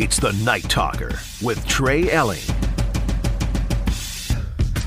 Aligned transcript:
It's 0.00 0.18
the 0.18 0.32
Night 0.32 0.62
Talker 0.62 1.20
with 1.42 1.62
Trey 1.66 2.10
Elling. 2.10 2.40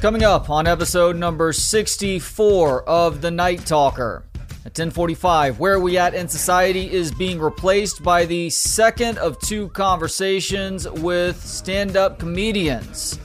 Coming 0.02 0.24
up 0.24 0.50
on 0.50 0.66
episode 0.66 1.16
number 1.18 1.54
64 1.54 2.90
of 2.90 3.22
the 3.22 3.30
Night 3.30 3.64
Talker. 3.64 4.24
At 4.66 4.76
1045, 4.76 5.60
where 5.60 5.80
we 5.80 6.00
at 6.00 6.16
in 6.16 6.28
society 6.28 6.92
is 6.92 7.12
being 7.12 7.40
replaced 7.40 8.02
by 8.02 8.26
the 8.26 8.50
second 8.50 9.20
of 9.20 9.40
two 9.42 9.68
conversations 9.70 10.90
with 10.90 11.40
stand-up 11.46 12.18
comedians. 12.18 13.20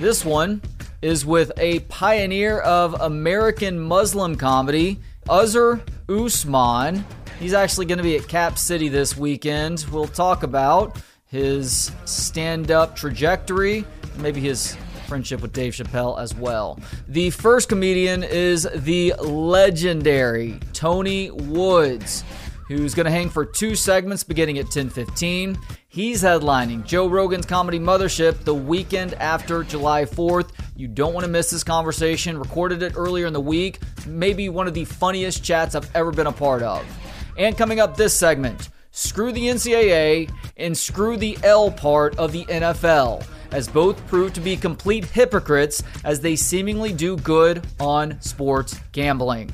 This 0.00 0.24
one 0.24 0.60
is 1.00 1.24
with 1.24 1.52
a 1.58 1.78
pioneer 1.78 2.58
of 2.58 3.00
American 3.00 3.78
Muslim 3.78 4.34
comedy, 4.34 4.98
Azhar 5.28 5.80
Usman. 6.08 7.04
He's 7.38 7.54
actually 7.54 7.86
going 7.86 7.98
to 7.98 8.04
be 8.04 8.16
at 8.16 8.26
Cap 8.26 8.58
City 8.58 8.88
this 8.88 9.16
weekend. 9.16 9.86
We'll 9.92 10.08
talk 10.08 10.42
about 10.42 11.00
his 11.30 11.92
stand 12.06 12.72
up 12.72 12.96
trajectory, 12.96 13.84
maybe 14.18 14.40
his 14.40 14.76
friendship 15.06 15.40
with 15.40 15.52
Dave 15.52 15.72
Chappelle 15.72 16.20
as 16.20 16.34
well. 16.34 16.78
The 17.08 17.30
first 17.30 17.68
comedian 17.68 18.24
is 18.24 18.68
the 18.74 19.14
legendary 19.14 20.58
Tony 20.72 21.30
Woods, 21.30 22.24
who's 22.66 22.94
going 22.94 23.06
to 23.06 23.12
hang 23.12 23.28
for 23.28 23.44
two 23.44 23.76
segments 23.76 24.24
beginning 24.24 24.58
at 24.58 24.66
10:15. 24.66 25.56
He's 25.88 26.22
headlining 26.22 26.84
Joe 26.84 27.08
Rogan's 27.08 27.46
Comedy 27.46 27.78
Mothership 27.78 28.44
the 28.44 28.54
weekend 28.54 29.14
after 29.14 29.62
July 29.62 30.04
4th. 30.04 30.50
You 30.76 30.88
don't 30.88 31.14
want 31.14 31.24
to 31.26 31.30
miss 31.30 31.50
this 31.50 31.64
conversation. 31.64 32.38
Recorded 32.38 32.82
it 32.82 32.94
earlier 32.96 33.26
in 33.26 33.32
the 33.32 33.40
week. 33.40 33.80
Maybe 34.06 34.48
one 34.48 34.66
of 34.66 34.74
the 34.74 34.84
funniest 34.84 35.44
chats 35.44 35.74
I've 35.76 35.90
ever 35.94 36.10
been 36.10 36.28
a 36.28 36.32
part 36.32 36.62
of. 36.62 36.84
And 37.36 37.56
coming 37.56 37.80
up 37.80 37.96
this 37.96 38.14
segment, 38.14 38.68
screw 38.90 39.32
the 39.32 39.48
NCAA 39.48 40.30
and 40.56 40.76
screw 40.76 41.16
the 41.16 41.38
L 41.42 41.70
part 41.70 42.18
of 42.18 42.32
the 42.32 42.44
NFL 42.46 43.24
as 43.52 43.68
both 43.68 44.06
prove 44.06 44.32
to 44.34 44.40
be 44.40 44.56
complete 44.56 45.04
hypocrites 45.04 45.82
as 46.04 46.20
they 46.20 46.36
seemingly 46.36 46.92
do 46.92 47.16
good 47.16 47.66
on 47.78 48.20
sports 48.20 48.78
gambling. 48.92 49.52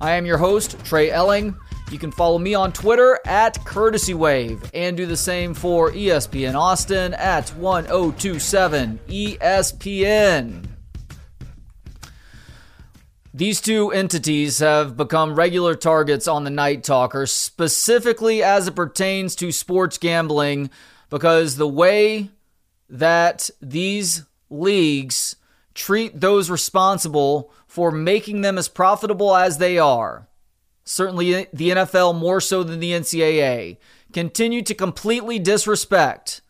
I 0.00 0.12
am 0.12 0.26
your 0.26 0.38
host, 0.38 0.82
Trey 0.84 1.10
Elling. 1.10 1.56
You 1.90 1.98
can 1.98 2.10
follow 2.10 2.38
me 2.38 2.54
on 2.54 2.72
Twitter 2.72 3.20
at 3.24 3.64
Courtesy 3.64 4.14
Wave 4.14 4.68
and 4.74 4.96
do 4.96 5.06
the 5.06 5.16
same 5.16 5.54
for 5.54 5.92
ESPN 5.92 6.54
Austin 6.54 7.14
at 7.14 7.48
1027 7.50 8.98
ESPN. 9.08 10.65
These 13.36 13.60
two 13.60 13.90
entities 13.90 14.60
have 14.60 14.96
become 14.96 15.34
regular 15.34 15.74
targets 15.74 16.26
on 16.26 16.44
the 16.44 16.50
Night 16.50 16.82
Talker, 16.82 17.26
specifically 17.26 18.42
as 18.42 18.66
it 18.66 18.74
pertains 18.74 19.36
to 19.36 19.52
sports 19.52 19.98
gambling, 19.98 20.70
because 21.10 21.56
the 21.56 21.68
way 21.68 22.30
that 22.88 23.50
these 23.60 24.24
leagues 24.48 25.36
treat 25.74 26.18
those 26.18 26.48
responsible 26.48 27.52
for 27.66 27.90
making 27.90 28.40
them 28.40 28.56
as 28.56 28.68
profitable 28.68 29.36
as 29.36 29.58
they 29.58 29.76
are, 29.76 30.26
certainly 30.84 31.46
the 31.52 31.68
NFL 31.72 32.18
more 32.18 32.40
so 32.40 32.62
than 32.62 32.80
the 32.80 32.92
NCAA, 32.92 33.76
continue 34.14 34.62
to 34.62 34.72
completely 34.74 35.38
disrespect 35.38 36.40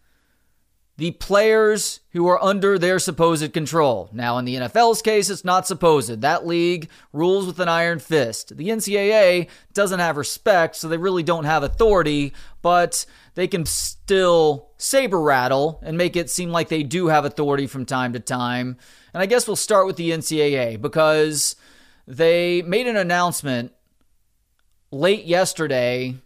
the 0.99 1.11
players 1.13 2.01
who 2.13 2.27
are 2.27 2.43
under 2.43 2.79
their 2.79 2.99
supposed 2.99 3.53
control. 3.53 4.09
Now, 4.13 4.39
in 4.39 4.47
the 4.47 4.57
NFL's 4.57 5.03
case, 5.03 5.29
it's 5.29 5.45
not 5.45 5.67
supposed. 5.67 6.23
That 6.23 6.47
league 6.47 6.89
rules 7.13 7.47
with 7.47 7.61
an 7.61 7.69
iron 7.69 7.99
fist. 7.99 8.57
The 8.57 8.69
NCAA 8.69 9.49
doesn't 9.75 10.01
have 10.01 10.17
respect, 10.17 10.77
so 10.77 10.89
they 10.89 10.97
really 10.97 11.23
don't 11.23 11.45
have 11.45 11.63
authority, 11.63 12.33
but 12.63 13.05
they 13.35 13.47
can 13.47 13.67
still 13.67 14.71
saber 14.79 15.21
rattle 15.21 15.81
and 15.83 15.99
make 15.99 16.17
it 16.17 16.31
seem 16.31 16.51
like 16.51 16.69
they 16.69 16.83
do 16.83 17.09
have 17.09 17.27
authority 17.27 17.67
from 17.67 17.85
time 17.85 18.15
to 18.15 18.21
time. 18.21 18.79
And 19.13 19.23
I 19.23 19.27
guess 19.27 19.47
we'll 19.47 19.57
start 19.57 19.87
with 19.87 19.97
the 19.97 20.11
NCAA 20.11 20.81
because 20.81 21.57
they 22.07 22.63
made 22.63 22.87
an 22.87 22.97
announcement 22.97 23.73
late 24.91 25.27
yesterday 25.27 26.17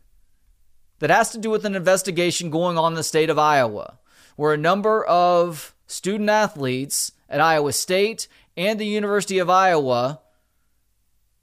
that 1.01 1.11
has 1.11 1.31
to 1.31 1.39
do 1.39 1.51
with 1.51 1.65
an 1.65 1.75
investigation 1.75 2.51
going 2.51 2.79
on 2.79 2.93
in 2.93 2.97
the 2.97 3.03
state 3.03 3.31
of 3.31 3.39
Iowa 3.39 3.99
where 4.41 4.55
a 4.55 4.57
number 4.57 5.05
of 5.05 5.75
student 5.87 6.31
athletes 6.31 7.13
at 7.29 7.43
Iowa 7.43 7.75
State 7.75 8.27
and 8.57 8.81
the 8.81 8.87
University 8.87 9.39
of 9.39 9.51
Iowa 9.51 10.23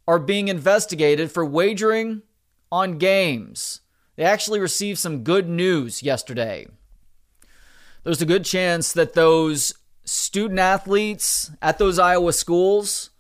are 0.08 0.18
being 0.18 0.48
investigated 0.48 1.32
for 1.32 1.46
wagering 1.46 2.24
on 2.72 2.98
games. 2.98 3.82
They 4.16 4.24
actually 4.24 4.60
received 4.60 4.98
some 4.98 5.24
good 5.24 5.48
news 5.48 6.02
yesterday. 6.02 6.66
There's 8.04 8.24
a 8.24 8.26
good 8.26 8.46
chance 8.46 8.94
that 8.94 9.14
those 9.14 9.76
student 10.04 10.60
athletes 10.60 11.52
at 11.62 11.78
those 11.78 12.00
Iowa 12.00 12.34
schools 12.34 13.12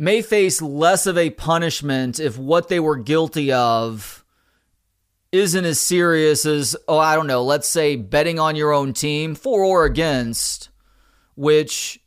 may 0.00 0.20
face 0.20 0.60
less 0.60 1.06
of 1.06 1.16
a 1.16 1.30
punishment 1.30 2.18
if 2.18 2.36
what 2.36 2.68
they 2.68 2.80
were 2.80 2.96
guilty 2.96 3.52
of 3.52 4.24
isn't 5.32 5.64
as 5.64 5.80
serious 5.80 6.46
as, 6.46 6.76
oh, 6.86 6.98
I 6.98 7.14
don't 7.14 7.26
know, 7.26 7.42
let's 7.44 7.68
say 7.68 7.96
betting 7.96 8.38
on 8.38 8.56
your 8.56 8.72
own 8.72 8.92
team 8.92 9.34
for 9.34 9.62
or 9.62 9.84
against, 9.84 10.70
which 11.34 12.00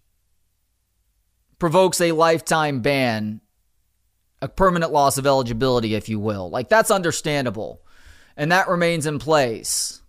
provokes 1.59 2.01
a 2.01 2.13
lifetime 2.13 2.81
ban, 2.81 3.41
a 4.41 4.47
permanent 4.47 4.91
loss 4.91 5.17
of 5.19 5.27
eligibility, 5.27 5.93
if 5.93 6.09
you 6.09 6.19
will. 6.19 6.49
Like, 6.49 6.67
that's 6.67 6.89
understandable. 6.89 7.81
And 8.35 8.51
that 8.51 8.67
remains 8.67 9.05
in 9.05 9.19
place. 9.19 10.01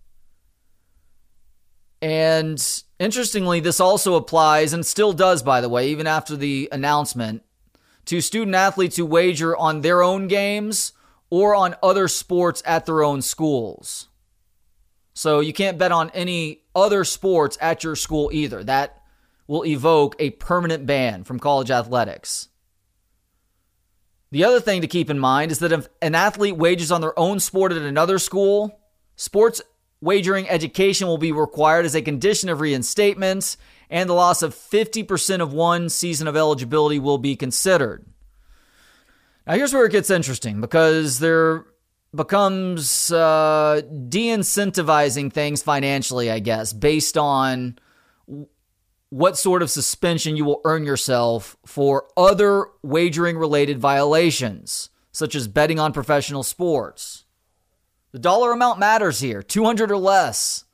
And 2.01 2.83
interestingly, 2.99 3.59
this 3.59 3.79
also 3.79 4.15
applies, 4.15 4.73
and 4.73 4.83
still 4.85 5.13
does, 5.13 5.43
by 5.43 5.61
the 5.61 5.69
way, 5.69 5.89
even 5.89 6.07
after 6.07 6.35
the 6.35 6.67
announcement, 6.71 7.43
to 8.05 8.19
student 8.19 8.55
athletes 8.55 8.97
who 8.97 9.05
wager 9.05 9.55
on 9.55 9.81
their 9.81 10.01
own 10.01 10.27
games 10.27 10.93
or 11.33 11.55
on 11.55 11.75
other 11.81 12.07
sports 12.07 12.61
at 12.63 12.85
their 12.85 13.01
own 13.01 13.19
schools. 13.19 14.07
So 15.15 15.39
you 15.39 15.51
can't 15.51 15.79
bet 15.79 15.91
on 15.91 16.11
any 16.11 16.61
other 16.75 17.03
sports 17.03 17.57
at 17.59 17.83
your 17.83 17.95
school 17.95 18.29
either. 18.31 18.63
That 18.63 19.01
will 19.47 19.65
evoke 19.65 20.15
a 20.19 20.29
permanent 20.29 20.85
ban 20.85 21.23
from 21.23 21.39
college 21.39 21.71
athletics. 21.71 22.49
The 24.29 24.43
other 24.43 24.59
thing 24.59 24.81
to 24.81 24.87
keep 24.87 25.09
in 25.09 25.17
mind 25.17 25.51
is 25.51 25.57
that 25.57 25.71
if 25.71 25.87
an 26.03 26.13
athlete 26.13 26.55
wagers 26.55 26.91
on 26.91 27.01
their 27.01 27.17
own 27.17 27.39
sport 27.39 27.71
at 27.71 27.81
another 27.81 28.19
school, 28.19 28.79
sports 29.15 29.59
wagering 30.01 30.47
education 30.47 31.07
will 31.07 31.17
be 31.17 31.31
required 31.31 31.85
as 31.85 31.95
a 31.95 32.03
condition 32.03 32.47
of 32.47 32.61
reinstatement, 32.61 33.57
and 33.89 34.07
the 34.07 34.13
loss 34.13 34.43
of 34.43 34.53
50% 34.53 35.41
of 35.41 35.51
one 35.51 35.89
season 35.89 36.27
of 36.27 36.37
eligibility 36.37 36.99
will 36.99 37.17
be 37.17 37.35
considered. 37.35 38.05
Now, 39.45 39.55
here's 39.55 39.73
where 39.73 39.85
it 39.85 39.91
gets 39.91 40.09
interesting 40.09 40.61
because 40.61 41.19
there 41.19 41.65
becomes 42.15 43.11
uh, 43.11 43.81
de 44.07 44.27
incentivizing 44.27 45.31
things 45.33 45.61
financially, 45.61 46.31
I 46.31 46.39
guess, 46.39 46.71
based 46.71 47.17
on 47.17 47.77
what 49.09 49.37
sort 49.37 49.61
of 49.61 49.69
suspension 49.69 50.37
you 50.37 50.45
will 50.45 50.61
earn 50.63 50.85
yourself 50.85 51.57
for 51.65 52.07
other 52.15 52.67
wagering 52.81 53.37
related 53.37 53.79
violations, 53.79 54.89
such 55.11 55.35
as 55.35 55.47
betting 55.47 55.79
on 55.79 55.93
professional 55.93 56.43
sports. 56.43 57.25
The 58.11 58.19
dollar 58.19 58.51
amount 58.51 58.79
matters 58.79 59.19
here 59.19 59.43
200 59.43 59.91
or 59.91 59.97
less. 59.97 60.65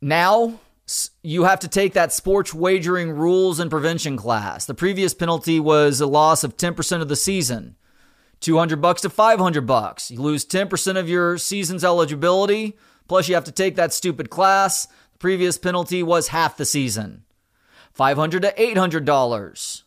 Now, 0.00 0.60
you 1.22 1.44
have 1.44 1.60
to 1.60 1.68
take 1.68 1.94
that 1.94 2.12
sports 2.12 2.54
wagering 2.54 3.10
rules 3.10 3.58
and 3.58 3.70
prevention 3.70 4.16
class. 4.16 4.66
The 4.66 4.74
previous 4.74 5.14
penalty 5.14 5.58
was 5.58 6.00
a 6.00 6.06
loss 6.06 6.44
of 6.44 6.56
10% 6.56 7.02
of 7.02 7.08
the 7.08 7.16
season. 7.16 7.76
200 8.40 8.80
bucks 8.80 9.02
to 9.02 9.10
500 9.10 9.66
bucks. 9.66 10.10
You 10.10 10.20
lose 10.20 10.44
10% 10.44 10.96
of 10.96 11.08
your 11.08 11.38
season's 11.38 11.82
eligibility, 11.82 12.76
plus 13.08 13.28
you 13.28 13.34
have 13.34 13.44
to 13.44 13.52
take 13.52 13.76
that 13.76 13.92
stupid 13.92 14.30
class. 14.30 14.86
The 15.12 15.18
previous 15.18 15.58
penalty 15.58 16.02
was 16.02 16.28
half 16.28 16.56
the 16.56 16.64
season. 16.64 17.24
500 17.92 18.42
to 18.42 18.62
800 18.62 19.04
dollars. 19.04 19.84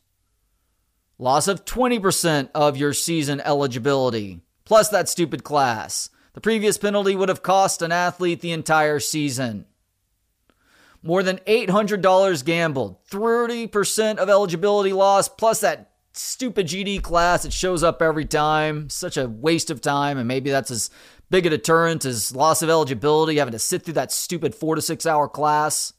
Loss 1.22 1.48
of 1.50 1.66
20% 1.66 2.50
of 2.56 2.78
your 2.78 2.94
season 2.94 3.42
eligibility, 3.42 4.40
plus 4.64 4.90
that 4.90 5.10
stupid 5.10 5.44
class. 5.44 6.10
The 6.34 6.42
previous 6.42 6.78
penalty 6.78 7.14
would 7.14 7.30
have 7.30 7.44
cost 7.44 7.82
an 7.82 7.92
athlete 7.92 8.40
the 8.40 8.54
entire 8.54 9.00
season. 9.02 9.66
More 11.02 11.24
than 11.24 11.38
$800 11.48 12.44
gambled, 12.44 12.98
30% 13.10 14.18
of 14.18 14.30
eligibility 14.30 14.92
loss, 14.92 15.30
plus 15.30 15.62
that 15.62 15.92
stupid 16.12 16.68
GD 16.68 17.02
class 17.02 17.44
that 17.44 17.54
shows 17.54 17.84
up 17.84 18.02
every 18.02 18.26
time. 18.26 18.90
Such 18.90 19.16
a 19.16 19.28
waste 19.28 19.70
of 19.70 19.80
time, 19.80 20.18
and 20.18 20.28
maybe 20.28 20.50
that's 20.50 20.72
as 20.72 20.90
big 21.30 21.46
a 21.46 21.50
deterrent 21.50 22.06
as 22.06 22.36
loss 22.36 22.62
of 22.62 22.70
eligibility, 22.70 23.38
having 23.38 23.54
to 23.54 23.60
sit 23.60 23.84
through 23.84 23.94
that 23.94 24.12
stupid 24.12 24.54
four 24.54 24.76
to 24.76 24.82
six 24.82 25.06
hour 25.06 25.28
class. 25.30 25.94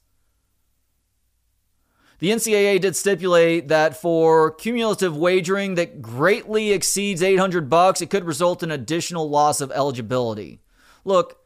The 2.19 2.31
NCAA 2.31 2.83
did 2.83 2.97
stipulate 2.97 3.69
that 3.69 3.97
for 3.97 4.51
cumulative 4.51 5.17
wagering 5.17 5.77
that 5.77 6.03
greatly 6.03 6.73
exceeds 6.73 7.23
800 7.23 7.71
bucks, 7.71 8.03
it 8.03 8.11
could 8.11 8.25
result 8.25 8.63
in 8.63 8.71
additional 8.71 9.31
loss 9.31 9.63
of 9.63 9.73
eligibility. 9.73 10.61
Look, 11.03 11.39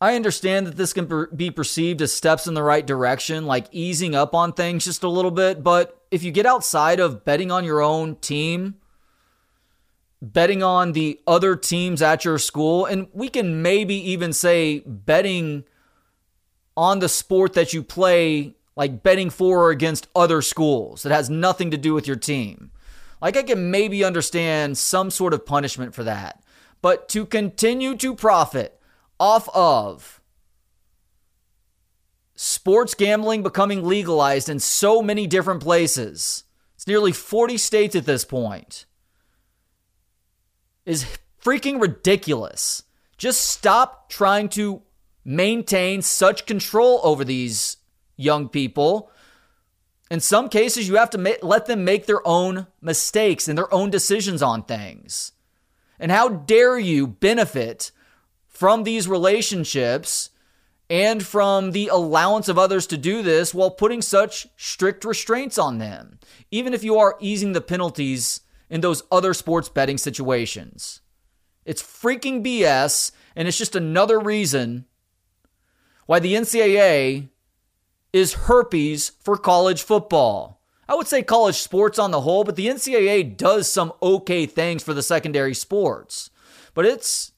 I 0.00 0.16
understand 0.16 0.66
that 0.66 0.76
this 0.76 0.92
can 0.92 1.28
be 1.34 1.50
perceived 1.50 2.02
as 2.02 2.12
steps 2.12 2.46
in 2.46 2.54
the 2.54 2.62
right 2.62 2.86
direction, 2.86 3.46
like 3.46 3.66
easing 3.70 4.14
up 4.14 4.34
on 4.34 4.52
things 4.52 4.84
just 4.84 5.02
a 5.02 5.08
little 5.08 5.30
bit. 5.30 5.62
But 5.62 5.98
if 6.10 6.22
you 6.22 6.30
get 6.30 6.46
outside 6.46 7.00
of 7.00 7.24
betting 7.24 7.50
on 7.50 7.64
your 7.64 7.80
own 7.80 8.16
team, 8.16 8.74
betting 10.20 10.62
on 10.62 10.92
the 10.92 11.20
other 11.26 11.56
teams 11.56 12.02
at 12.02 12.24
your 12.24 12.38
school, 12.38 12.84
and 12.84 13.08
we 13.12 13.28
can 13.28 13.62
maybe 13.62 13.94
even 13.94 14.32
say 14.32 14.80
betting 14.80 15.64
on 16.76 16.98
the 16.98 17.08
sport 17.08 17.52
that 17.54 17.72
you 17.72 17.82
play, 17.82 18.56
like 18.76 19.02
betting 19.02 19.30
for 19.30 19.66
or 19.66 19.70
against 19.70 20.08
other 20.14 20.42
schools 20.42 21.02
that 21.02 21.12
has 21.12 21.30
nothing 21.30 21.70
to 21.70 21.76
do 21.76 21.94
with 21.94 22.06
your 22.06 22.16
team. 22.16 22.70
Like, 23.22 23.36
I 23.36 23.42
can 23.42 23.70
maybe 23.70 24.04
understand 24.04 24.76
some 24.76 25.10
sort 25.10 25.32
of 25.32 25.46
punishment 25.46 25.94
for 25.94 26.04
that. 26.04 26.42
But 26.82 27.08
to 27.10 27.24
continue 27.24 27.96
to 27.96 28.14
profit 28.14 28.78
off 29.18 29.48
of 29.54 30.20
sports 32.34 32.94
gambling 32.94 33.42
becoming 33.42 33.84
legalized 33.84 34.48
in 34.48 34.58
so 34.58 35.02
many 35.02 35.26
different 35.26 35.62
places, 35.62 36.44
it's 36.74 36.86
nearly 36.86 37.12
40 37.12 37.56
states 37.56 37.94
at 37.94 38.06
this 38.06 38.24
point, 38.24 38.86
is 40.84 41.06
freaking 41.42 41.80
ridiculous. 41.80 42.82
Just 43.16 43.42
stop 43.42 44.08
trying 44.08 44.48
to 44.50 44.82
maintain 45.24 46.02
such 46.02 46.46
control 46.46 47.00
over 47.02 47.24
these 47.24 47.78
young 48.16 48.48
people. 48.48 49.10
In 50.10 50.20
some 50.20 50.48
cases, 50.48 50.88
you 50.88 50.96
have 50.96 51.10
to 51.10 51.18
ma- 51.18 51.30
let 51.42 51.66
them 51.66 51.84
make 51.84 52.06
their 52.06 52.26
own 52.26 52.66
mistakes 52.80 53.48
and 53.48 53.56
their 53.56 53.72
own 53.72 53.90
decisions 53.90 54.42
on 54.42 54.64
things. 54.64 55.32
And 55.98 56.10
how 56.10 56.28
dare 56.28 56.78
you 56.78 57.06
benefit 57.06 57.92
from 58.54 58.84
these 58.84 59.08
relationships 59.08 60.30
and 60.88 61.24
from 61.26 61.72
the 61.72 61.88
allowance 61.88 62.48
of 62.48 62.56
others 62.56 62.86
to 62.86 62.96
do 62.96 63.22
this 63.22 63.52
while 63.52 63.70
putting 63.70 64.00
such 64.00 64.46
strict 64.56 65.04
restraints 65.04 65.58
on 65.58 65.78
them, 65.78 66.18
even 66.50 66.72
if 66.72 66.84
you 66.84 66.96
are 66.96 67.16
easing 67.20 67.52
the 67.52 67.60
penalties 67.60 68.40
in 68.70 68.80
those 68.80 69.02
other 69.10 69.34
sports 69.34 69.68
betting 69.68 69.98
situations. 69.98 71.00
It's 71.64 71.82
freaking 71.82 72.44
BS, 72.44 73.10
and 73.34 73.48
it's 73.48 73.58
just 73.58 73.74
another 73.74 74.20
reason 74.20 74.84
why 76.06 76.20
the 76.20 76.34
NCAA 76.34 77.28
is 78.12 78.34
herpes 78.34 79.10
for 79.20 79.36
college 79.36 79.82
football. 79.82 80.60
I 80.88 80.94
would 80.94 81.08
say 81.08 81.22
college 81.22 81.56
sports 81.56 81.98
on 81.98 82.12
the 82.12 82.20
whole, 82.20 82.44
but 82.44 82.56
the 82.56 82.68
NCAA 82.68 83.36
does 83.36 83.68
some 83.68 83.92
okay 84.02 84.46
things 84.46 84.82
for 84.82 84.94
the 84.94 85.02
secondary 85.02 85.54
sports. 85.54 86.30
But 86.74 86.84
it's 86.84 87.32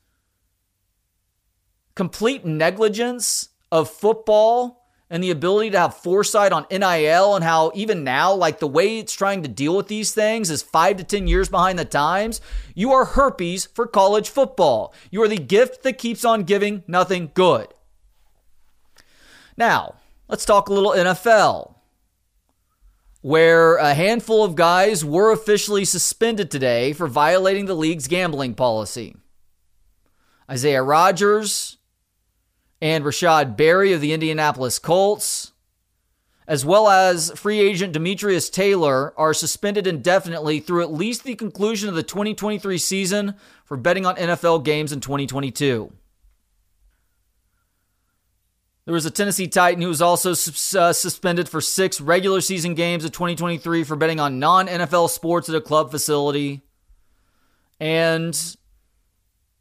complete 1.96 2.44
negligence 2.44 3.48
of 3.72 3.90
football 3.90 4.84
and 5.08 5.22
the 5.22 5.31
ability 5.31 5.70
to 5.70 5.78
have 5.78 5.96
foresight 5.96 6.52
on 6.52 6.66
NIL 6.70 7.34
and 7.34 7.44
how 7.44 7.72
even 7.75 8.04
now, 8.04 8.32
like 8.34 8.58
the 8.58 8.66
way 8.66 8.98
it's 8.98 9.12
trying 9.12 9.43
to 9.43 9.48
deal 9.48 9.76
with 9.76 9.88
these 9.88 10.12
things 10.12 10.50
is 10.50 10.62
five 10.62 10.96
to 10.98 11.04
10 11.04 11.26
years 11.26 11.48
behind 11.48 11.78
the 11.78 11.84
times. 11.84 12.40
You 12.75 12.93
are 12.93 13.04
herpes 13.04 13.66
for 13.66 13.87
college 13.87 14.28
football. 14.28 14.93
You 15.10 15.22
are 15.22 15.28
the 15.28 15.38
gift 15.38 15.82
that 15.84 15.98
keeps 15.98 16.25
on 16.25 16.43
giving 16.43 16.82
nothing 16.87 17.31
good. 17.34 17.69
Now, 19.56 19.94
let's 20.28 20.44
talk 20.44 20.69
a 20.69 20.72
little 20.72 20.90
NFL, 20.90 21.76
where 23.22 23.76
a 23.76 23.94
handful 23.94 24.44
of 24.44 24.54
guys 24.54 25.04
were 25.04 25.32
officially 25.32 25.84
suspended 25.84 26.50
today 26.50 26.93
for 26.93 27.06
violating 27.06 27.64
the 27.64 27.75
league's 27.75 28.06
gambling 28.06 28.54
policy. 28.54 29.16
Isaiah 30.50 30.82
Rodgers 30.82 31.75
and 32.81 33.05
Rashad 33.05 33.56
Berry 33.56 33.93
of 33.93 34.00
the 34.00 34.12
Indianapolis 34.12 34.78
Colts, 34.78 35.52
as 36.46 36.64
well 36.64 36.88
as 36.88 37.32
free 37.32 37.58
agent 37.58 37.93
Demetrius 37.93 38.50
Taylor, 38.50 39.19
are 39.19 39.34
suspended 39.34 39.87
indefinitely 39.87 40.61
through 40.61 40.82
at 40.82 40.93
least 40.93 41.25
the 41.25 41.34
conclusion 41.34 41.88
of 41.88 41.94
the 41.94 42.02
2023 42.02 42.78
season 42.78 43.34
for 43.64 43.76
betting 43.76 44.06
on 44.06 44.17
NFL 44.17 44.64
games 44.64 44.93
in 44.93 45.00
2022. 45.00 45.93
There 48.84 48.94
was 48.94 49.05
a 49.05 49.11
Tennessee 49.11 49.49
Titan 49.49 49.82
who 49.82 49.88
was 49.88 50.00
also 50.00 50.31
uh, 50.31 50.93
suspended 50.93 51.49
for 51.49 51.61
six 51.61 52.00
regular 52.00 52.40
season 52.40 52.75
games 52.75 53.05
of 53.05 53.11
2023 53.11 53.82
for 53.82 53.96
betting 53.96 54.20
on 54.20 54.38
non 54.38 54.69
NFL 54.69 55.11
sports 55.11 55.49
at 55.49 55.56
a 55.56 55.61
club 55.61 55.90
facility. 55.90 56.62
And 57.81 58.56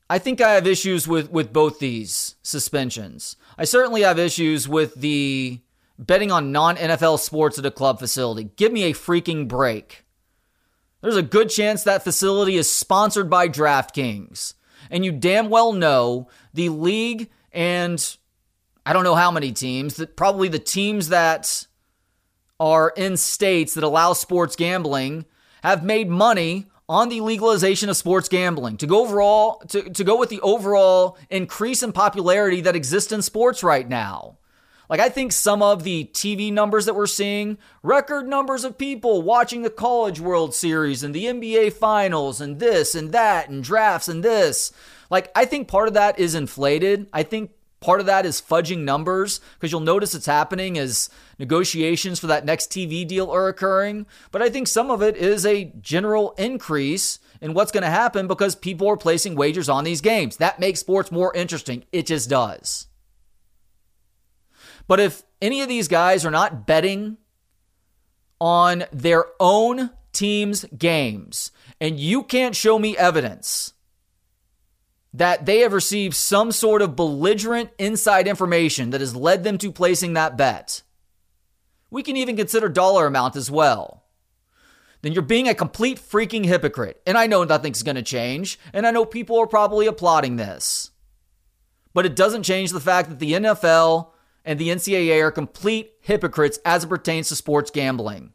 I 0.09 0.19
think 0.19 0.39
I 0.39 0.51
have 0.51 0.67
issues 0.67 1.07
with, 1.07 1.31
with 1.31 1.51
both 1.51 1.79
these 1.79 2.35
suspensions. 2.43 3.37
I 3.57 3.65
certainly 3.65 4.01
have 4.01 4.19
issues 4.19 4.67
with 4.67 4.95
the 4.95 5.61
betting 5.97 6.31
on 6.31 6.51
non 6.51 6.75
NFL 6.75 7.19
sports 7.19 7.57
at 7.57 7.65
a 7.65 7.71
club 7.71 7.99
facility. 7.99 8.51
Give 8.55 8.71
me 8.71 8.83
a 8.83 8.93
freaking 8.93 9.47
break. 9.47 10.05
There's 11.01 11.17
a 11.17 11.23
good 11.23 11.49
chance 11.49 11.83
that 11.83 12.03
facility 12.03 12.55
is 12.55 12.69
sponsored 12.69 13.29
by 13.29 13.47
DraftKings. 13.47 14.53
And 14.89 15.03
you 15.03 15.11
damn 15.11 15.49
well 15.49 15.73
know 15.73 16.29
the 16.53 16.69
league 16.69 17.29
and 17.51 18.17
I 18.85 18.93
don't 18.93 19.03
know 19.03 19.15
how 19.15 19.31
many 19.31 19.51
teams, 19.51 19.95
that 19.95 20.15
probably 20.15 20.47
the 20.47 20.59
teams 20.59 21.09
that 21.09 21.65
are 22.59 22.93
in 22.95 23.17
states 23.17 23.73
that 23.73 23.83
allow 23.83 24.13
sports 24.13 24.55
gambling 24.55 25.25
have 25.63 25.83
made 25.83 26.09
money 26.09 26.67
on 26.87 27.09
the 27.09 27.21
legalization 27.21 27.89
of 27.89 27.97
sports 27.97 28.29
gambling 28.29 28.77
to 28.77 28.87
go 28.87 29.01
overall 29.01 29.59
to, 29.67 29.89
to 29.89 30.03
go 30.03 30.17
with 30.17 30.29
the 30.29 30.41
overall 30.41 31.17
increase 31.29 31.81
in 31.81 31.91
popularity 31.91 32.61
that 32.61 32.75
exists 32.75 33.11
in 33.11 33.21
sports 33.21 33.63
right 33.63 33.87
now. 33.89 34.37
Like 34.89 34.99
I 34.99 35.09
think 35.09 35.31
some 35.31 35.61
of 35.63 35.83
the 35.83 36.09
TV 36.13 36.53
numbers 36.53 36.85
that 36.85 36.95
we're 36.95 37.07
seeing, 37.07 37.57
record 37.81 38.27
numbers 38.27 38.63
of 38.63 38.77
people 38.77 39.23
watching 39.23 39.63
the 39.63 39.69
College 39.69 40.19
World 40.19 40.53
Series 40.53 41.01
and 41.01 41.13
the 41.13 41.25
NBA 41.25 41.73
Finals 41.73 42.39
and 42.39 42.59
this 42.59 42.93
and 42.93 43.11
that 43.11 43.49
and 43.49 43.63
drafts 43.63 44.07
and 44.07 44.23
this. 44.23 44.71
Like 45.09 45.31
I 45.35 45.45
think 45.45 45.67
part 45.67 45.87
of 45.87 45.95
that 45.95 46.19
is 46.19 46.35
inflated. 46.35 47.07
I 47.11 47.23
think 47.23 47.51
Part 47.85 47.99
of 47.99 48.07
that 48.07 48.25
is 48.25 48.41
fudging 48.41 48.79
numbers 48.79 49.39
because 49.53 49.71
you'll 49.71 49.79
notice 49.79 50.15
it's 50.15 50.25
happening 50.25 50.75
as 50.75 51.07
negotiations 51.37 52.19
for 52.19 52.25
that 52.25 52.43
next 52.43 52.71
TV 52.71 53.07
deal 53.07 53.29
are 53.29 53.47
occurring. 53.47 54.07
But 54.31 54.41
I 54.41 54.49
think 54.49 54.67
some 54.67 54.89
of 54.89 55.03
it 55.03 55.15
is 55.15 55.45
a 55.45 55.71
general 55.81 56.31
increase 56.31 57.19
in 57.41 57.53
what's 57.53 57.71
going 57.71 57.83
to 57.83 57.89
happen 57.91 58.25
because 58.25 58.55
people 58.55 58.87
are 58.87 58.97
placing 58.97 59.35
wagers 59.35 59.69
on 59.69 59.83
these 59.83 60.01
games. 60.01 60.37
That 60.37 60.59
makes 60.59 60.79
sports 60.79 61.11
more 61.11 61.31
interesting. 61.35 61.85
It 61.91 62.07
just 62.07 62.27
does. 62.27 62.87
But 64.87 64.99
if 64.99 65.21
any 65.39 65.61
of 65.61 65.69
these 65.69 65.87
guys 65.87 66.25
are 66.25 66.31
not 66.31 66.65
betting 66.65 67.17
on 68.41 68.85
their 68.91 69.25
own 69.39 69.91
team's 70.11 70.65
games, 70.75 71.51
and 71.79 71.99
you 71.99 72.23
can't 72.23 72.55
show 72.55 72.79
me 72.79 72.97
evidence 72.97 73.74
that 75.17 75.45
they 75.45 75.59
have 75.59 75.73
received 75.73 76.15
some 76.15 76.51
sort 76.51 76.81
of 76.81 76.95
belligerent 76.95 77.69
inside 77.77 78.27
information 78.27 78.89
that 78.89 79.01
has 79.01 79.15
led 79.15 79.43
them 79.43 79.57
to 79.57 79.71
placing 79.71 80.13
that 80.13 80.37
bet. 80.37 80.81
We 81.89 82.03
can 82.03 82.17
even 82.17 82.35
consider 82.35 82.67
dollar 82.67 83.07
amount 83.07 83.35
as 83.35 83.49
well. 83.49 84.03
Then 85.01 85.13
you're 85.13 85.21
being 85.21 85.47
a 85.47 85.55
complete 85.55 85.99
freaking 85.99 86.45
hypocrite. 86.45 87.01
And 87.05 87.17
I 87.17 87.27
know 87.27 87.43
nothing's 87.43 87.83
going 87.83 87.95
to 87.95 88.01
change, 88.01 88.59
and 88.73 88.85
I 88.85 88.91
know 88.91 89.05
people 89.05 89.39
are 89.39 89.47
probably 89.47 89.87
applauding 89.87 90.35
this. 90.35 90.91
But 91.93 92.05
it 92.05 92.15
doesn't 92.15 92.43
change 92.43 92.71
the 92.71 92.81
fact 92.81 93.09
that 93.09 93.19
the 93.19 93.33
NFL 93.33 94.09
and 94.43 94.59
the 94.59 94.69
NCAA 94.69 95.21
are 95.23 95.31
complete 95.31 95.93
hypocrites 96.01 96.59
as 96.65 96.83
it 96.83 96.87
pertains 96.87 97.29
to 97.29 97.35
sports 97.35 97.71
gambling. 97.71 98.33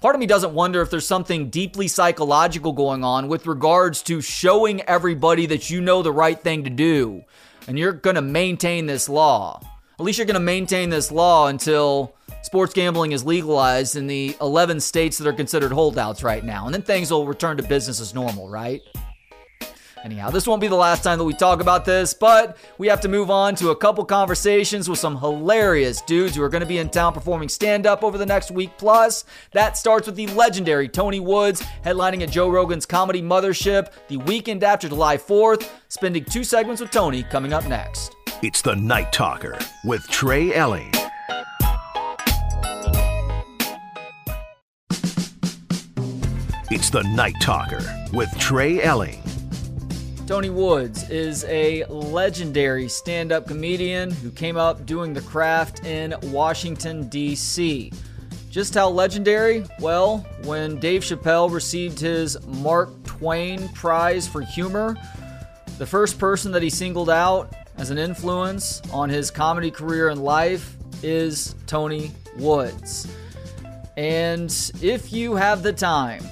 Part 0.00 0.14
of 0.14 0.20
me 0.20 0.26
doesn't 0.26 0.54
wonder 0.54 0.80
if 0.80 0.90
there's 0.90 1.08
something 1.08 1.50
deeply 1.50 1.88
psychological 1.88 2.72
going 2.72 3.02
on 3.02 3.26
with 3.26 3.48
regards 3.48 4.00
to 4.04 4.20
showing 4.20 4.80
everybody 4.82 5.46
that 5.46 5.70
you 5.70 5.80
know 5.80 6.02
the 6.02 6.12
right 6.12 6.40
thing 6.40 6.62
to 6.62 6.70
do 6.70 7.24
and 7.66 7.76
you're 7.76 7.92
going 7.92 8.14
to 8.14 8.22
maintain 8.22 8.86
this 8.86 9.08
law. 9.08 9.60
At 9.98 10.04
least 10.04 10.18
you're 10.18 10.26
going 10.26 10.34
to 10.34 10.40
maintain 10.40 10.88
this 10.88 11.10
law 11.10 11.48
until 11.48 12.14
sports 12.42 12.74
gambling 12.74 13.10
is 13.10 13.24
legalized 13.24 13.96
in 13.96 14.06
the 14.06 14.36
11 14.40 14.78
states 14.78 15.18
that 15.18 15.26
are 15.26 15.32
considered 15.32 15.72
holdouts 15.72 16.22
right 16.22 16.44
now. 16.44 16.66
And 16.66 16.74
then 16.74 16.82
things 16.82 17.10
will 17.10 17.26
return 17.26 17.56
to 17.56 17.64
business 17.64 18.00
as 18.00 18.14
normal, 18.14 18.48
right? 18.48 18.80
Anyhow, 20.04 20.30
this 20.30 20.46
won't 20.46 20.60
be 20.60 20.68
the 20.68 20.76
last 20.76 21.02
time 21.02 21.18
that 21.18 21.24
we 21.24 21.34
talk 21.34 21.60
about 21.60 21.84
this, 21.84 22.14
but 22.14 22.56
we 22.78 22.86
have 22.86 23.00
to 23.00 23.08
move 23.08 23.30
on 23.30 23.54
to 23.56 23.70
a 23.70 23.76
couple 23.76 24.04
conversations 24.04 24.88
with 24.88 24.98
some 24.98 25.18
hilarious 25.18 26.00
dudes 26.02 26.36
who 26.36 26.42
are 26.42 26.48
going 26.48 26.60
to 26.60 26.66
be 26.66 26.78
in 26.78 26.88
town 26.88 27.12
performing 27.12 27.48
stand 27.48 27.86
up 27.86 28.04
over 28.04 28.16
the 28.16 28.26
next 28.26 28.50
week 28.50 28.70
plus. 28.78 29.24
That 29.52 29.76
starts 29.76 30.06
with 30.06 30.16
the 30.16 30.26
legendary 30.28 30.88
Tony 30.88 31.20
Woods 31.20 31.62
headlining 31.84 32.22
at 32.22 32.30
Joe 32.30 32.48
Rogan's 32.48 32.86
Comedy 32.86 33.22
Mothership 33.22 33.92
the 34.08 34.18
weekend 34.18 34.62
after 34.62 34.88
July 34.88 35.16
4th, 35.16 35.68
spending 35.88 36.24
two 36.24 36.44
segments 36.44 36.80
with 36.80 36.90
Tony 36.90 37.22
coming 37.24 37.52
up 37.52 37.66
next. 37.66 38.14
It's 38.42 38.62
the 38.62 38.76
Night 38.76 39.12
Talker 39.12 39.58
with 39.84 40.06
Trey 40.08 40.54
Elling. 40.54 40.92
It's 46.70 46.90
the 46.90 47.02
Night 47.14 47.34
Talker 47.40 47.80
with 48.12 48.30
Trey 48.38 48.82
Elling. 48.82 49.22
Tony 50.28 50.50
Woods 50.50 51.08
is 51.08 51.44
a 51.44 51.86
legendary 51.86 52.86
stand 52.86 53.32
up 53.32 53.46
comedian 53.46 54.10
who 54.10 54.30
came 54.30 54.58
up 54.58 54.84
doing 54.84 55.14
the 55.14 55.22
craft 55.22 55.86
in 55.86 56.14
Washington, 56.24 57.08
D.C. 57.08 57.90
Just 58.50 58.74
how 58.74 58.90
legendary? 58.90 59.64
Well, 59.80 60.18
when 60.44 60.78
Dave 60.80 61.00
Chappelle 61.00 61.50
received 61.50 61.98
his 61.98 62.36
Mark 62.46 62.90
Twain 63.04 63.70
Prize 63.70 64.28
for 64.28 64.42
Humor, 64.42 64.98
the 65.78 65.86
first 65.86 66.18
person 66.18 66.52
that 66.52 66.62
he 66.62 66.68
singled 66.68 67.08
out 67.08 67.54
as 67.78 67.88
an 67.88 67.96
influence 67.96 68.82
on 68.92 69.08
his 69.08 69.30
comedy 69.30 69.70
career 69.70 70.10
and 70.10 70.22
life 70.22 70.76
is 71.02 71.54
Tony 71.66 72.12
Woods. 72.36 73.10
And 73.96 74.50
if 74.82 75.10
you 75.10 75.36
have 75.36 75.62
the 75.62 75.72
time, 75.72 76.22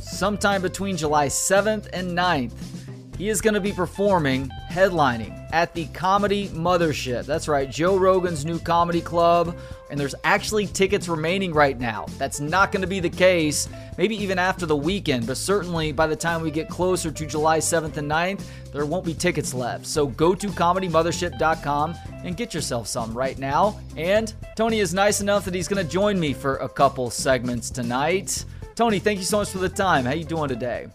sometime 0.00 0.60
between 0.60 0.96
July 0.96 1.28
7th 1.28 1.88
and 1.92 2.18
9th, 2.18 2.73
he 3.16 3.28
is 3.28 3.40
going 3.40 3.54
to 3.54 3.60
be 3.60 3.72
performing, 3.72 4.50
headlining 4.70 5.48
at 5.52 5.72
the 5.72 5.86
Comedy 5.86 6.48
Mothership. 6.48 7.26
That's 7.26 7.46
right, 7.48 7.70
Joe 7.70 7.96
Rogan's 7.96 8.44
new 8.44 8.58
comedy 8.58 9.00
club. 9.00 9.56
And 9.90 10.00
there's 10.00 10.14
actually 10.24 10.66
tickets 10.66 11.08
remaining 11.08 11.52
right 11.52 11.78
now. 11.78 12.06
That's 12.18 12.40
not 12.40 12.72
going 12.72 12.80
to 12.80 12.88
be 12.88 12.98
the 12.98 13.10
case, 13.10 13.68
maybe 13.96 14.16
even 14.16 14.38
after 14.38 14.66
the 14.66 14.74
weekend, 14.74 15.26
but 15.26 15.36
certainly 15.36 15.92
by 15.92 16.08
the 16.08 16.16
time 16.16 16.42
we 16.42 16.50
get 16.50 16.68
closer 16.68 17.12
to 17.12 17.26
July 17.26 17.58
7th 17.58 17.96
and 17.96 18.10
9th, 18.10 18.42
there 18.72 18.86
won't 18.86 19.04
be 19.04 19.14
tickets 19.14 19.54
left. 19.54 19.86
So 19.86 20.08
go 20.08 20.34
to 20.34 20.48
comedymothership.com 20.48 21.94
and 22.24 22.36
get 22.36 22.52
yourself 22.52 22.88
some 22.88 23.16
right 23.16 23.38
now. 23.38 23.78
And 23.96 24.34
Tony 24.56 24.80
is 24.80 24.92
nice 24.92 25.20
enough 25.20 25.44
that 25.44 25.54
he's 25.54 25.68
going 25.68 25.84
to 25.84 25.90
join 25.90 26.18
me 26.18 26.32
for 26.32 26.56
a 26.56 26.68
couple 26.68 27.10
segments 27.10 27.70
tonight. 27.70 28.44
Tony, 28.74 28.98
thank 28.98 29.20
you 29.20 29.24
so 29.24 29.38
much 29.38 29.50
for 29.50 29.58
the 29.58 29.68
time. 29.68 30.04
How 30.04 30.14
you 30.14 30.24
doing 30.24 30.48
today? 30.48 30.88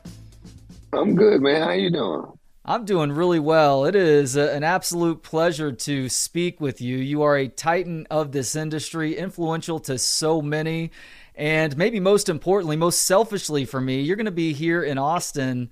I'm 0.93 1.15
good, 1.15 1.41
man. 1.41 1.61
How 1.61 1.71
you 1.71 1.91
doing? 1.91 2.25
I'm 2.65 2.85
doing 2.85 3.11
really 3.11 3.39
well. 3.39 3.85
It 3.85 3.95
is 3.95 4.35
a, 4.35 4.53
an 4.53 4.63
absolute 4.63 5.23
pleasure 5.23 5.71
to 5.71 6.09
speak 6.09 6.59
with 6.59 6.81
you. 6.81 6.97
You 6.97 7.23
are 7.23 7.37
a 7.37 7.47
titan 7.47 8.05
of 8.09 8.31
this 8.31 8.55
industry, 8.55 9.17
influential 9.17 9.79
to 9.81 9.97
so 9.97 10.41
many. 10.41 10.91
And 11.35 11.77
maybe 11.77 11.99
most 11.99 12.27
importantly, 12.27 12.75
most 12.75 13.03
selfishly 13.03 13.65
for 13.65 13.79
me, 13.79 14.01
you're 14.01 14.17
going 14.17 14.25
to 14.25 14.31
be 14.31 14.53
here 14.53 14.83
in 14.83 14.97
Austin 14.97 15.69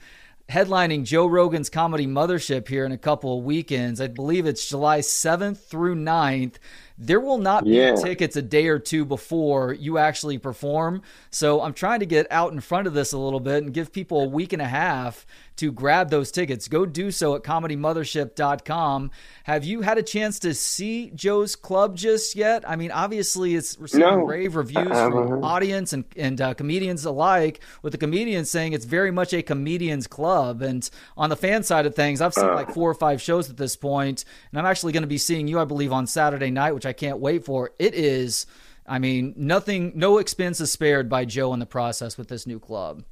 headlining 0.49 1.03
Joe 1.03 1.27
Rogan's 1.27 1.69
Comedy 1.69 2.07
Mothership 2.07 2.67
here 2.67 2.85
in 2.85 2.93
a 2.93 2.97
couple 2.97 3.37
of 3.37 3.43
weekends. 3.43 3.99
I 3.99 4.07
believe 4.07 4.45
it's 4.45 4.69
July 4.69 4.99
7th 4.99 5.57
through 5.57 5.95
9th. 5.95 6.55
There 6.97 7.19
will 7.19 7.37
not 7.37 7.63
be 7.63 7.71
yeah. 7.71 7.95
tickets 7.95 8.35
a 8.35 8.41
day 8.41 8.67
or 8.67 8.79
two 8.79 9.05
before 9.05 9.73
you 9.73 9.97
actually 9.97 10.39
perform. 10.39 11.03
So 11.29 11.61
I'm 11.61 11.73
trying 11.73 11.99
to 11.99 12.07
get 12.07 12.25
out 12.31 12.53
in 12.53 12.59
front 12.59 12.87
of 12.87 12.93
this 12.93 13.13
a 13.13 13.17
little 13.17 13.39
bit 13.39 13.63
and 13.63 13.73
give 13.73 13.93
people 13.93 14.21
a 14.21 14.27
week 14.27 14.51
and 14.51 14.61
a 14.61 14.67
half 14.67 15.25
to 15.57 15.71
grab 15.71 16.09
those 16.09 16.31
tickets. 16.31 16.67
Go 16.67 16.85
do 16.85 17.11
so 17.11 17.35
at 17.35 17.43
comedymothership.com. 17.43 19.11
Have 19.43 19.63
you 19.63 19.81
had 19.81 19.97
a 19.97 20.03
chance 20.03 20.39
to 20.39 20.53
see 20.53 21.11
Joe's 21.13 21.55
Club 21.55 21.95
just 21.95 22.35
yet? 22.35 22.67
I 22.67 22.75
mean, 22.75 22.91
obviously, 22.91 23.55
it's 23.55 23.77
receiving 23.79 24.07
no, 24.07 24.17
rave 24.17 24.55
reviews 24.55 24.87
from 24.87 25.43
audience 25.43 25.93
and, 25.93 26.05
and 26.15 26.39
uh, 26.39 26.53
comedians 26.53 27.05
alike, 27.05 27.59
with 27.81 27.91
the 27.91 27.97
comedians 27.97 28.49
saying 28.49 28.73
it's 28.73 28.85
very 28.85 29.11
much 29.11 29.33
a 29.33 29.41
comedian's 29.41 30.07
club. 30.07 30.61
And 30.61 30.87
on 31.17 31.29
the 31.29 31.35
fan 31.35 31.63
side 31.63 31.85
of 31.85 31.95
things, 31.95 32.21
I've 32.21 32.33
seen 32.33 32.45
uh, 32.45 32.53
like 32.53 32.73
four 32.73 32.89
or 32.89 32.95
five 32.95 33.21
shows 33.21 33.49
at 33.49 33.57
this 33.57 33.75
point, 33.75 34.25
and 34.51 34.59
I'm 34.59 34.65
actually 34.65 34.93
going 34.93 35.01
to 35.01 35.07
be 35.07 35.17
seeing 35.17 35.47
you, 35.47 35.59
I 35.59 35.65
believe, 35.65 35.91
on 35.91 36.05
Saturday 36.05 36.51
night, 36.51 36.73
which 36.73 36.85
I 36.87 36.93
can't 36.93 37.19
wait 37.19 37.45
for. 37.45 37.71
It 37.77 37.93
is. 37.93 38.45
I 38.87 38.99
mean, 38.99 39.33
nothing, 39.35 39.93
no 39.95 40.17
expense 40.17 40.61
is 40.61 40.71
spared 40.71 41.09
by 41.09 41.25
Joe 41.25 41.53
in 41.53 41.59
the 41.59 41.65
process 41.65 42.17
with 42.17 42.29
this 42.29 42.47
new 42.47 42.59
club. 42.59 43.03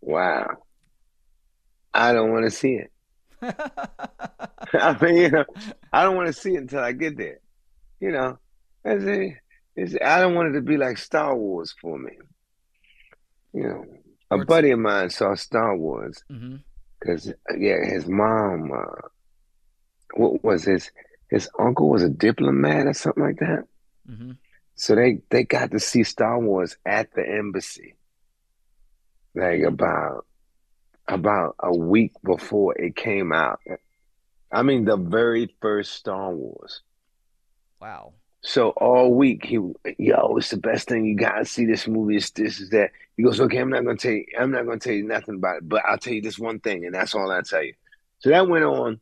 Wow. 0.00 0.48
I 1.92 2.12
don't 2.12 2.32
want 2.32 2.44
to 2.44 2.50
see 2.50 2.80
it. 2.80 2.90
I 3.42 4.96
mean, 5.00 5.16
you 5.16 5.30
know, 5.30 5.44
I 5.92 6.04
don't 6.04 6.16
want 6.16 6.28
to 6.28 6.32
see 6.32 6.54
it 6.54 6.62
until 6.62 6.80
I 6.80 6.92
get 6.92 7.16
there. 7.16 7.40
You 8.00 8.12
know, 8.12 8.38
a, 8.84 9.36
it's, 9.76 9.94
I 10.02 10.20
don't 10.20 10.34
want 10.34 10.50
it 10.50 10.52
to 10.52 10.62
be 10.62 10.76
like 10.76 10.98
Star 10.98 11.36
Wars 11.36 11.74
for 11.80 11.98
me. 11.98 12.12
You 13.52 13.62
know, 13.62 13.84
a 14.30 14.44
buddy 14.44 14.70
of 14.70 14.78
mine 14.78 15.10
saw 15.10 15.34
Star 15.34 15.76
Wars 15.76 16.22
because, 16.28 17.26
mm-hmm. 17.26 17.62
yeah, 17.62 17.84
his 17.84 18.06
mom, 18.06 18.70
uh, 18.72 19.08
what 20.14 20.42
was 20.44 20.64
his 20.64 20.90
his 21.30 21.48
uncle 21.58 21.88
was 21.88 22.02
a 22.02 22.08
diplomat 22.08 22.86
or 22.86 22.92
something 22.92 23.22
like 23.22 23.38
that. 23.38 23.64
Mm-hmm. 24.10 24.32
So 24.74 24.94
they 24.94 25.20
they 25.30 25.44
got 25.44 25.70
to 25.70 25.80
see 25.80 26.02
Star 26.04 26.38
Wars 26.38 26.76
at 26.84 27.12
the 27.14 27.26
embassy, 27.26 27.94
like 29.34 29.62
about 29.62 30.26
about 31.06 31.56
a 31.60 31.74
week 31.74 32.12
before 32.24 32.76
it 32.78 32.96
came 32.96 33.32
out. 33.32 33.60
I 34.52 34.62
mean, 34.62 34.84
the 34.84 34.96
very 34.96 35.54
first 35.60 35.92
Star 35.92 36.32
Wars. 36.32 36.80
Wow. 37.80 38.14
So 38.42 38.70
all 38.70 39.14
week 39.14 39.44
he, 39.44 39.56
yo, 39.98 40.36
it's 40.36 40.50
the 40.50 40.56
best 40.56 40.88
thing. 40.88 41.04
You 41.04 41.14
gotta 41.14 41.44
see 41.44 41.66
this 41.66 41.86
movie. 41.86 42.16
It's 42.16 42.30
this, 42.30 42.58
is 42.58 42.70
that. 42.70 42.90
He 43.16 43.22
goes, 43.22 43.38
okay, 43.38 43.58
I'm 43.58 43.68
not 43.68 43.84
gonna 43.84 43.98
tell 43.98 44.12
you. 44.12 44.24
I'm 44.38 44.50
not 44.50 44.64
gonna 44.64 44.78
tell 44.78 44.94
you 44.94 45.06
nothing 45.06 45.34
about 45.34 45.58
it, 45.58 45.68
but 45.68 45.84
I'll 45.84 45.98
tell 45.98 46.14
you 46.14 46.22
this 46.22 46.38
one 46.38 46.58
thing, 46.58 46.86
and 46.86 46.94
that's 46.94 47.14
all 47.14 47.30
I 47.30 47.42
tell 47.42 47.62
you. 47.62 47.74
So 48.20 48.30
that 48.30 48.48
went 48.48 48.64
on 48.64 49.00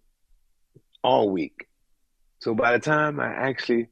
all 1.04 1.30
week. 1.30 1.67
So 2.40 2.54
by 2.54 2.72
the 2.72 2.78
time 2.78 3.20
I 3.20 3.28
actually 3.28 3.88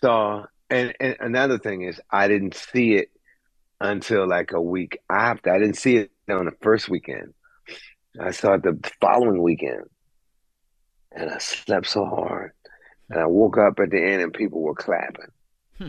saw, 0.00 0.46
and, 0.70 0.94
and 1.00 1.16
another 1.20 1.58
thing 1.58 1.82
is, 1.82 2.00
I 2.10 2.28
didn't 2.28 2.54
see 2.54 2.94
it 2.94 3.10
until 3.80 4.26
like 4.26 4.52
a 4.52 4.60
week 4.60 4.98
after. 5.10 5.52
I 5.52 5.58
didn't 5.58 5.76
see 5.76 5.96
it 5.96 6.10
on 6.28 6.46
the 6.46 6.56
first 6.62 6.88
weekend. 6.88 7.34
I 8.20 8.30
saw 8.32 8.54
it 8.54 8.62
the 8.62 8.78
following 9.00 9.42
weekend. 9.42 9.84
And 11.12 11.30
I 11.30 11.38
slept 11.38 11.86
so 11.86 12.04
hard. 12.04 12.52
And 13.10 13.20
I 13.20 13.26
woke 13.26 13.58
up 13.58 13.78
at 13.80 13.90
the 13.90 14.02
end 14.02 14.22
and 14.22 14.32
people 14.32 14.60
were 14.60 14.74
clapping. 14.74 15.32
Hmm. 15.78 15.86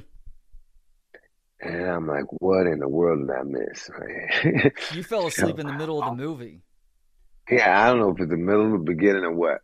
And 1.62 1.86
I'm 1.86 2.08
like, 2.08 2.26
what 2.30 2.68
in 2.68 2.80
the 2.80 2.88
world 2.88 3.28
did 3.28 3.36
I 3.36 3.44
miss? 3.44 3.90
you 4.94 5.04
fell 5.04 5.28
asleep 5.28 5.60
in 5.60 5.68
the 5.68 5.74
middle 5.74 6.02
of 6.02 6.18
the 6.18 6.24
movie. 6.24 6.62
Yeah, 7.50 7.84
I 7.84 7.90
don't 7.90 8.00
know 8.00 8.12
if 8.12 8.20
it's 8.20 8.30
the 8.30 8.38
middle, 8.38 8.74
or 8.74 8.78
the 8.78 8.84
beginning, 8.84 9.24
or 9.24 9.34
what. 9.34 9.62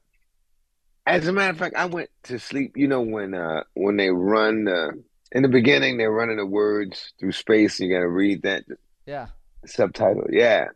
As 1.07 1.27
a 1.27 1.33
matter 1.33 1.51
of 1.51 1.57
fact, 1.57 1.75
I 1.75 1.85
went 1.85 2.09
to 2.23 2.39
sleep. 2.39 2.75
You 2.75 2.87
know 2.87 3.01
when 3.01 3.33
uh 3.33 3.63
when 3.73 3.97
they 3.97 4.09
run 4.09 4.67
uh, 4.67 4.91
in 5.31 5.43
the 5.43 5.49
beginning, 5.49 5.97
they're 5.97 6.11
running 6.11 6.37
the 6.37 6.45
words 6.45 7.13
through 7.19 7.33
space. 7.33 7.79
And 7.79 7.89
you 7.89 7.95
got 7.95 8.01
to 8.01 8.09
read 8.09 8.43
that. 8.43 8.63
Yeah. 9.05 9.27
Subtitle. 9.65 10.27
Yeah. 10.31 10.67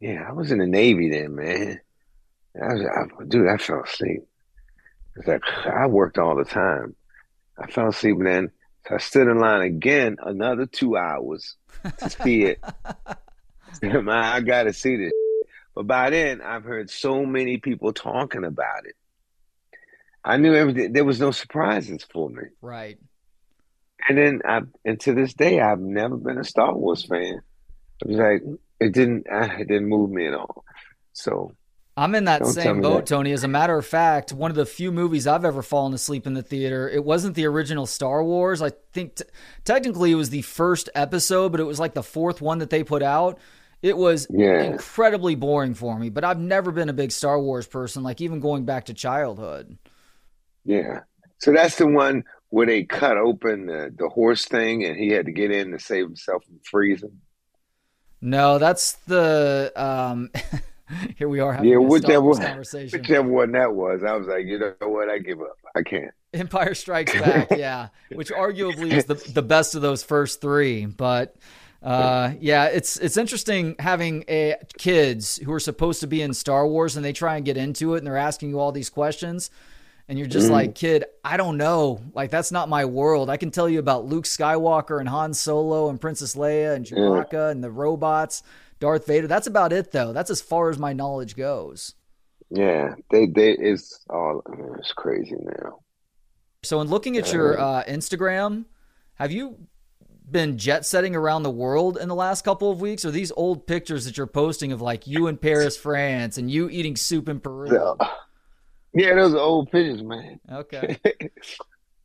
Yeah, 0.00 0.24
I 0.28 0.32
was 0.32 0.50
in 0.50 0.58
the 0.58 0.66
Navy 0.66 1.10
then, 1.10 1.34
man. 1.34 1.80
I 2.60 2.72
was, 2.74 2.82
I, 2.82 3.24
dude, 3.24 3.48
I 3.48 3.56
fell 3.56 3.82
asleep. 3.82 4.22
It's 5.16 5.28
like 5.28 5.42
I 5.64 5.86
worked 5.86 6.18
all 6.18 6.36
the 6.36 6.44
time. 6.44 6.96
I 7.58 7.70
fell 7.70 7.88
asleep 7.88 8.16
then. 8.20 8.50
So 8.88 8.96
I 8.96 8.98
stood 8.98 9.28
in 9.28 9.38
line 9.38 9.62
again 9.62 10.16
another 10.22 10.66
two 10.66 10.96
hours 10.96 11.56
to 11.98 12.10
see 12.10 12.44
it. 12.44 12.60
Man, 13.82 14.08
I 14.08 14.40
got 14.40 14.64
to 14.64 14.72
see 14.72 14.96
this. 14.96 15.12
But 15.74 15.86
by 15.86 16.10
then, 16.10 16.40
I've 16.40 16.64
heard 16.64 16.90
so 16.90 17.24
many 17.24 17.58
people 17.58 17.92
talking 17.92 18.44
about 18.44 18.86
it. 18.86 18.96
I 20.24 20.36
knew 20.36 20.54
everything. 20.54 20.92
There 20.92 21.04
was 21.04 21.20
no 21.20 21.30
surprises 21.30 22.06
for 22.12 22.28
me. 22.28 22.42
Right. 22.60 22.98
And 24.08 24.18
then, 24.18 24.42
I, 24.44 24.62
and 24.84 25.00
to 25.00 25.14
this 25.14 25.34
day, 25.34 25.60
I've 25.60 25.80
never 25.80 26.16
been 26.16 26.38
a 26.38 26.44
Star 26.44 26.74
Wars 26.74 27.04
fan. 27.04 27.40
It 28.02 28.08
was 28.08 28.16
like 28.16 28.42
it 28.80 28.92
didn't, 28.92 29.26
it 29.30 29.68
didn't 29.68 29.88
move 29.88 30.10
me 30.10 30.26
at 30.26 30.34
all. 30.34 30.64
So 31.12 31.54
I'm 31.96 32.14
in 32.14 32.24
that 32.24 32.46
same 32.46 32.80
boat, 32.80 33.06
that. 33.06 33.06
Tony. 33.06 33.32
As 33.32 33.44
a 33.44 33.48
matter 33.48 33.76
of 33.76 33.84
fact, 33.84 34.32
one 34.32 34.50
of 34.50 34.56
the 34.56 34.64
few 34.64 34.90
movies 34.90 35.26
I've 35.26 35.44
ever 35.44 35.62
fallen 35.62 35.92
asleep 35.92 36.26
in 36.26 36.32
the 36.34 36.42
theater. 36.42 36.88
It 36.88 37.04
wasn't 37.04 37.34
the 37.34 37.46
original 37.46 37.86
Star 37.86 38.24
Wars. 38.24 38.62
I 38.62 38.70
think 38.92 39.16
t- 39.16 39.24
technically 39.64 40.12
it 40.12 40.16
was 40.16 40.30
the 40.30 40.42
first 40.42 40.88
episode, 40.94 41.52
but 41.52 41.60
it 41.60 41.64
was 41.64 41.78
like 41.78 41.92
the 41.92 42.02
fourth 42.02 42.40
one 42.40 42.58
that 42.58 42.70
they 42.70 42.82
put 42.82 43.02
out. 43.02 43.38
It 43.82 43.96
was 43.96 44.28
yeah. 44.30 44.62
incredibly 44.62 45.34
boring 45.34 45.74
for 45.74 45.98
me, 45.98 46.08
but 46.08 46.24
I've 46.24 46.38
never 46.38 46.70
been 46.70 46.88
a 46.88 46.92
big 46.92 47.10
Star 47.10 47.40
Wars 47.40 47.66
person, 47.66 48.02
like 48.02 48.20
even 48.20 48.38
going 48.40 48.64
back 48.64 48.86
to 48.86 48.94
childhood. 48.94 49.76
Yeah. 50.64 51.00
So 51.38 51.52
that's 51.52 51.76
the 51.76 51.88
one 51.88 52.22
where 52.50 52.66
they 52.66 52.84
cut 52.84 53.16
open 53.16 53.66
the, 53.66 53.92
the 53.96 54.08
horse 54.08 54.44
thing 54.44 54.84
and 54.84 54.96
he 54.96 55.08
had 55.08 55.26
to 55.26 55.32
get 55.32 55.50
in 55.50 55.72
to 55.72 55.80
save 55.80 56.04
himself 56.04 56.44
from 56.44 56.60
freezing. 56.62 57.20
No, 58.20 58.58
that's 58.58 58.92
the 59.08 59.72
um 59.74 60.30
here 61.16 61.28
we 61.28 61.40
are 61.40 61.52
having 61.52 61.70
yeah, 61.70 61.76
a 61.76 62.00
that 62.00 62.22
Wars 62.22 62.38
conversation. 62.38 63.00
Whichever 63.00 63.28
one 63.28 63.52
that 63.52 63.74
was, 63.74 64.04
I 64.04 64.14
was 64.16 64.28
like, 64.28 64.46
you 64.46 64.58
know 64.58 64.74
what, 64.80 65.08
I 65.08 65.18
give 65.18 65.40
up. 65.40 65.56
I 65.74 65.82
can't. 65.82 66.12
Empire 66.34 66.74
Strikes 66.74 67.12
Back, 67.20 67.50
yeah, 67.56 67.88
which 68.12 68.30
arguably 68.30 68.92
is 68.92 69.06
the 69.06 69.14
the 69.14 69.42
best 69.42 69.74
of 69.74 69.82
those 69.82 70.02
first 70.02 70.40
three, 70.40 70.86
but 70.86 71.36
uh, 71.82 72.32
yeah, 72.40 72.66
it's 72.66 72.96
it's 72.96 73.16
interesting 73.16 73.76
having 73.78 74.24
a 74.28 74.56
kids 74.78 75.36
who 75.36 75.52
are 75.52 75.60
supposed 75.60 76.00
to 76.00 76.06
be 76.06 76.22
in 76.22 76.34
Star 76.34 76.66
Wars 76.66 76.96
and 76.96 77.04
they 77.04 77.12
try 77.12 77.36
and 77.36 77.44
get 77.44 77.56
into 77.56 77.94
it 77.94 77.98
and 77.98 78.06
they're 78.06 78.16
asking 78.16 78.50
you 78.50 78.60
all 78.60 78.72
these 78.72 78.90
questions 78.90 79.50
and 80.08 80.18
you're 80.18 80.28
just 80.28 80.48
mm. 80.48 80.52
like, 80.52 80.74
kid, 80.74 81.04
I 81.24 81.36
don't 81.36 81.56
know. 81.56 82.00
Like 82.14 82.30
that's 82.30 82.52
not 82.52 82.68
my 82.68 82.84
world. 82.84 83.30
I 83.30 83.36
can 83.36 83.50
tell 83.50 83.68
you 83.68 83.78
about 83.78 84.04
Luke 84.04 84.24
Skywalker 84.24 85.00
and 85.00 85.08
Han 85.08 85.34
Solo 85.34 85.88
and 85.88 86.00
Princess 86.00 86.34
Leia 86.34 86.74
and 86.74 86.84
Chewbacca 86.84 87.32
yeah. 87.32 87.50
and 87.50 87.62
the 87.62 87.70
robots. 87.70 88.42
Darth 88.82 89.06
Vader. 89.06 89.28
That's 89.28 89.46
about 89.46 89.72
it, 89.72 89.92
though. 89.92 90.12
That's 90.12 90.28
as 90.28 90.40
far 90.40 90.68
as 90.68 90.76
my 90.76 90.92
knowledge 90.92 91.36
goes. 91.36 91.94
Yeah, 92.50 92.96
they 93.10 93.26
they 93.26 93.52
it's 93.52 94.04
all 94.10 94.42
it's 94.76 94.92
crazy 94.92 95.36
now. 95.38 95.78
So, 96.64 96.80
in 96.80 96.88
looking 96.88 97.16
at 97.16 97.32
your 97.32 97.58
uh, 97.60 97.84
Instagram, 97.84 98.64
have 99.14 99.30
you 99.30 99.56
been 100.32 100.58
jet 100.58 100.84
setting 100.86 101.14
around 101.14 101.42
the 101.42 101.50
world 101.50 101.98
in 101.98 102.08
the 102.08 102.14
last 102.14 102.42
couple 102.42 102.70
of 102.70 102.80
weeks? 102.80 103.04
Or 103.04 103.10
these 103.10 103.32
old 103.36 103.66
pictures 103.66 104.06
that 104.06 104.16
you're 104.16 104.26
posting 104.26 104.72
of 104.72 104.80
like 104.80 105.06
you 105.06 105.26
in 105.26 105.36
Paris, 105.36 105.76
France, 105.76 106.38
and 106.38 106.50
you 106.50 106.68
eating 106.68 106.96
soup 106.96 107.28
in 107.28 107.38
Peru? 107.38 107.72
Yeah, 107.72 108.08
yeah 108.94 109.14
those 109.14 109.34
are 109.34 109.38
old 109.38 109.70
pictures, 109.70 110.02
man. 110.02 110.40
Okay, 110.50 110.96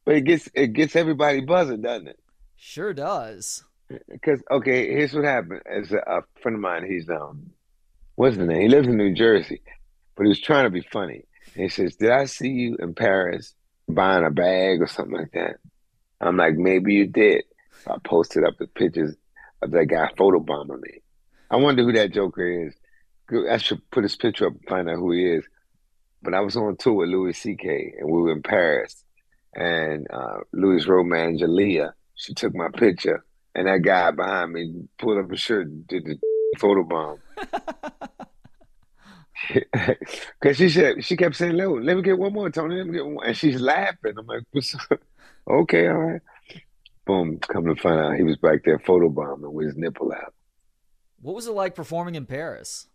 but 0.05 0.15
it 0.15 0.21
gets 0.21 0.49
it 0.53 0.73
gets 0.73 0.95
everybody 0.95 1.41
buzzing, 1.41 1.81
doesn't 1.81 2.09
it? 2.09 2.19
Sure 2.57 2.93
does. 2.93 3.63
Because 4.09 4.41
okay, 4.51 4.87
here's 4.91 5.13
what 5.13 5.23
happened. 5.23 5.61
As 5.65 5.91
a, 5.91 5.97
a 5.97 6.21
friend 6.41 6.55
of 6.55 6.61
mine, 6.61 6.85
he's 6.85 7.09
um, 7.09 7.51
what's 8.15 8.35
the 8.35 8.45
name? 8.45 8.61
He 8.61 8.67
lives 8.67 8.87
in 8.87 8.97
New 8.97 9.13
Jersey, 9.13 9.61
but 10.15 10.23
he 10.23 10.29
was 10.29 10.41
trying 10.41 10.65
to 10.65 10.69
be 10.69 10.81
funny. 10.81 11.23
And 11.53 11.63
he 11.63 11.69
says, 11.69 11.95
"Did 11.95 12.11
I 12.11 12.25
see 12.25 12.49
you 12.49 12.75
in 12.79 12.93
Paris 12.93 13.53
buying 13.87 14.25
a 14.25 14.31
bag 14.31 14.81
or 14.81 14.87
something 14.87 15.17
like 15.17 15.31
that?" 15.31 15.57
I'm 16.19 16.35
like, 16.35 16.55
"Maybe 16.55 16.95
you 16.95 17.07
did." 17.07 17.43
I 17.89 17.97
posted 18.03 18.43
up 18.43 18.57
the 18.57 18.67
pictures 18.67 19.15
of 19.61 19.71
that 19.71 19.85
guy 19.85 20.09
photobombing 20.17 20.81
me. 20.81 21.01
I 21.49 21.57
wonder 21.57 21.83
who 21.83 21.93
that 21.93 22.13
joker 22.13 22.67
is. 22.67 22.75
I 23.49 23.57
should 23.57 23.89
put 23.91 24.03
his 24.03 24.15
picture 24.15 24.47
up 24.47 24.53
and 24.53 24.65
find 24.67 24.89
out 24.89 24.97
who 24.97 25.11
he 25.11 25.25
is. 25.25 25.45
But 26.21 26.33
I 26.33 26.41
was 26.41 26.55
on 26.55 26.77
tour 26.77 26.93
with 26.93 27.09
Louis 27.09 27.33
C.K. 27.33 27.93
and 27.99 28.09
we 28.09 28.21
were 28.21 28.31
in 28.31 28.41
Paris, 28.41 29.03
and 29.53 30.07
uh, 30.11 30.39
Louis' 30.51 30.87
road 30.87 31.05
manager 31.05 31.47
Leah, 31.47 31.93
she 32.15 32.33
took 32.33 32.55
my 32.55 32.69
picture 32.69 33.23
and 33.57 33.67
that 33.67 33.81
guy 33.81 34.11
behind 34.11 34.53
me 34.53 34.87
pulled 34.99 35.17
up 35.17 35.31
his 35.31 35.39
shirt 35.39 35.65
and 35.67 35.85
did 35.87 36.05
the 36.05 36.17
photo 36.57 36.83
bomb. 36.83 37.17
Cause 40.43 40.57
she 40.57 40.69
said 40.69 41.03
she 41.05 41.15
kept 41.15 41.35
saying, 41.35 41.55
"Let, 41.55 41.95
me 41.95 42.01
get 42.01 42.17
one 42.17 42.33
more, 42.33 42.49
Tony. 42.49 42.75
Let 42.75 42.87
me 42.87 42.93
get 42.93 43.05
one," 43.05 43.25
and 43.25 43.37
she's 43.37 43.61
laughing. 43.61 44.13
I'm 44.17 44.25
like, 44.25 44.43
"Okay, 45.47 45.87
all 45.87 45.97
right." 45.97 46.21
Boom! 47.07 47.39
Come 47.39 47.65
to 47.65 47.75
find 47.81 47.99
out, 47.99 48.17
he 48.17 48.23
was 48.23 48.35
back 48.37 48.65
there 48.65 48.79
photobombing 48.79 49.51
with 49.51 49.67
his 49.67 49.77
nipple 49.77 50.11
out. 50.11 50.33
What 51.21 51.35
was 51.35 51.47
it 51.47 51.53
like 51.53 51.73
performing 51.73 52.15
in 52.15 52.25
Paris? 52.25 52.87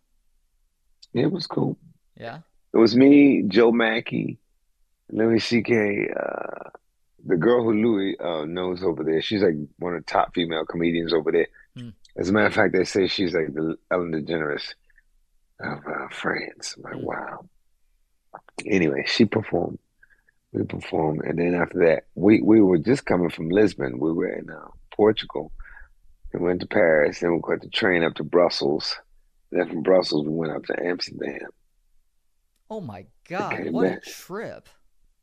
It 1.13 1.31
was 1.31 1.47
cool. 1.47 1.77
Yeah. 2.15 2.39
It 2.73 2.77
was 2.77 2.95
me, 2.95 3.43
Joe 3.47 3.71
Machi, 3.71 4.37
Louis 5.11 5.39
C.K., 5.39 6.09
uh, 6.15 6.69
the 7.25 7.37
girl 7.37 7.63
who 7.63 7.73
Louis 7.73 8.17
uh, 8.19 8.45
knows 8.45 8.83
over 8.83 9.03
there, 9.03 9.21
she's 9.21 9.41
like 9.41 9.55
one 9.79 9.95
of 9.95 10.05
the 10.05 10.11
top 10.11 10.33
female 10.35 10.65
comedians 10.65 11.13
over 11.13 11.31
there. 11.31 11.47
Hmm. 11.75 11.89
As 12.17 12.29
a 12.29 12.33
matter 12.33 12.47
of 12.47 12.53
fact, 12.53 12.73
they 12.73 12.83
say 12.83 13.07
she's 13.07 13.33
like 13.33 13.53
the 13.53 13.77
Ellen 13.91 14.11
DeGeneres 14.11 14.73
of 15.59 15.79
uh, 15.87 16.07
France. 16.11 16.75
I'm 16.77 16.83
like, 16.83 17.01
hmm. 17.01 17.05
wow. 17.05 17.45
Anyway, 18.65 19.05
she 19.07 19.25
performed. 19.25 19.79
We 20.53 20.63
performed, 20.63 21.21
and 21.23 21.39
then 21.39 21.55
after 21.55 21.79
that, 21.79 22.03
we 22.13 22.39
we 22.41 22.61
were 22.61 22.77
just 22.77 23.05
coming 23.05 23.31
from 23.31 23.49
Lisbon. 23.49 23.97
We 23.97 24.13
were 24.13 24.29
in 24.29 24.51
uh, 24.51 24.67
Portugal. 24.95 25.51
We 26.31 26.39
went 26.39 26.61
to 26.61 26.67
Paris, 26.67 27.19
then 27.19 27.33
we 27.33 27.41
caught 27.41 27.61
the 27.61 27.69
train 27.69 28.03
up 28.03 28.13
to 28.15 28.23
Brussels. 28.23 28.95
Then 29.51 29.67
from 29.67 29.83
Brussels, 29.83 30.27
we 30.27 30.33
went 30.33 30.51
up 30.51 30.65
to 30.65 30.83
Amsterdam. 30.83 31.49
Oh 32.69 32.81
my 32.81 33.05
God! 33.27 33.71
What 33.71 33.89
back. 33.89 34.03
a 34.05 34.09
trip! 34.09 34.69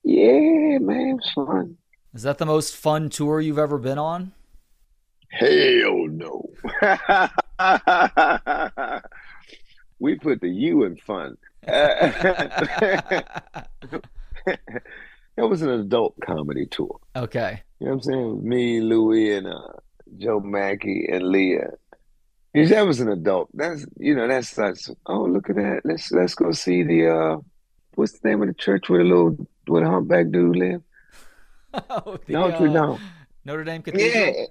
Yeah, 0.03 0.79
man, 0.79 1.11
it 1.11 1.15
was 1.15 1.31
fun. 1.35 1.77
Is 2.13 2.25
that 2.25 2.39
the 2.39 2.47
most 2.47 2.77
fun 2.77 3.09
tour 3.09 3.41
you've 3.41 3.59
ever 3.59 3.79
been 3.79 3.99
on? 3.99 4.33
Hell 5.31 6.09
no. 6.09 6.51
we 10.01 10.17
put 10.17 10.41
the 10.41 10.49
U 10.49 10.83
in 10.85 10.97
fun. 10.97 11.37
that 15.41 15.49
was 15.49 15.63
an 15.63 15.71
adult 15.71 16.15
comedy 16.21 16.67
tour. 16.67 17.01
Okay. 17.17 17.63
You 17.79 17.87
know 17.87 17.95
what 17.95 17.97
I'm 17.97 18.03
saying? 18.03 18.49
Me, 18.49 18.81
Louis, 18.81 19.37
and 19.37 19.47
uh, 19.47 19.73
Joe 20.19 20.41
Machi 20.41 21.09
and 21.11 21.23
Leah. 21.29 21.71
That 22.53 22.87
was 22.87 23.01
an 23.01 23.09
adult. 23.09 23.49
That's 23.55 23.87
you 23.97 24.15
know 24.15 24.29
that's 24.29 24.55
that's. 24.55 24.91
Oh, 25.07 25.23
look 25.23 25.49
at 25.49 25.57
that. 25.57 25.81
Let's 25.85 26.13
let's 26.13 26.35
go 26.35 26.53
see 26.53 26.83
the 26.83 27.09
uh, 27.09 27.37
what's 27.95 28.19
the 28.19 28.29
name 28.29 28.43
of 28.43 28.49
the 28.49 28.55
church 28.55 28.91
where 28.91 29.03
the 29.03 29.09
little 29.09 29.49
where 29.67 29.83
the 29.83 29.91
humpback 29.91 30.31
dude 30.31 30.57
live? 30.57 30.83
oh, 31.91 32.19
the, 32.27 32.33
Notre 32.33 32.69
uh, 32.69 32.97
Dame. 32.97 33.01
Notre 33.47 33.65
Dame 33.65 33.83
Cathedral. 33.83 34.13
Yeah, 34.13 34.47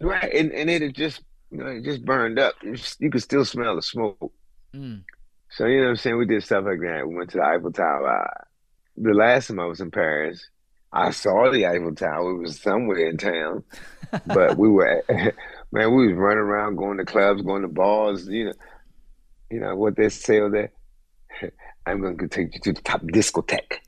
right. 0.00 0.32
And 0.32 0.50
and 0.50 0.70
it 0.70 0.82
had 0.82 0.94
just 0.94 1.22
you 1.50 1.58
know 1.58 1.66
it 1.66 1.84
just 1.84 2.04
burned 2.04 2.40
up. 2.40 2.54
You, 2.62 2.76
you 2.98 3.10
could 3.10 3.22
still 3.22 3.44
smell 3.44 3.76
the 3.76 3.82
smoke. 3.82 4.32
Mm. 4.74 5.04
So 5.50 5.66
you 5.66 5.76
know 5.76 5.84
what 5.84 5.90
I'm 5.90 5.96
saying. 5.96 6.16
We 6.16 6.26
did 6.26 6.42
stuff 6.42 6.64
like 6.64 6.80
that. 6.80 7.06
We 7.06 7.14
went 7.14 7.30
to 7.30 7.36
the 7.36 7.44
Eiffel 7.44 7.70
Tower. 7.70 8.46
The 8.96 9.14
last 9.14 9.48
time 9.48 9.60
I 9.60 9.66
was 9.66 9.80
in 9.80 9.90
Paris, 9.90 10.46
I 10.92 11.10
saw 11.10 11.50
the 11.50 11.66
Eiffel 11.66 11.94
Tower. 11.94 12.32
It 12.32 12.38
was 12.38 12.60
somewhere 12.60 13.08
in 13.08 13.16
town, 13.16 13.64
but 14.26 14.58
we 14.58 14.68
were 14.68 15.02
man. 15.72 15.94
We 15.94 16.08
was 16.08 16.16
running 16.16 16.38
around, 16.38 16.76
going 16.76 16.98
to 16.98 17.04
clubs, 17.04 17.42
going 17.42 17.62
to 17.62 17.68
bars. 17.68 18.28
You 18.28 18.46
know, 18.46 18.52
you 19.50 19.60
know 19.60 19.74
what 19.74 19.96
they 19.96 20.08
say 20.10 20.40
over 20.40 20.70
there. 21.40 21.52
I'm 21.86 22.00
going 22.00 22.18
to 22.18 22.28
take 22.28 22.54
you 22.54 22.60
to 22.60 22.72
the 22.74 22.82
top 22.82 23.02
discotheque 23.02 23.78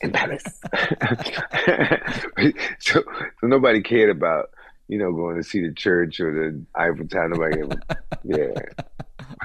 in 0.00 0.12
Paris. 0.12 0.44
so, 2.78 3.02
so 3.40 3.46
nobody 3.46 3.82
cared 3.82 4.10
about 4.10 4.50
you 4.88 4.98
know 4.98 5.12
going 5.12 5.36
to 5.36 5.42
see 5.42 5.66
the 5.66 5.74
church 5.74 6.20
or 6.20 6.32
the 6.32 6.64
Eiffel 6.80 7.08
Tower. 7.08 7.28
Nobody, 7.28 7.62
yeah. 8.24 8.52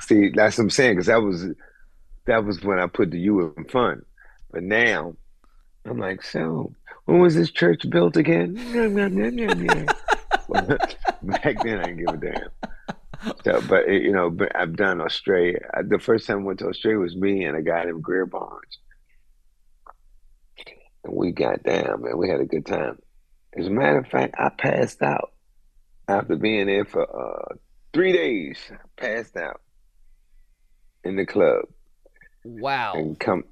See, 0.02 0.30
that's 0.30 0.58
what 0.58 0.66
I'm 0.66 0.70
saying 0.70 0.94
because 0.94 1.08
that 1.08 1.24
was 1.24 1.48
that 2.26 2.46
was 2.46 2.64
when 2.64 2.80
I 2.80 2.86
put 2.86 3.10
the 3.10 3.20
U 3.20 3.54
in 3.58 3.66
fun. 3.66 4.04
But 4.58 4.64
now 4.64 5.14
I'm 5.86 6.00
like, 6.00 6.24
so 6.24 6.74
when 7.06 7.20
was 7.20 7.36
this 7.36 7.52
church 7.52 7.88
built 7.88 8.18
again? 8.18 8.56
Back 11.22 11.62
then, 11.62 11.80
I 11.80 11.84
didn't 11.84 11.98
give 11.98 12.08
a 12.08 12.18
damn. 12.18 13.36
So, 13.44 13.62
but 13.70 13.88
you 13.88 14.12
know, 14.12 14.32
but 14.32 14.56
I've 14.56 14.76
done 14.76 15.00
Australia. 15.00 15.60
The 15.84 16.00
first 16.00 16.26
time 16.26 16.40
I 16.40 16.42
went 16.42 16.58
to 16.60 16.70
Australia 16.70 16.98
was 16.98 17.16
me 17.16 17.44
and 17.46 17.56
a 17.56 17.62
guy 17.62 17.84
named 17.84 18.02
Greer 18.02 18.26
Barnes 18.26 18.80
and 21.04 21.16
we 21.16 21.34
got 21.34 21.62
down, 21.62 22.02
man. 22.02 22.18
We 22.18 22.28
had 22.28 22.42
a 22.42 22.46
good 22.46 22.66
time. 22.66 22.98
As 23.56 23.68
a 23.68 23.70
matter 23.70 24.00
of 24.00 24.08
fact, 24.08 24.34
I 24.40 24.50
passed 24.50 25.04
out 25.04 25.34
after 26.08 26.36
being 26.36 26.66
there 26.66 26.86
for 26.86 27.04
uh, 27.04 27.56
three 27.94 28.12
days. 28.12 28.58
I 28.72 28.78
passed 29.00 29.38
out 29.38 29.62
in 31.04 31.16
the 31.16 31.28
club. 31.28 31.66
Wow. 32.44 32.94
And 32.96 33.20
come, 33.20 33.44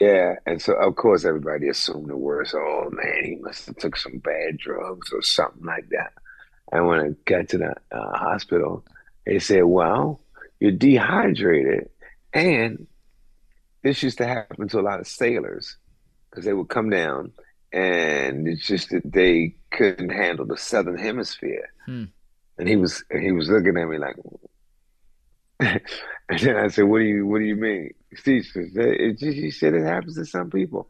yeah. 0.00 0.34
And 0.46 0.60
so, 0.60 0.74
of 0.74 0.96
course, 0.96 1.24
everybody 1.24 1.68
assumed 1.68 2.08
the 2.08 2.16
worst. 2.16 2.54
Oh 2.54 2.88
man, 2.90 3.24
he 3.24 3.36
must 3.36 3.66
have 3.66 3.76
took 3.76 3.96
some 3.96 4.18
bad 4.18 4.58
drugs 4.58 5.12
or 5.12 5.22
something 5.22 5.64
like 5.64 5.88
that. 5.90 6.12
And 6.72 6.86
when 6.86 7.00
I 7.00 7.08
got 7.24 7.48
to 7.50 7.58
the 7.58 7.74
uh, 7.92 8.16
hospital, 8.18 8.84
they 9.24 9.38
said, 9.38 9.64
"Well, 9.64 10.20
you're 10.60 10.72
dehydrated," 10.72 11.90
and 12.32 12.86
this 13.82 14.02
used 14.02 14.18
to 14.18 14.26
happen 14.26 14.68
to 14.68 14.80
a 14.80 14.82
lot 14.82 15.00
of 15.00 15.06
sailors 15.06 15.76
because 16.28 16.44
they 16.44 16.52
would 16.52 16.68
come 16.68 16.90
down 16.90 17.32
and 17.72 18.48
it's 18.48 18.66
just 18.66 18.90
that 18.90 19.02
they 19.04 19.54
couldn't 19.70 20.10
handle 20.10 20.46
the 20.46 20.56
southern 20.56 20.98
hemisphere. 20.98 21.68
Hmm. 21.84 22.04
And 22.58 22.68
he 22.68 22.76
was 22.76 23.04
he 23.20 23.32
was 23.32 23.50
looking 23.50 23.76
at 23.76 23.88
me 23.88 23.98
like, 23.98 24.16
and 25.60 25.80
then 26.40 26.56
I 26.56 26.68
said, 26.68 26.84
"What 26.84 26.98
do 26.98 27.04
you 27.04 27.26
What 27.26 27.38
do 27.38 27.44
you 27.44 27.56
mean?" 27.56 27.92
Steve 28.14 28.44
said, 28.52 28.70
it 28.74 29.18
just, 29.18 29.36
"He 29.36 29.50
said 29.50 29.74
it 29.74 29.84
happens 29.84 30.16
to 30.16 30.26
some 30.26 30.50
people." 30.50 30.88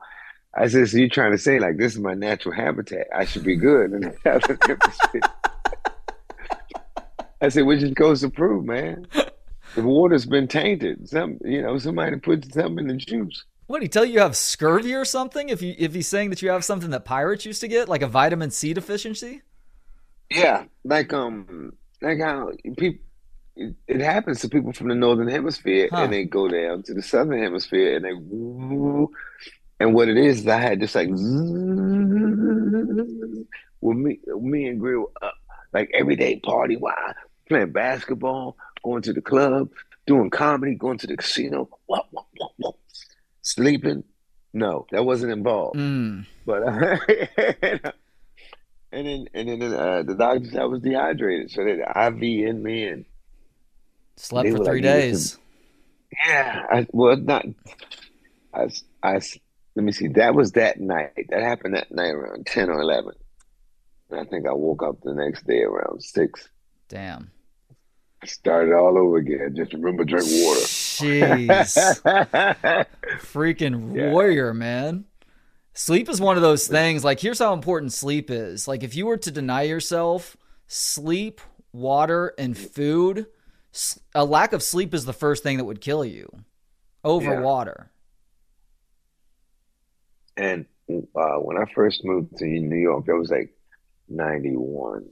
I 0.54 0.66
said, 0.68 0.88
"So 0.88 0.98
you're 0.98 1.08
trying 1.08 1.32
to 1.32 1.38
say 1.38 1.60
like 1.60 1.76
this 1.76 1.94
is 1.94 2.00
my 2.00 2.14
natural 2.14 2.54
habitat? 2.54 3.06
I 3.14 3.24
should 3.26 3.44
be 3.44 3.56
good 3.56 3.92
in 3.92 4.00
the 4.00 4.14
southern 4.24 4.58
hemisphere?" 4.62 5.20
I 7.40 7.48
said, 7.48 7.62
"Which 7.62 7.80
just 7.80 7.94
goes 7.94 8.22
to 8.22 8.30
prove, 8.30 8.64
man, 8.64 9.06
the 9.76 9.82
water's 9.82 10.26
been 10.26 10.48
tainted. 10.48 11.08
Some 11.08 11.38
you 11.44 11.62
know 11.62 11.78
somebody 11.78 12.16
put 12.16 12.52
something 12.52 12.78
in 12.78 12.88
the 12.88 12.94
juice." 12.94 13.44
What 13.68 13.82
he 13.82 13.88
tell 13.88 14.04
you 14.04 14.14
you 14.14 14.20
have 14.20 14.36
scurvy 14.36 14.94
or 14.94 15.04
something? 15.04 15.48
If 15.48 15.62
you 15.62 15.74
if 15.78 15.94
he's 15.94 16.08
saying 16.08 16.30
that 16.30 16.42
you 16.42 16.50
have 16.50 16.64
something 16.64 16.90
that 16.90 17.04
pirates 17.04 17.44
used 17.44 17.60
to 17.60 17.68
get, 17.68 17.88
like 17.88 18.02
a 18.02 18.08
vitamin 18.08 18.50
C 18.50 18.72
deficiency? 18.72 19.42
Yeah, 20.30 20.64
like 20.84 21.12
um, 21.12 21.72
like 22.00 22.18
how 22.20 22.52
people 22.76 23.05
it, 23.56 23.74
it 23.86 24.00
happens 24.00 24.40
to 24.40 24.48
people 24.48 24.72
from 24.72 24.88
the 24.88 24.94
northern 24.94 25.28
hemisphere, 25.28 25.88
huh. 25.90 26.02
and 26.04 26.12
they 26.12 26.24
go 26.24 26.48
down 26.48 26.82
to 26.84 26.94
the 26.94 27.02
southern 27.02 27.42
hemisphere, 27.42 27.96
and 27.96 28.04
they 28.04 28.10
and 29.78 29.94
what 29.94 30.08
it 30.08 30.16
is, 30.16 30.46
I 30.46 30.58
had 30.58 30.80
just 30.80 30.94
like 30.94 31.08
with 31.08 31.20
me, 33.96 34.18
me 34.40 34.66
and 34.66 34.80
Grill 34.80 35.12
up 35.20 35.34
like 35.72 35.90
every 35.92 36.16
day 36.16 36.40
party, 36.40 36.76
why 36.76 37.12
playing 37.48 37.72
basketball, 37.72 38.56
going 38.82 39.02
to 39.02 39.12
the 39.12 39.20
club, 39.20 39.70
doing 40.06 40.30
comedy, 40.30 40.74
going 40.74 40.98
to 40.98 41.06
the 41.06 41.16
casino. 41.16 41.68
Sleeping? 43.42 44.04
No, 44.52 44.86
that 44.90 45.04
wasn't 45.04 45.32
involved. 45.32 45.76
Mm. 45.76 46.26
But 46.44 46.62
uh, 46.66 46.96
and 48.92 49.06
then 49.06 49.28
and 49.34 49.48
then 49.48 49.62
uh, 49.62 50.02
the 50.02 50.14
doctor 50.14 50.46
said 50.46 50.60
I 50.60 50.64
was 50.64 50.80
dehydrated, 50.80 51.50
so 51.50 51.64
they 51.64 51.72
IV 51.72 52.22
in 52.22 52.62
me 52.62 52.88
and 52.88 53.04
Slept 54.16 54.50
for 54.50 54.64
three 54.64 54.80
days. 54.80 55.38
Yeah, 56.26 56.64
I, 56.70 56.86
well, 56.92 57.16
not. 57.16 57.44
I, 58.54 58.68
I, 59.02 59.20
let 59.74 59.84
me 59.84 59.92
see. 59.92 60.08
That 60.08 60.34
was 60.34 60.52
that 60.52 60.80
night. 60.80 61.26
That 61.28 61.42
happened 61.42 61.74
that 61.74 61.90
night 61.90 62.12
around 62.12 62.46
ten 62.46 62.70
or 62.70 62.80
eleven. 62.80 63.12
And 64.10 64.20
I 64.20 64.24
think 64.24 64.46
I 64.46 64.52
woke 64.52 64.82
up 64.82 65.00
the 65.02 65.14
next 65.14 65.46
day 65.46 65.62
around 65.62 66.02
six. 66.02 66.48
Damn. 66.88 67.30
Started 68.24 68.74
all 68.74 68.96
over 68.96 69.18
again. 69.18 69.54
Just 69.54 69.72
remember 69.72 70.04
drink 70.04 70.24
water. 70.24 70.60
Jeez. 70.60 72.02
Freaking 73.18 73.94
yeah. 73.94 74.10
warrior, 74.10 74.54
man. 74.54 75.04
Sleep 75.74 76.08
is 76.08 76.20
one 76.20 76.36
of 76.36 76.42
those 76.42 76.66
things. 76.66 77.04
Like, 77.04 77.20
here's 77.20 77.38
how 77.38 77.52
important 77.52 77.92
sleep 77.92 78.30
is. 78.30 78.66
Like, 78.66 78.82
if 78.82 78.96
you 78.96 79.06
were 79.06 79.18
to 79.18 79.30
deny 79.30 79.62
yourself 79.62 80.36
sleep, 80.66 81.40
water, 81.72 82.32
and 82.38 82.56
food, 82.56 83.26
a 84.14 84.24
lack 84.24 84.52
of 84.52 84.62
sleep 84.62 84.94
is 84.94 85.04
the 85.04 85.12
first 85.12 85.42
thing 85.42 85.58
that 85.58 85.64
would 85.64 85.80
kill 85.80 86.04
you 86.04 86.30
over 87.04 87.34
yeah. 87.34 87.40
water. 87.40 87.90
And 90.36 90.66
uh, 90.88 91.36
when 91.36 91.56
I 91.56 91.64
first 91.74 92.04
moved 92.04 92.36
to 92.38 92.44
New 92.44 92.76
York, 92.76 93.06
it 93.08 93.14
was 93.14 93.30
like 93.30 93.54
91. 94.08 95.06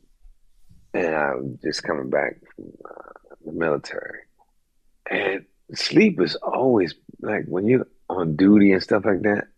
And 0.92 1.14
I 1.14 1.34
was 1.34 1.56
just 1.62 1.82
coming 1.82 2.10
back 2.10 2.40
from 2.54 2.72
uh, 2.84 3.34
the 3.44 3.52
military. 3.52 4.20
And 5.10 5.44
sleep 5.72 6.20
is 6.20 6.36
always 6.36 6.94
like 7.20 7.46
when 7.46 7.66
you're 7.66 7.86
on 8.08 8.36
duty 8.36 8.72
and 8.72 8.82
stuff 8.82 9.04
like 9.04 9.22
that 9.22 9.48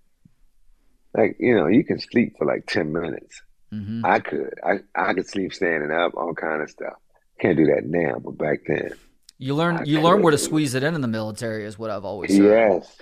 like 1.14 1.36
you 1.38 1.54
know 1.54 1.66
you 1.66 1.84
can 1.84 1.98
sleep 1.98 2.36
for 2.38 2.46
like 2.46 2.66
10 2.66 2.92
minutes 2.92 3.42
mm-hmm. 3.72 4.04
i 4.04 4.20
could 4.20 4.54
I, 4.64 4.78
I 4.94 5.14
could 5.14 5.28
sleep 5.28 5.52
standing 5.52 5.90
up 5.90 6.14
all 6.14 6.34
kind 6.34 6.62
of 6.62 6.70
stuff 6.70 6.96
can't 7.40 7.56
do 7.56 7.66
that 7.66 7.84
now 7.84 8.18
but 8.18 8.38
back 8.38 8.60
then. 8.66 8.92
You 9.38 9.54
learn 9.54 9.78
I 9.78 9.82
you 9.84 10.00
learn 10.00 10.22
where 10.22 10.30
to 10.30 10.38
squeeze 10.38 10.74
it 10.74 10.82
in 10.82 10.94
in 10.94 11.00
the 11.00 11.08
military 11.08 11.64
is 11.64 11.78
what 11.78 11.90
i've 11.90 12.04
always 12.04 12.30
said 12.30 12.42
yes. 12.42 12.98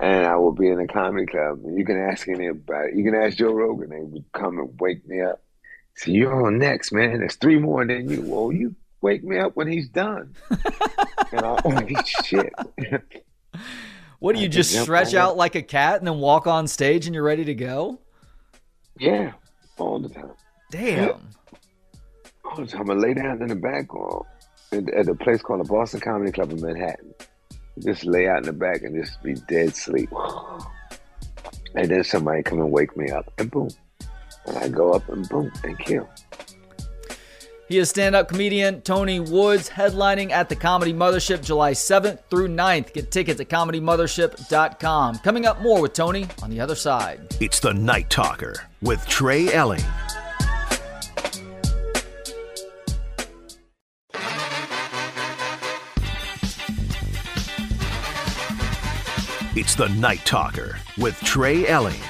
And 0.00 0.26
i 0.26 0.36
will 0.36 0.52
be 0.52 0.68
in 0.68 0.80
a 0.80 0.86
comedy 0.86 1.26
club 1.26 1.60
and 1.64 1.78
you 1.78 1.84
can 1.84 1.96
ask 1.96 2.28
anybody 2.28 2.96
you 2.96 3.04
can 3.04 3.14
ask 3.14 3.36
joe 3.36 3.52
rogan 3.52 3.90
they 3.90 4.00
would 4.00 4.24
come 4.32 4.58
and 4.58 4.70
wake 4.80 5.06
me 5.06 5.20
up. 5.20 5.42
So 5.96 6.10
you're 6.10 6.44
on 6.46 6.58
next 6.58 6.90
man. 6.90 7.20
There's 7.20 7.36
three 7.36 7.58
more 7.58 7.86
than 7.86 8.10
you. 8.10 8.22
Well 8.22 8.52
you 8.52 8.74
wake 9.00 9.22
me 9.22 9.38
up 9.38 9.54
when 9.54 9.68
he's 9.68 9.88
done. 9.88 10.34
And 10.50 11.40
i 11.40 11.60
oh 11.64 12.02
shit. 12.04 12.52
What 14.24 14.34
do 14.34 14.40
you 14.40 14.48
just 14.48 14.74
stretch 14.80 15.12
out 15.12 15.36
like 15.36 15.54
a 15.54 15.60
cat 15.60 15.98
and 15.98 16.06
then 16.06 16.18
walk 16.18 16.46
on 16.46 16.66
stage 16.66 17.04
and 17.04 17.14
you're 17.14 17.22
ready 17.22 17.44
to 17.44 17.54
go? 17.54 18.00
Yeah, 18.98 19.32
all 19.76 19.98
the 19.98 20.08
time. 20.08 20.30
Damn. 20.70 21.28
Yeah. 22.56 22.60
All 22.60 22.66
the 22.66 22.70
time. 22.70 22.98
Lay 22.98 23.14
down 23.14 23.42
in 23.42 23.48
the 23.48 23.56
back 23.56 23.94
or 23.94 24.26
at 24.72 25.08
a 25.08 25.14
place 25.14 25.42
called 25.42 25.64
the 25.64 25.68
Boston 25.68 26.00
Comedy 26.00 26.32
Club 26.32 26.50
in 26.50 26.60
Manhattan. 26.60 27.14
Just 27.80 28.04
lay 28.04 28.28
out 28.28 28.38
in 28.38 28.44
the 28.44 28.52
back 28.52 28.82
and 28.82 28.94
just 28.94 29.22
be 29.22 29.34
dead 29.48 29.74
sleep. 29.74 30.10
And 31.76 31.90
then 31.90 32.04
somebody 32.04 32.40
come 32.44 32.60
and 32.60 32.70
wake 32.70 32.96
me 32.96 33.10
up 33.10 33.32
and 33.36 33.50
boom. 33.50 33.68
And 34.46 34.56
I 34.58 34.68
go 34.68 34.92
up 34.92 35.08
and 35.08 35.28
boom 35.28 35.50
and 35.64 35.76
kill. 35.80 36.08
He 37.68 37.78
is 37.78 37.88
stand 37.88 38.14
up 38.14 38.28
comedian 38.28 38.82
Tony 38.82 39.18
Woods, 39.18 39.70
headlining 39.70 40.30
at 40.30 40.48
the 40.48 40.54
Comedy 40.54 40.92
Mothership 40.92 41.42
July 41.42 41.72
7th 41.72 42.20
through 42.30 42.48
9th. 42.48 42.92
Get 42.92 43.10
tickets 43.10 43.40
at 43.40 43.48
comedymothership.com. 43.48 45.18
Coming 45.18 45.46
up 45.46 45.62
more 45.62 45.80
with 45.80 45.94
Tony 45.94 46.28
on 46.42 46.50
the 46.50 46.60
other 46.60 46.76
side. 46.76 47.34
It's 47.40 47.58
the 47.58 47.74
Night 47.74 48.08
Talker 48.08 48.54
with 48.82 49.04
Trey 49.08 49.52
Elling. 49.52 49.82
It's 59.56 59.76
the 59.76 59.88
Night 59.90 60.18
Talker 60.24 60.80
with 60.98 61.16
Trey 61.20 61.68
Elling. 61.68 62.00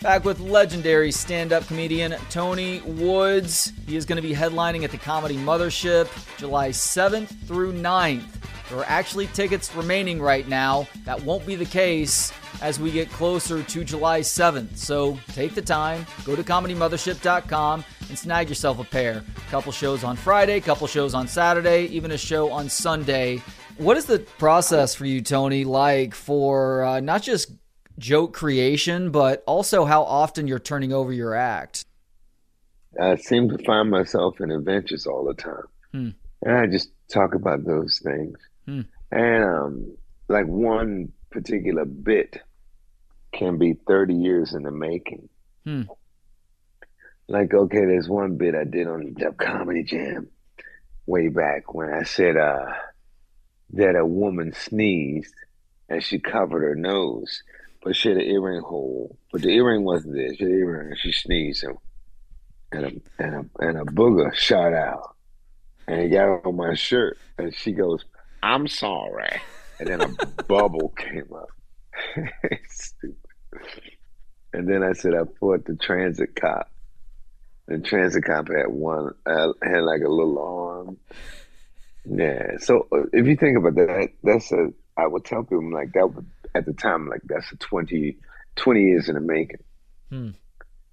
Back 0.00 0.24
with 0.24 0.40
legendary 0.40 1.12
stand 1.12 1.52
up 1.52 1.66
comedian 1.66 2.14
Tony 2.30 2.80
Woods. 2.80 3.74
He 3.86 3.94
is 3.94 4.06
going 4.06 4.16
to 4.16 4.26
be 4.26 4.32
headlining 4.32 4.84
at 4.84 4.90
the 4.90 4.96
Comedy 4.96 5.36
Mothership 5.36 6.08
July 6.38 6.70
7th 6.70 7.28
through 7.46 7.74
9th. 7.74 8.24
There 8.70 8.78
are 8.78 8.86
actually 8.86 9.26
tickets 9.26 9.74
remaining 9.74 10.18
right 10.18 10.48
now. 10.48 10.88
That 11.04 11.22
won't 11.24 11.44
be 11.44 11.56
the 11.56 11.66
case 11.66 12.32
as 12.62 12.80
we 12.80 12.90
get 12.90 13.10
closer 13.10 13.62
to 13.62 13.84
July 13.84 14.20
7th. 14.20 14.78
So 14.78 15.18
take 15.34 15.54
the 15.54 15.60
time, 15.60 16.06
go 16.24 16.34
to 16.34 16.42
comedymothership.com 16.42 17.84
and 18.08 18.18
snag 18.18 18.48
yourself 18.48 18.78
a 18.78 18.84
pair. 18.84 19.22
Couple 19.50 19.72
shows 19.72 20.04
on 20.04 20.16
Friday, 20.16 20.58
couple 20.60 20.86
shows 20.86 21.12
on 21.12 21.28
Saturday, 21.28 21.84
even 21.88 22.12
a 22.12 22.18
show 22.18 22.50
on 22.50 22.70
Sunday. 22.70 23.42
What 23.80 23.96
is 23.96 24.04
the 24.04 24.18
process 24.18 24.94
for 24.94 25.06
you, 25.06 25.22
Tony, 25.22 25.64
like 25.64 26.14
for 26.14 26.84
uh, 26.84 27.00
not 27.00 27.22
just 27.22 27.50
joke 27.98 28.34
creation, 28.34 29.10
but 29.10 29.42
also 29.46 29.86
how 29.86 30.02
often 30.02 30.46
you're 30.46 30.58
turning 30.58 30.92
over 30.92 31.14
your 31.14 31.34
act. 31.34 31.86
I 33.00 33.16
seem 33.16 33.48
to 33.48 33.64
find 33.64 33.90
myself 33.90 34.38
in 34.42 34.50
adventures 34.50 35.06
all 35.06 35.24
the 35.24 35.32
time. 35.32 35.64
Hmm. 35.92 36.08
And 36.42 36.58
I 36.58 36.66
just 36.66 36.90
talk 37.10 37.34
about 37.34 37.64
those 37.64 37.98
things. 38.04 38.38
Hmm. 38.66 38.82
And 39.10 39.44
um, 39.44 39.96
like 40.28 40.44
one 40.44 41.12
particular 41.30 41.86
bit 41.86 42.36
can 43.32 43.56
be 43.56 43.78
30 43.88 44.12
years 44.12 44.52
in 44.52 44.64
the 44.64 44.70
making. 44.70 45.30
Hmm. 45.64 45.84
Like, 47.28 47.54
okay, 47.54 47.86
there's 47.86 48.10
one 48.10 48.36
bit 48.36 48.54
I 48.54 48.64
did 48.64 48.86
on 48.86 49.14
the 49.16 49.32
Comedy 49.32 49.84
Jam 49.84 50.28
way 51.06 51.28
back 51.28 51.72
when 51.72 51.88
I 51.90 52.02
said 52.02 52.36
uh, 52.36 52.66
that 53.72 53.96
a 53.96 54.06
woman 54.06 54.52
sneezed 54.52 55.34
and 55.88 56.02
she 56.02 56.18
covered 56.18 56.62
her 56.62 56.74
nose 56.74 57.42
but 57.82 57.96
she 57.96 58.08
had 58.08 58.18
an 58.18 58.24
earring 58.24 58.62
hole. 58.62 59.16
But 59.32 59.42
the 59.42 59.50
earring 59.50 59.84
wasn't 59.84 60.14
there. 60.14 60.34
She 60.34 60.44
had 60.44 60.52
an 60.52 60.58
earring 60.58 60.88
and 60.88 60.98
she 60.98 61.12
sneezed 61.12 61.64
and, 61.64 61.78
and 62.72 62.84
a 62.84 63.22
and 63.22 63.34
a 63.34 63.64
and 63.64 63.78
a 63.78 63.84
booger 63.84 64.34
shot 64.34 64.72
out. 64.74 65.16
And 65.86 66.00
it 66.00 66.08
got 66.08 66.46
on 66.46 66.56
my 66.56 66.74
shirt. 66.74 67.18
And 67.38 67.54
she 67.54 67.72
goes, 67.72 68.04
I'm 68.42 68.68
sorry. 68.68 69.40
And 69.78 69.88
then 69.88 70.02
a 70.02 70.26
bubble 70.48 70.90
came 70.96 71.28
up. 71.34 71.48
Stupid. 72.68 73.16
And 74.52 74.68
then 74.68 74.82
I 74.82 74.92
said 74.92 75.14
I 75.14 75.24
fought 75.38 75.64
the 75.64 75.76
transit 75.76 76.36
cop. 76.36 76.70
The 77.66 77.78
transit 77.78 78.24
cop 78.24 78.48
had 78.48 78.68
one 78.68 79.14
uh, 79.24 79.52
had 79.62 79.82
like 79.82 80.02
a 80.02 80.08
little 80.08 80.38
arm. 80.38 80.98
Yeah. 82.04 82.56
So 82.58 82.86
uh, 82.92 83.04
if 83.12 83.26
you 83.26 83.36
think 83.36 83.58
about 83.58 83.74
that, 83.74 84.10
that's 84.22 84.52
a 84.52 84.72
I 84.96 85.06
would 85.06 85.24
tell 85.24 85.42
people 85.42 85.72
like 85.72 85.92
that 85.94 86.14
would 86.14 86.26
at 86.54 86.66
the 86.66 86.72
time 86.72 87.08
like 87.08 87.22
that's 87.24 87.50
a 87.52 87.56
20, 87.56 88.16
20 88.56 88.80
years 88.80 89.08
in 89.08 89.14
the 89.14 89.20
making. 89.20 89.62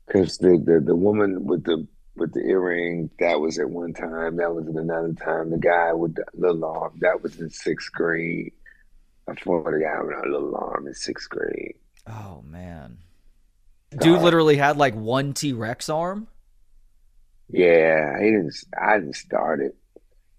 Because 0.06 0.38
hmm. 0.38 0.46
the, 0.46 0.58
the 0.58 0.80
the 0.88 0.96
woman 0.96 1.46
with 1.46 1.64
the 1.64 1.88
with 2.16 2.34
the 2.34 2.42
earring 2.42 3.10
that 3.20 3.40
was 3.40 3.60
at 3.60 3.70
one 3.70 3.94
time, 3.94 4.38
that 4.38 4.54
was 4.54 4.68
at 4.68 4.76
another 4.76 5.14
time. 5.14 5.52
The 5.52 5.58
guy 5.58 5.94
with 5.94 6.16
the 6.16 6.26
little 6.34 6.66
arm 6.66 6.98
that 7.02 7.22
was 7.22 7.40
in 7.40 7.50
sixth 7.50 7.92
grade. 7.92 8.54
I 9.30 9.36
fought 9.36 9.68
a 9.68 9.80
guy 9.80 10.02
with 10.02 10.16
a 10.26 10.30
little 10.30 10.56
arm 10.56 10.88
in 10.88 10.94
sixth 10.94 11.30
grade. 11.30 11.76
Oh 12.08 12.42
man, 12.46 12.98
dude, 13.98 14.20
uh, 14.20 14.22
literally 14.22 14.58
had 14.58 14.78
like 14.78 14.96
one 14.96 15.34
T 15.34 15.54
Rex 15.54 15.90
arm. 15.90 16.28
Yeah, 17.50 18.20
he 18.20 18.26
didn't. 18.26 18.56
I 18.80 19.00
didn't 19.00 19.16
start 19.16 19.62
it. 19.62 19.76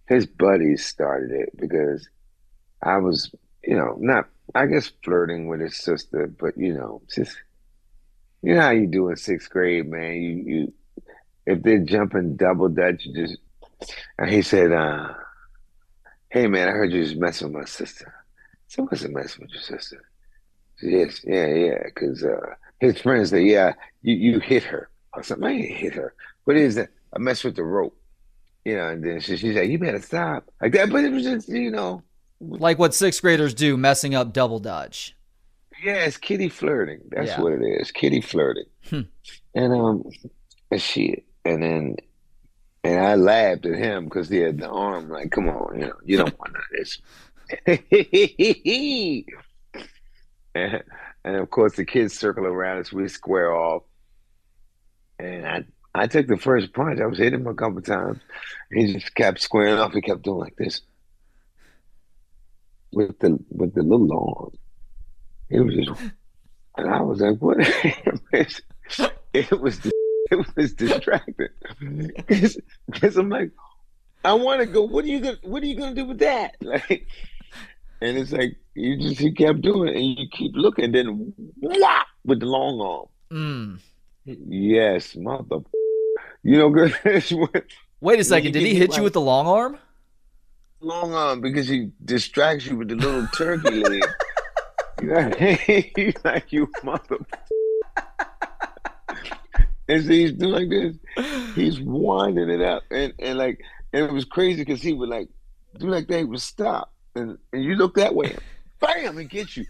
His 0.09 0.27
buddies 0.27 0.85
started 0.87 1.33
it 1.33 1.51
because 1.57 2.09
I 2.83 2.97
was, 2.99 3.31
you 3.63 3.77
know, 3.77 3.97
not 3.99 4.29
I 4.55 4.67
guess 4.67 4.91
flirting 5.05 5.49
with 5.49 5.61
his 5.61 5.77
sister, 5.77 6.27
but 6.27 6.57
you 6.57 6.73
know, 6.75 7.03
just 7.15 7.37
you 8.43 8.55
know 8.55 8.63
how 8.63 8.71
you 8.71 8.87
do 8.87 9.09
in 9.11 9.17
sixth 9.17 9.51
grade, 9.51 9.89
man. 9.89 10.15
You 10.15 10.35
you 10.47 10.73
if 11.47 11.63
they're 11.63 11.85
jumping 11.85 12.37
double 12.37 12.69
dutch, 12.69 13.05
you 13.05 13.27
just 13.27 13.39
and 14.19 14.31
he 14.31 14.43
said, 14.43 14.73
uh, 14.73 15.13
"Hey 16.31 16.47
man, 16.47 16.69
I 16.69 16.73
heard 16.73 16.93
you 16.93 17.05
just 17.05 17.17
messing 17.17 17.49
with 17.53 17.63
my 17.63 17.65
sister." 17.67 18.15
So 18.69 18.85
what's 18.85 19.05
a 19.05 19.09
messing 19.09 19.43
with 19.43 19.53
your 19.53 19.63
sister? 19.63 20.03
Yes, 20.83 21.23
yeah, 21.25 21.47
yeah, 21.47 21.83
because 21.85 22.25
uh, 22.25 22.55
his 22.81 23.01
friends 23.01 23.31
said, 23.31 23.45
"Yeah, 23.45 23.75
you 24.03 24.15
you 24.15 24.41
hit 24.41 24.65
her." 24.65 24.91
I 25.15 25.23
said, 25.23 25.43
"I 25.43 25.53
hit 25.55 25.95
her. 25.95 26.15
What 26.45 26.57
is 26.57 26.77
that? 26.77 26.91
I 27.15 27.19
messed 27.19 27.45
with 27.45 27.57
the 27.57 27.65
rope." 27.65 27.97
You 28.69 28.77
know, 28.77 28.89
and 28.89 29.03
then 29.03 29.21
she, 29.21 29.39
she's 29.39 29.57
like, 29.57 29.71
"You 29.71 29.79
better 29.79 30.03
stop." 30.03 30.51
Like 30.61 30.73
that, 30.73 30.91
but 30.91 31.05
it 31.05 31.13
was 31.13 31.23
just 31.23 31.49
you 31.49 31.71
know 31.71 32.03
like 32.41 32.79
what 32.79 32.95
sixth 32.95 33.23
graders 33.23 33.55
do, 33.55 33.77
messing 33.77 34.15
up 34.15 34.33
double 34.33 34.59
dutch. 34.59 35.15
Yeah, 35.83 36.05
it's 36.05 36.17
kitty 36.17 36.49
flirting. 36.49 37.01
That's 37.09 37.29
yeah. 37.29 37.41
what 37.41 37.53
it 37.53 37.63
is. 37.63 37.91
Kitty 37.93 38.21
flirting. 38.21 38.67
Hmm. 38.91 39.01
And 39.55 39.73
um, 39.73 40.05
and 40.71 40.83
she, 40.83 41.23
And 41.45 41.63
then, 41.63 41.97
and 42.85 43.01
I 43.01 43.15
laughed 43.15 43.65
at 43.67 43.77
him 43.77 44.05
because 44.05 44.29
he 44.29 44.39
had 44.39 44.59
the 44.59 44.69
arm. 44.69 45.09
Like, 45.09 45.31
come 45.31 45.49
on, 45.49 45.79
you 45.79 45.87
know, 45.87 45.97
you 46.05 46.19
don't 46.19 46.39
want 46.39 46.57
this. 46.73 46.99
and, 50.55 50.83
and 51.25 51.37
of 51.37 51.51
course, 51.51 51.77
the 51.77 51.85
kids 51.85 52.19
circle 52.19 52.45
around 52.45 52.79
us. 52.79 52.93
We 52.93 53.09
square 53.09 53.55
off, 53.55 53.85
and 55.19 55.47
I 55.47 55.65
I 55.99 56.07
took 56.07 56.29
the 56.29 56.37
first 56.37 56.73
punch. 56.73 57.01
I 57.01 57.07
was 57.07 57.19
hitting 57.19 57.41
him 57.41 57.47
a 57.47 57.55
couple 57.55 57.83
times. 57.83 58.19
He 58.73 58.93
just 58.93 59.15
kept 59.15 59.41
squaring 59.41 59.75
off. 59.75 59.93
He 59.93 60.01
kept 60.01 60.23
doing 60.23 60.39
like 60.39 60.57
this 60.57 60.81
with 62.93 63.19
the 63.19 63.39
with 63.51 63.75
the 63.75 63.83
little 63.83 64.13
arm. 64.39 64.59
It 65.51 65.61
was 65.61 65.75
just, 65.75 66.13
and 66.77 66.89
I 66.89 67.01
was 67.01 67.21
like, 67.21 67.39
"What?" 67.39 67.57
it 68.33 69.51
was 69.61 69.81
it 70.31 70.57
was 70.57 70.75
distracting 70.75 71.49
because 72.87 73.17
I'm 73.17 73.29
like, 73.29 73.51
I 74.25 74.35
want 74.35 74.61
to 74.61 74.67
go. 74.67 74.83
What 74.83 75.05
are 75.05 75.09
you 75.09 75.21
gonna 75.21 75.39
What 75.43 75.63
are 75.63 75.67
you 75.67 75.77
gonna 75.77 75.95
do 75.95 76.05
with 76.05 76.19
that? 76.21 76.57
Like, 76.63 77.07
and 78.01 78.17
it's 78.17 78.31
like 78.31 78.57
you 78.75 78.97
just 78.97 79.21
he 79.21 79.33
kept 79.33 79.61
doing 79.63 79.89
it, 79.89 79.97
and 79.97 80.19
you 80.19 80.29
keep 80.31 80.53
looking, 80.55 80.93
then 80.93 81.33
whop 81.61 82.07
with 82.25 82.39
the 82.41 82.47
long 82.47 82.81
arm. 82.81 83.07
Mm. 83.33 83.81
Yes, 84.25 85.17
mother. 85.17 85.61
You 86.49 86.57
know, 86.57 86.71
good. 86.71 86.95
Wait 88.01 88.21
a 88.21 88.25
second. 88.25 88.53
Did 88.53 88.63
he 88.63 88.75
hit 88.75 88.89
like, 88.89 88.97
you 88.97 89.03
with 89.03 89.13
the 89.13 89.21
long 89.21 89.47
arm? 89.47 89.79
Long 90.81 91.13
arm 91.13 91.43
because 91.43 91.69
he 91.69 91.91
distracts 92.03 92.65
you 92.65 92.79
with 92.79 92.89
the 92.89 92.95
little 92.95 93.27
turkey 93.35 93.85
leg. 93.85 94.03
you 95.03 95.09
know, 95.09 95.31
he's 95.95 96.15
like 96.25 96.51
you 96.51 96.73
mother. 96.83 97.19
and 99.89 100.03
so 100.03 100.09
he's 100.09 100.33
doing 100.33 100.53
like 100.53 100.71
this. 100.71 101.55
He's 101.55 101.81
winding 101.81 102.49
it 102.49 102.63
up, 102.63 102.83
and 102.91 103.13
and 103.19 103.37
like, 103.37 103.61
and 103.93 104.07
it 104.07 104.13
was 104.15 104.25
crazy 104.25 104.65
because 104.65 104.81
he 104.81 104.95
would 104.95 105.11
like 105.11 105.29
do 105.79 105.89
like 105.89 106.09
that. 106.09 106.19
He 106.21 106.25
would 106.25 106.41
stop, 106.41 106.95
and 107.15 107.37
and 107.53 107.63
you 107.63 107.75
look 107.75 107.97
that 107.97 108.15
way, 108.15 108.35
bam, 108.81 109.19
and 109.19 109.29
get 109.29 109.55
you, 109.55 109.67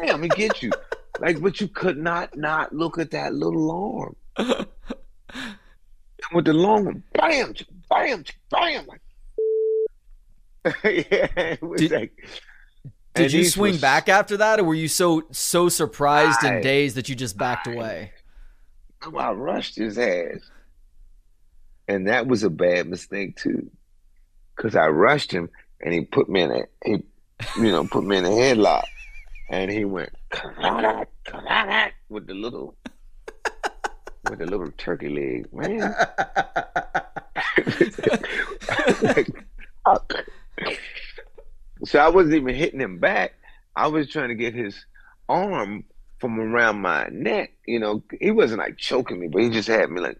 bam, 0.00 0.24
and 0.24 0.32
get 0.32 0.64
you. 0.64 0.72
Like, 1.20 1.40
but 1.40 1.60
you 1.60 1.68
could 1.68 1.96
not 1.96 2.36
not 2.36 2.72
look 2.74 2.98
at 2.98 3.12
that 3.12 3.34
little 3.34 3.70
arm. 3.70 4.66
With 6.32 6.44
the 6.44 6.52
long 6.52 6.84
one, 6.84 7.02
bam, 7.14 7.54
bam, 7.88 8.24
bam. 8.50 8.86
Yeah, 10.84 11.28
it 11.36 11.62
was 11.62 11.80
did, 11.80 11.92
like. 11.92 12.12
Did 13.14 13.32
you 13.32 13.44
swing 13.44 13.72
was, 13.72 13.80
back 13.80 14.08
after 14.08 14.36
that, 14.36 14.60
or 14.60 14.64
were 14.64 14.74
you 14.74 14.88
so 14.88 15.22
so 15.30 15.68
surprised 15.68 16.44
I, 16.44 16.54
and 16.54 16.62
dazed 16.62 16.96
that 16.96 17.08
you 17.08 17.14
just 17.14 17.36
backed 17.36 17.66
I, 17.68 17.72
away? 17.72 18.12
I 19.02 19.30
rushed 19.32 19.76
his 19.76 19.98
ass, 19.98 20.40
and 21.86 22.08
that 22.08 22.26
was 22.26 22.42
a 22.42 22.50
bad 22.50 22.88
mistake 22.88 23.36
too, 23.36 23.70
because 24.56 24.76
I 24.76 24.88
rushed 24.88 25.32
him 25.32 25.48
and 25.80 25.94
he 25.94 26.02
put 26.02 26.28
me 26.28 26.42
in 26.42 26.50
a 26.50 26.62
he, 26.84 27.02
you 27.56 27.72
know, 27.72 27.86
put 27.86 28.04
me 28.04 28.16
in 28.16 28.24
a 28.24 28.30
headlock 28.30 28.84
and 29.48 29.70
he 29.70 29.84
went 29.84 30.10
with 32.08 32.26
the 32.26 32.34
little 32.34 32.76
with 34.30 34.38
the 34.38 34.46
little 34.46 34.70
turkey 34.76 35.08
leg, 35.08 35.52
man. 35.52 35.78
so 41.84 41.98
I 41.98 42.08
wasn't 42.08 42.34
even 42.34 42.54
hitting 42.54 42.80
him 42.80 42.98
back. 42.98 43.34
I 43.76 43.88
was 43.88 44.08
trying 44.08 44.28
to 44.28 44.34
get 44.34 44.54
his 44.54 44.84
arm 45.28 45.84
from 46.18 46.40
around 46.40 46.80
my 46.80 47.08
neck. 47.10 47.52
You 47.66 47.80
know, 47.80 48.02
he 48.20 48.30
wasn't 48.30 48.60
like 48.60 48.76
choking 48.76 49.20
me, 49.20 49.28
but 49.28 49.42
he 49.42 49.50
just 49.50 49.68
had 49.68 49.90
me 49.90 50.00
like, 50.00 50.18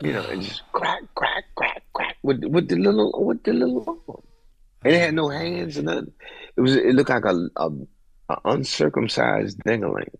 you 0.00 0.12
know, 0.12 0.24
and 0.24 0.42
just 0.42 0.62
crack, 0.72 1.02
crack, 1.14 1.44
crack, 1.56 1.82
crack 1.94 2.16
with 2.22 2.44
with 2.44 2.68
the 2.68 2.76
little 2.76 3.12
with 3.24 3.42
the 3.42 3.52
little 3.52 4.00
arm. 4.08 4.22
And 4.84 4.94
it 4.94 5.00
had 5.00 5.14
no 5.14 5.28
hands 5.28 5.76
and 5.76 5.86
nothing. 5.86 6.12
It 6.56 6.60
was 6.60 6.76
it 6.76 6.94
looked 6.94 7.10
like 7.10 7.24
a, 7.24 7.48
a 7.56 7.70
an 8.28 8.36
uncircumcised 8.44 9.58
dingaling, 9.60 10.14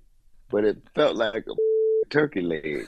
but 0.51 0.65
it 0.65 0.79
felt 0.95 1.17
like 1.17 1.45
a 1.47 1.55
turkey 2.11 2.41
leg. 2.41 2.87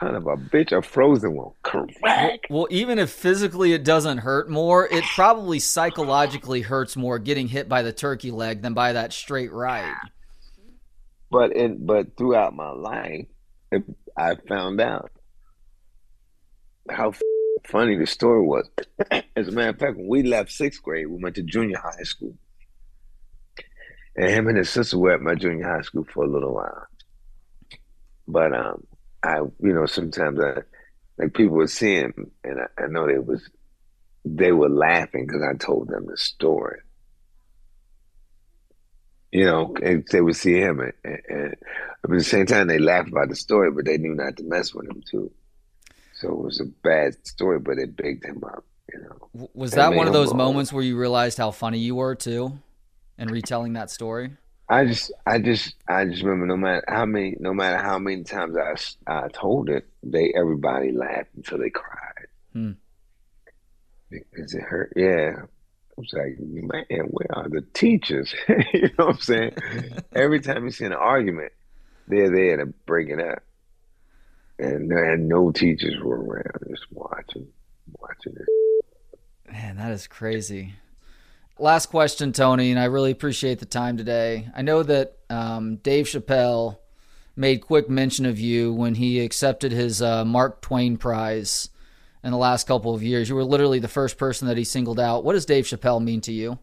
Son 0.00 0.16
of 0.16 0.26
a 0.26 0.36
bitch, 0.36 0.76
a 0.76 0.82
frozen 0.82 1.34
one. 1.34 1.52
Correct. 1.62 2.46
Well, 2.50 2.66
even 2.70 2.98
if 2.98 3.10
physically 3.10 3.72
it 3.72 3.84
doesn't 3.84 4.18
hurt 4.18 4.50
more, 4.50 4.86
it 4.86 5.04
probably 5.14 5.60
psychologically 5.60 6.62
hurts 6.62 6.96
more 6.96 7.18
getting 7.18 7.46
hit 7.46 7.68
by 7.68 7.82
the 7.82 7.92
turkey 7.92 8.32
leg 8.32 8.62
than 8.62 8.74
by 8.74 8.94
that 8.94 9.12
straight 9.12 9.52
right. 9.52 9.94
But 11.30 11.54
in 11.56 11.86
but 11.86 12.16
throughout 12.16 12.54
my 12.54 12.70
life, 12.70 13.26
I 14.16 14.36
found 14.48 14.80
out 14.80 15.10
how 16.90 17.14
funny 17.66 17.96
the 17.96 18.06
story 18.06 18.42
was. 18.42 18.68
As 19.36 19.48
a 19.48 19.52
matter 19.52 19.70
of 19.70 19.78
fact, 19.78 19.96
when 19.96 20.08
we 20.08 20.22
left 20.22 20.52
sixth 20.52 20.82
grade, 20.82 21.06
we 21.06 21.22
went 21.22 21.36
to 21.36 21.42
junior 21.42 21.78
high 21.78 22.02
school. 22.02 22.34
And 24.16 24.28
him 24.28 24.46
and 24.48 24.58
his 24.58 24.68
sister 24.68 24.98
were 24.98 25.12
at 25.12 25.20
my 25.20 25.34
junior 25.34 25.66
high 25.66 25.82
school 25.82 26.04
for 26.12 26.24
a 26.24 26.28
little 26.28 26.54
while. 26.54 26.86
But 28.26 28.54
um, 28.54 28.86
I, 29.22 29.38
you 29.38 29.72
know, 29.72 29.86
sometimes 29.86 30.40
I, 30.40 30.60
like 31.18 31.34
people 31.34 31.56
would 31.56 31.70
see 31.70 31.94
him, 31.96 32.30
and 32.44 32.60
I, 32.60 32.84
I 32.84 32.86
know 32.88 33.06
they 33.06 33.18
was, 33.18 33.48
they 34.24 34.52
were 34.52 34.68
laughing 34.68 35.26
because 35.26 35.42
I 35.42 35.56
told 35.56 35.88
them 35.88 36.06
the 36.06 36.16
story. 36.16 36.80
You 39.30 39.46
know, 39.46 39.74
and 39.82 40.06
they 40.10 40.20
would 40.20 40.36
see 40.36 40.58
him, 40.58 40.80
and, 40.80 40.92
and, 41.04 41.20
and 41.28 41.56
at 42.04 42.10
the 42.10 42.22
same 42.22 42.46
time 42.46 42.66
they 42.68 42.78
laughed 42.78 43.08
about 43.08 43.28
the 43.28 43.36
story, 43.36 43.70
but 43.70 43.86
they 43.86 43.96
knew 43.96 44.14
not 44.14 44.36
to 44.36 44.44
mess 44.44 44.74
with 44.74 44.88
him 44.88 45.02
too. 45.10 45.30
So 46.14 46.28
it 46.28 46.38
was 46.38 46.60
a 46.60 46.66
bad 46.66 47.26
story, 47.26 47.58
but 47.58 47.78
it 47.78 47.96
bigged 47.96 48.24
him 48.24 48.44
up. 48.44 48.64
You 48.92 49.00
know, 49.00 49.48
was 49.54 49.72
that 49.72 49.94
one 49.94 50.06
of 50.06 50.12
those 50.12 50.34
moments 50.34 50.72
where 50.72 50.82
you 50.82 50.98
realized 50.98 51.38
how 51.38 51.50
funny 51.50 51.78
you 51.78 51.94
were 51.94 52.14
too? 52.14 52.58
and 53.18 53.30
retelling 53.30 53.74
that 53.74 53.90
story? 53.90 54.32
I 54.72 54.86
just, 54.86 55.12
I 55.26 55.38
just, 55.38 55.74
I 55.86 56.06
just 56.06 56.22
remember 56.22 56.46
no 56.46 56.56
matter 56.56 56.82
how 56.88 57.04
many, 57.04 57.36
no 57.38 57.52
matter 57.52 57.76
how 57.76 57.98
many 57.98 58.24
times 58.24 58.56
I, 58.56 58.74
I 59.06 59.28
told 59.28 59.68
it, 59.68 59.86
they 60.02 60.32
everybody 60.34 60.92
laughed 60.92 61.28
until 61.36 61.58
they 61.58 61.68
cried 61.68 62.28
hmm. 62.54 62.70
because 64.08 64.54
it 64.54 64.62
hurt. 64.62 64.94
Yeah, 64.96 65.42
I 65.42 65.94
was 65.94 66.10
like, 66.14 66.38
man, 66.40 67.06
where 67.10 67.36
are 67.36 67.50
the 67.50 67.60
teachers? 67.74 68.34
you 68.72 68.88
know 68.98 69.04
what 69.04 69.16
I'm 69.16 69.20
saying? 69.20 69.56
Every 70.14 70.40
time 70.40 70.64
you 70.64 70.70
see 70.70 70.86
an 70.86 70.94
argument, 70.94 71.52
they're 72.08 72.34
there 72.34 72.56
to 72.56 72.66
break 72.86 73.10
it 73.10 73.20
up, 73.20 73.42
and 74.58 74.90
and 74.90 75.28
no 75.28 75.50
teachers 75.50 76.02
were 76.02 76.16
around, 76.16 76.64
just 76.70 76.86
watching, 76.90 77.46
watching 78.00 78.36
it. 78.36 78.82
Man, 79.52 79.76
that 79.76 79.92
is 79.92 80.06
crazy. 80.06 80.76
Last 81.58 81.86
question, 81.86 82.32
Tony, 82.32 82.70
and 82.70 82.80
I 82.80 82.86
really 82.86 83.10
appreciate 83.10 83.58
the 83.58 83.66
time 83.66 83.96
today. 83.96 84.48
I 84.54 84.62
know 84.62 84.82
that 84.82 85.18
um, 85.28 85.76
Dave 85.76 86.06
Chappelle 86.06 86.78
made 87.36 87.60
quick 87.60 87.88
mention 87.88 88.26
of 88.26 88.38
you 88.38 88.72
when 88.72 88.94
he 88.94 89.20
accepted 89.20 89.70
his 89.70 90.00
uh, 90.00 90.24
Mark 90.24 90.62
Twain 90.62 90.96
Prize 90.96 91.68
in 92.24 92.30
the 92.30 92.38
last 92.38 92.66
couple 92.66 92.94
of 92.94 93.02
years. 93.02 93.28
You 93.28 93.34
were 93.34 93.44
literally 93.44 93.78
the 93.78 93.88
first 93.88 94.16
person 94.16 94.48
that 94.48 94.56
he 94.56 94.64
singled 94.64 94.98
out. 94.98 95.24
What 95.24 95.34
does 95.34 95.46
Dave 95.46 95.64
Chappelle 95.64 96.02
mean 96.02 96.20
to 96.22 96.32
you? 96.32 96.58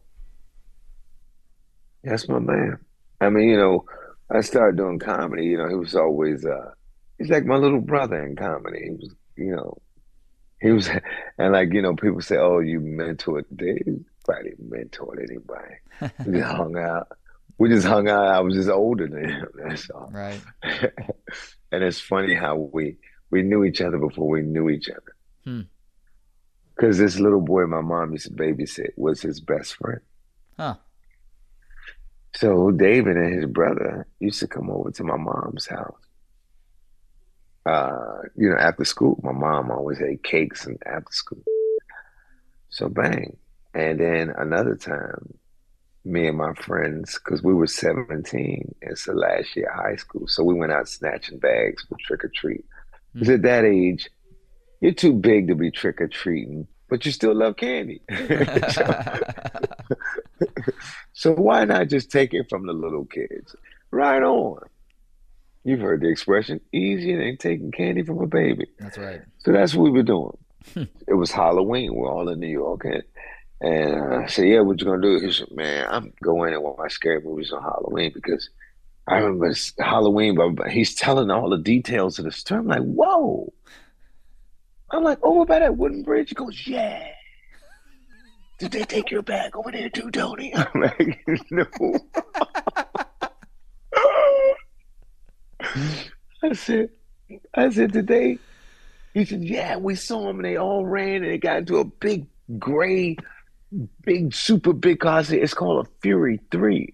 That's 2.03 2.27
my 2.27 2.39
man. 2.39 2.79
I 3.21 3.29
mean, 3.29 3.49
you 3.49 3.57
know, 3.57 3.85
I 4.31 4.41
started 4.41 4.77
doing 4.77 4.99
comedy. 4.99 5.45
You 5.45 5.57
know, 5.57 5.69
he 5.69 5.75
was 5.75 5.95
always 5.95 6.45
uh, 6.45 6.71
he's 7.17 7.29
like 7.29 7.45
my 7.45 7.57
little 7.57 7.81
brother 7.81 8.25
in 8.25 8.35
comedy. 8.35 8.83
He 8.85 8.91
was, 8.91 9.15
you 9.35 9.55
know, 9.55 9.77
he 10.61 10.71
was, 10.71 10.89
and 11.37 11.53
like 11.53 11.73
you 11.73 11.81
know, 11.81 11.95
people 11.95 12.21
say, 12.21 12.37
"Oh, 12.37 12.59
you 12.59 12.79
mentored 12.79 13.45
Dave." 13.55 14.05
Anybody 14.29 14.55
mentored 14.61 15.23
anybody. 15.23 15.75
we 16.25 16.39
just 16.39 16.55
hung 16.55 16.77
out. 16.77 17.07
We 17.57 17.69
just 17.69 17.85
hung 17.85 18.07
out. 18.07 18.27
I 18.27 18.39
was 18.39 18.55
just 18.55 18.69
older 18.69 19.07
than 19.07 19.29
him. 19.29 19.47
That's 19.67 19.89
all. 19.89 20.09
Right. 20.11 20.41
and 20.63 21.83
it's 21.83 21.99
funny 21.99 22.35
how 22.35 22.55
we 22.55 22.97
we 23.31 23.43
knew 23.43 23.63
each 23.63 23.81
other 23.81 23.97
before 23.97 24.27
we 24.27 24.41
knew 24.41 24.69
each 24.69 24.89
other. 24.89 25.15
Hmm. 25.43 25.61
Because 26.75 26.97
this 26.97 27.19
little 27.19 27.41
boy 27.41 27.65
my 27.65 27.81
mom 27.81 28.13
used 28.13 28.27
to 28.27 28.33
babysit 28.33 28.91
was 28.95 29.21
his 29.21 29.41
best 29.41 29.75
friend. 29.75 30.01
Huh. 30.57 30.75
So 32.35 32.71
David 32.71 33.17
and 33.17 33.35
his 33.35 33.45
brother 33.45 34.07
used 34.19 34.39
to 34.39 34.47
come 34.47 34.69
over 34.69 34.91
to 34.91 35.03
my 35.03 35.17
mom's 35.17 35.67
house. 35.67 35.95
Uh, 37.65 38.21
you 38.35 38.49
know, 38.49 38.55
after 38.55 38.85
school, 38.85 39.19
my 39.23 39.33
mom 39.33 39.69
always 39.69 40.01
ate 40.01 40.23
cakes 40.23 40.65
and 40.65 40.81
after 40.85 41.11
school. 41.11 41.43
So 42.69 42.87
bang, 42.87 43.35
and 43.73 43.99
then 43.99 44.33
another 44.37 44.75
time, 44.75 45.33
me 46.05 46.27
and 46.27 46.37
my 46.37 46.53
friends, 46.53 47.19
because 47.23 47.43
we 47.43 47.53
were 47.53 47.67
17, 47.67 48.75
it's 48.81 49.05
the 49.05 49.13
last 49.13 49.55
year 49.55 49.69
of 49.69 49.75
high 49.75 49.95
school. 49.95 50.27
So 50.27 50.43
we 50.43 50.55
went 50.55 50.71
out 50.71 50.89
snatching 50.89 51.39
bags 51.39 51.85
for 51.87 51.97
trick 52.05 52.23
or 52.23 52.31
treat. 52.33 52.65
Because 53.13 53.27
mm-hmm. 53.27 53.35
at 53.35 53.41
that 53.43 53.65
age, 53.65 54.09
you're 54.81 54.93
too 54.93 55.13
big 55.13 55.47
to 55.47 55.55
be 55.55 55.71
trick 55.71 56.01
or 56.01 56.07
treating, 56.07 56.67
but 56.89 57.05
you 57.05 57.11
still 57.11 57.35
love 57.35 57.57
candy. 57.57 58.01
so, 58.71 59.03
so 61.13 61.33
why 61.33 61.65
not 61.65 61.89
just 61.89 62.11
take 62.11 62.33
it 62.33 62.49
from 62.49 62.65
the 62.65 62.73
little 62.73 63.05
kids? 63.05 63.55
Right 63.91 64.23
on. 64.23 64.61
You've 65.63 65.81
heard 65.81 66.01
the 66.01 66.09
expression, 66.09 66.61
easier 66.71 67.17
than 67.17 67.37
taking 67.37 67.71
candy 67.71 68.03
from 68.03 68.21
a 68.21 68.27
baby. 68.27 68.67
That's 68.79 68.97
right. 68.97 69.21
So 69.39 69.51
that's 69.51 69.75
what 69.75 69.83
we 69.83 69.91
were 69.91 70.03
doing. 70.03 70.37
it 70.75 71.13
was 71.13 71.31
Halloween. 71.31 71.93
We're 71.93 72.11
all 72.11 72.29
in 72.29 72.39
New 72.39 72.47
York. 72.47 72.85
And 72.85 73.03
and 73.61 74.23
I 74.23 74.27
said, 74.27 74.47
"Yeah, 74.47 74.61
what 74.61 74.79
you 74.79 74.85
gonna 74.85 75.01
do?" 75.01 75.19
He 75.19 75.31
said, 75.31 75.51
"Man, 75.51 75.87
I'm 75.89 76.13
going 76.23 76.53
and 76.53 76.63
watch 76.63 76.93
scary 76.93 77.21
movies 77.21 77.51
on 77.51 77.61
Halloween 77.61 78.11
because 78.13 78.49
I 79.09 79.17
remember 79.17 79.51
Halloween, 79.79 80.35
but 80.55 80.69
he's 80.69 80.93
telling 80.93 81.31
all 81.31 81.49
the 81.49 81.57
details 81.57 82.19
of 82.19 82.25
the 82.25 82.31
story. 82.31 82.59
I'm 82.59 82.67
like, 82.67 82.83
whoa. 82.83 83.51
I'm 84.91 85.03
like, 85.03 85.17
over 85.23 85.45
by 85.45 85.57
that 85.59 85.77
wooden 85.77 86.03
bridge. 86.03 86.29
He 86.29 86.35
goes, 86.35 86.67
yeah. 86.67 87.07
Did 88.59 88.71
they 88.71 88.83
take 88.83 89.09
your 89.09 89.23
bag 89.23 89.55
over 89.55 89.71
there 89.71 89.89
too, 89.89 90.11
Tony? 90.11 90.53
I'm 90.55 90.81
like, 90.81 91.25
no. 91.49 91.65
I 96.43 96.53
said, 96.53 96.89
I 97.55 97.69
said, 97.71 97.93
they? 97.93 98.37
He 99.15 99.25
said, 99.25 99.43
yeah, 99.43 99.77
we 99.77 99.95
saw 99.95 100.27
them 100.27 100.35
and 100.37 100.45
they 100.45 100.57
all 100.57 100.85
ran 100.85 101.23
and 101.23 101.31
they 101.31 101.39
got 101.39 101.57
into 101.57 101.77
a 101.77 101.83
big 101.85 102.27
gray, 102.59 103.17
big, 104.03 104.33
super 104.33 104.73
big 104.73 104.99
car. 104.99 105.19
I 105.19 105.23
said, 105.23 105.39
it's 105.39 105.53
called 105.53 105.85
a 105.85 105.89
Fury 106.01 106.39
3. 106.51 106.93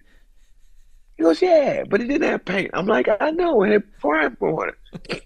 He 1.16 1.22
goes, 1.22 1.40
yeah, 1.40 1.84
but 1.88 2.00
it 2.00 2.08
didn't 2.08 2.28
have 2.28 2.44
paint. 2.44 2.70
I'm 2.74 2.86
like, 2.86 3.08
I 3.20 3.30
know, 3.30 3.62
and 3.62 3.72
it 3.72 3.98
prime 3.98 4.36
for 4.36 4.68
it. 4.68 5.22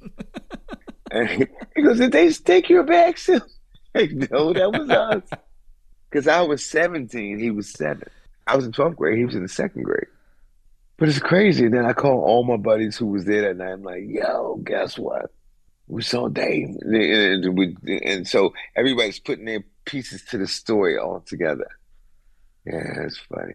and 1.11 1.49
he 1.75 1.83
goes, 1.83 1.99
did 1.99 2.13
they 2.13 2.31
take 2.31 2.69
your 2.69 2.85
back 2.85 3.19
still? 3.19 3.41
Like, 3.93 4.13
no, 4.13 4.53
that 4.53 4.71
was 4.71 4.89
us. 4.89 5.41
Because 6.09 6.29
I 6.29 6.43
was 6.43 6.65
17, 6.65 7.41
he 7.41 7.51
was 7.51 7.73
seven. 7.73 8.09
I 8.47 8.55
was 8.55 8.65
in 8.65 8.71
12th 8.71 8.95
grade, 8.95 9.19
he 9.19 9.25
was 9.25 9.35
in 9.35 9.43
the 9.43 9.49
second 9.49 9.83
grade. 9.83 10.07
But 10.97 11.09
it's 11.09 11.19
crazy. 11.19 11.65
And 11.65 11.75
then 11.75 11.85
I 11.85 11.93
call 11.93 12.21
all 12.21 12.45
my 12.45 12.57
buddies 12.57 12.97
who 12.97 13.07
was 13.07 13.25
there 13.25 13.43
that 13.43 13.57
night. 13.57 13.73
I'm 13.73 13.83
like, 13.83 14.05
yo, 14.07 14.61
guess 14.63 14.97
what? 14.97 15.33
We 15.89 16.03
saw 16.03 16.29
Dave. 16.29 16.69
And, 16.83 17.59
we, 17.59 17.75
and 18.05 18.29
so 18.29 18.53
everybody's 18.77 19.19
putting 19.19 19.47
their 19.47 19.65
pieces 19.91 20.25
to 20.27 20.39
the 20.39 20.47
story 20.47 20.97
all 20.97 21.21
together. 21.21 21.69
Yeah, 22.65 23.03
it's 23.05 23.19
funny. 23.19 23.55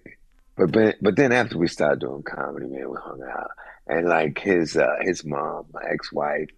But 0.57 0.71
but 0.71 0.95
but 1.01 1.15
then 1.15 1.31
after 1.31 1.57
we 1.57 1.67
started 1.67 1.99
doing 1.99 2.23
comedy, 2.23 2.67
man, 2.67 2.89
we 2.89 2.97
hung 3.01 3.21
out, 3.23 3.51
and 3.87 4.07
like 4.07 4.39
his 4.39 4.75
uh, 4.77 4.95
his 5.01 5.23
mom, 5.25 5.65
my 5.73 5.81
ex 5.89 6.11
wife, 6.11 6.49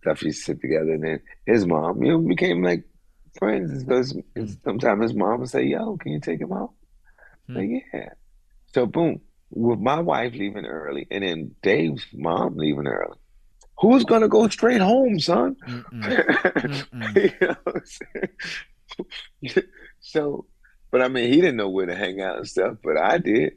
stuff 0.00 0.22
used 0.22 0.38
to 0.40 0.44
sit 0.44 0.60
together, 0.60 0.92
and 0.92 1.04
then 1.04 1.20
his 1.46 1.66
mom, 1.66 2.02
you 2.02 2.12
know, 2.12 2.18
became 2.18 2.62
like 2.62 2.84
friends 3.38 3.84
because 3.84 4.16
sometimes 4.64 5.02
his 5.02 5.14
mom 5.14 5.40
would 5.40 5.50
say, 5.50 5.64
"Yo, 5.64 5.96
can 5.96 6.12
you 6.12 6.20
take 6.20 6.40
him 6.40 6.52
out?" 6.52 6.72
Hmm. 7.46 7.56
Like, 7.56 7.68
yeah. 7.92 8.08
So 8.72 8.86
boom, 8.86 9.20
with 9.50 9.80
my 9.80 10.00
wife 10.00 10.32
leaving 10.32 10.66
early, 10.66 11.06
and 11.10 11.24
then 11.24 11.54
Dave's 11.62 12.06
mom 12.12 12.56
leaving 12.56 12.86
early. 12.86 13.18
Who's 13.80 14.04
gonna 14.04 14.28
go 14.28 14.46
straight 14.48 14.80
home, 14.80 15.18
son? 15.18 15.56
Mm-mm. 15.66 15.84
Mm-mm. 16.92 17.40
you 17.40 17.48
know 17.48 17.80
so 20.00 20.46
but 20.90 21.02
I 21.02 21.08
mean, 21.08 21.32
he 21.32 21.40
didn't 21.40 21.56
know 21.56 21.68
where 21.68 21.86
to 21.86 21.94
hang 21.94 22.20
out 22.20 22.36
and 22.36 22.48
stuff, 22.48 22.76
but 22.82 22.96
I 22.96 23.18
did. 23.18 23.52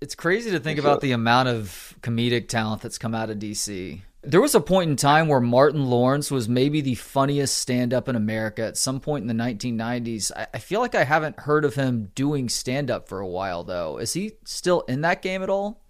it's 0.00 0.14
crazy 0.14 0.50
to 0.52 0.60
think 0.60 0.78
about 0.78 1.00
the 1.00 1.12
amount 1.12 1.48
of 1.48 1.96
comedic 2.00 2.48
talent 2.48 2.82
that's 2.82 2.98
come 2.98 3.14
out 3.14 3.30
of 3.30 3.38
DC. 3.38 4.00
There 4.24 4.40
was 4.40 4.54
a 4.54 4.60
point 4.60 4.90
in 4.90 4.96
time 4.96 5.26
where 5.26 5.40
Martin 5.40 5.86
Lawrence 5.86 6.30
was 6.30 6.48
maybe 6.48 6.80
the 6.80 6.94
funniest 6.94 7.58
stand 7.58 7.92
up 7.92 8.08
in 8.08 8.14
America 8.14 8.62
at 8.62 8.76
some 8.76 9.00
point 9.00 9.28
in 9.28 9.36
the 9.36 9.42
1990s. 9.42 10.30
I, 10.54 10.58
feel 10.58 10.80
like 10.80 10.94
I 10.94 11.02
haven't 11.02 11.40
heard 11.40 11.64
of 11.64 11.74
him 11.74 12.12
doing 12.14 12.48
stand 12.48 12.88
up 12.88 13.08
for 13.08 13.18
a 13.18 13.26
while, 13.26 13.64
though. 13.64 13.98
Is 13.98 14.12
he 14.12 14.32
still 14.44 14.82
in 14.82 15.00
that 15.00 15.22
game 15.22 15.42
at 15.42 15.50
all? 15.50 15.82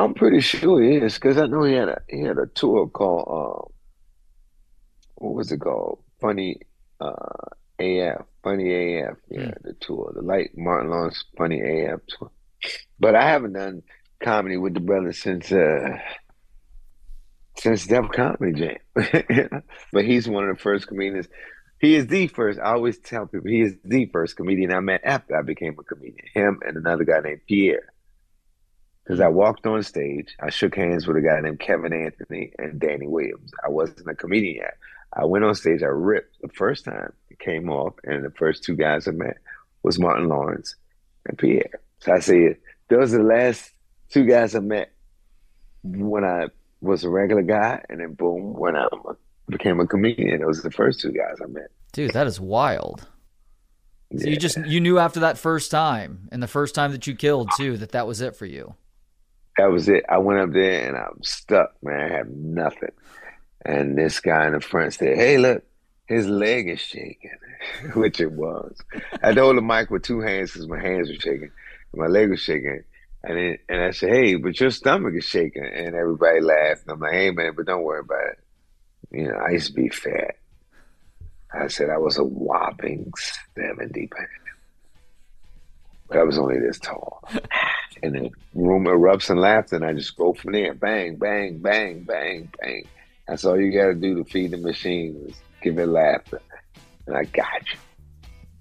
I'm 0.00 0.14
pretty 0.14 0.40
sure 0.40 0.82
he 0.82 0.96
is 0.96 1.14
because 1.14 1.38
I 1.38 1.46
know 1.46 1.62
he 1.62 1.74
had 1.74 1.88
a 1.88 2.02
he 2.08 2.20
had 2.20 2.38
a 2.38 2.46
tour 2.46 2.88
called 2.88 3.26
uh, 3.28 3.68
what 5.14 5.34
was 5.34 5.52
it 5.52 5.60
called? 5.60 6.02
Funny 6.20 6.60
uh, 7.00 7.12
AF, 7.78 8.26
Funny 8.42 9.00
AF, 9.00 9.16
yeah, 9.30 9.40
mm. 9.40 9.62
the 9.62 9.74
tour, 9.80 10.12
the 10.14 10.22
light 10.22 10.50
Martin 10.56 10.90
Lawrence 10.90 11.24
Funny 11.36 11.60
AF 11.60 12.00
tour. 12.08 12.30
But 12.98 13.14
I 13.14 13.28
haven't 13.28 13.52
done 13.52 13.82
comedy 14.22 14.56
with 14.56 14.74
the 14.74 14.80
brothers 14.80 15.20
since 15.20 15.52
uh 15.52 15.96
since 17.56 17.86
Def 17.86 18.10
Comedy 18.10 18.52
Jam. 18.52 19.62
but 19.92 20.04
he's 20.04 20.28
one 20.28 20.48
of 20.48 20.56
the 20.56 20.62
first 20.62 20.86
comedians. 20.86 21.28
He 21.80 21.94
is 21.94 22.06
the 22.06 22.26
first. 22.28 22.58
I 22.58 22.72
always 22.72 22.98
tell 22.98 23.26
people 23.26 23.50
he 23.50 23.62
is 23.62 23.76
the 23.84 24.06
first 24.06 24.36
comedian 24.36 24.72
I 24.72 24.80
met 24.80 25.00
after 25.04 25.36
I 25.36 25.42
became 25.42 25.76
a 25.78 25.82
comedian. 25.82 26.26
Him 26.34 26.60
and 26.66 26.76
another 26.76 27.04
guy 27.04 27.20
named 27.20 27.40
Pierre. 27.46 27.92
Because 29.04 29.20
I 29.20 29.28
walked 29.28 29.66
on 29.66 29.82
stage, 29.82 30.36
I 30.40 30.50
shook 30.50 30.74
hands 30.74 31.06
with 31.06 31.16
a 31.16 31.22
guy 31.22 31.40
named 31.40 31.60
Kevin 31.60 31.94
Anthony 31.94 32.52
and 32.58 32.78
Danny 32.78 33.06
Williams. 33.06 33.50
I 33.64 33.70
wasn't 33.70 34.08
a 34.08 34.14
comedian 34.14 34.56
yet. 34.56 34.76
I 35.18 35.24
went 35.24 35.44
on 35.44 35.54
stage, 35.54 35.82
I 35.82 35.86
ripped 35.86 36.40
the 36.40 36.48
first 36.48 36.84
time 36.84 37.12
it 37.28 37.38
came 37.40 37.68
off, 37.68 37.94
and 38.04 38.24
the 38.24 38.30
first 38.30 38.62
two 38.62 38.76
guys 38.76 39.08
I 39.08 39.10
met 39.10 39.38
was 39.82 39.98
Martin 39.98 40.28
Lawrence 40.28 40.76
and 41.26 41.36
Pierre. 41.36 41.80
So 42.00 42.12
I 42.12 42.20
said, 42.20 42.56
those 42.88 43.12
are 43.12 43.18
the 43.18 43.24
last 43.24 43.72
two 44.10 44.24
guys 44.24 44.54
I 44.54 44.60
met 44.60 44.92
when 45.82 46.24
I 46.24 46.46
was 46.80 47.02
a 47.02 47.10
regular 47.10 47.42
guy, 47.42 47.82
and 47.88 48.00
then 48.00 48.14
boom, 48.14 48.54
when 48.54 48.76
I 48.76 48.86
became 49.48 49.80
a 49.80 49.86
comedian, 49.86 50.40
those 50.40 50.60
are 50.60 50.68
the 50.68 50.70
first 50.70 51.00
two 51.00 51.10
guys 51.10 51.36
I 51.42 51.46
met. 51.46 51.70
Dude, 51.92 52.12
that 52.12 52.26
is 52.26 52.38
wild. 52.38 53.06
So 54.16 54.24
yeah. 54.24 54.30
you 54.30 54.36
just 54.36 54.56
you 54.66 54.80
knew 54.80 54.98
after 54.98 55.20
that 55.20 55.36
first 55.36 55.70
time, 55.70 56.28
and 56.32 56.42
the 56.42 56.48
first 56.48 56.74
time 56.74 56.92
that 56.92 57.06
you 57.06 57.14
killed 57.14 57.50
too, 57.56 57.76
that 57.78 57.92
that 57.92 58.06
was 58.06 58.20
it 58.20 58.36
for 58.36 58.46
you. 58.46 58.74
That 59.58 59.70
was 59.70 59.88
it. 59.88 60.04
I 60.08 60.18
went 60.18 60.38
up 60.38 60.52
there 60.52 60.88
and 60.88 60.96
I'm 60.96 61.22
stuck, 61.22 61.74
man. 61.82 62.12
I 62.12 62.16
have 62.16 62.28
nothing. 62.28 62.92
And 63.64 63.98
this 63.98 64.20
guy 64.20 64.46
in 64.46 64.52
the 64.52 64.60
front 64.60 64.94
said, 64.94 65.16
Hey, 65.16 65.38
look, 65.38 65.64
his 66.06 66.26
leg 66.26 66.68
is 66.68 66.80
shaking, 66.80 67.36
which 67.94 68.20
it 68.20 68.32
was. 68.32 68.76
I 69.22 69.32
hold 69.32 69.56
the 69.56 69.62
mic 69.62 69.90
with 69.90 70.02
two 70.02 70.20
hands 70.20 70.52
because 70.52 70.68
my 70.68 70.80
hands 70.80 71.08
were 71.08 71.14
shaking. 71.14 71.50
My 71.94 72.06
leg 72.06 72.30
was 72.30 72.40
shaking. 72.40 72.82
And 73.22 73.58
and 73.68 73.82
I 73.82 73.90
said, 73.90 74.10
Hey, 74.10 74.36
but 74.36 74.58
your 74.60 74.70
stomach 74.70 75.14
is 75.14 75.24
shaking. 75.24 75.64
And 75.64 75.94
everybody 75.94 76.40
laughed. 76.40 76.82
And 76.82 76.92
I'm 76.92 77.00
like, 77.00 77.12
Hey, 77.12 77.30
man, 77.30 77.52
but 77.56 77.66
don't 77.66 77.82
worry 77.82 78.00
about 78.00 78.28
it. 78.28 78.38
You 79.10 79.28
know, 79.28 79.34
I 79.34 79.50
used 79.50 79.68
to 79.68 79.72
be 79.72 79.88
fat. 79.88 80.36
I 81.52 81.68
said 81.68 81.90
I 81.90 81.98
was 81.98 82.18
a 82.18 82.24
whopping 82.24 83.10
70 83.56 84.06
pounds. 84.08 84.28
But 86.08 86.18
I 86.18 86.22
was 86.24 86.38
only 86.38 86.58
this 86.58 86.78
tall. 86.78 87.22
and 88.02 88.14
the 88.14 88.30
room 88.54 88.84
erupts 88.84 89.30
in 89.30 89.38
laughter, 89.38 89.76
and 89.76 89.84
I 89.84 89.92
just 89.92 90.16
go 90.16 90.32
from 90.32 90.52
there. 90.52 90.74
Bang, 90.74 91.16
bang, 91.16 91.58
bang, 91.58 92.02
bang, 92.02 92.50
bang. 92.60 92.86
That's 93.28 93.44
all 93.44 93.60
you 93.60 93.70
got 93.70 93.86
to 93.86 93.94
do 93.94 94.14
to 94.16 94.24
feed 94.24 94.52
the 94.52 94.56
machine 94.56 95.26
is 95.28 95.36
give 95.62 95.78
it 95.78 95.86
laughter. 95.86 96.40
And 97.06 97.16
I 97.16 97.24
got 97.24 97.62
you. 97.72 97.78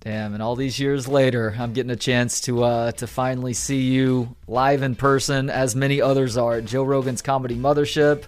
Damn, 0.02 0.34
and 0.34 0.44
all 0.44 0.56
these 0.56 0.80
years 0.80 1.08
later, 1.08 1.56
I'm 1.58 1.74
getting 1.74 1.90
a 1.90 1.98
chance 1.98 2.42
to 2.42 2.64
uh, 2.64 2.92
to 2.94 3.08
finally 3.08 3.54
see 3.54 3.82
you 3.82 4.36
live 4.48 4.84
in 4.84 4.96
person, 4.96 5.50
as 5.50 5.76
many 5.76 6.02
others 6.02 6.38
are 6.38 6.56
at 6.56 6.66
Joe 6.66 6.84
Rogan's 6.84 7.22
Comedy 7.22 7.56
Mothership. 7.56 8.26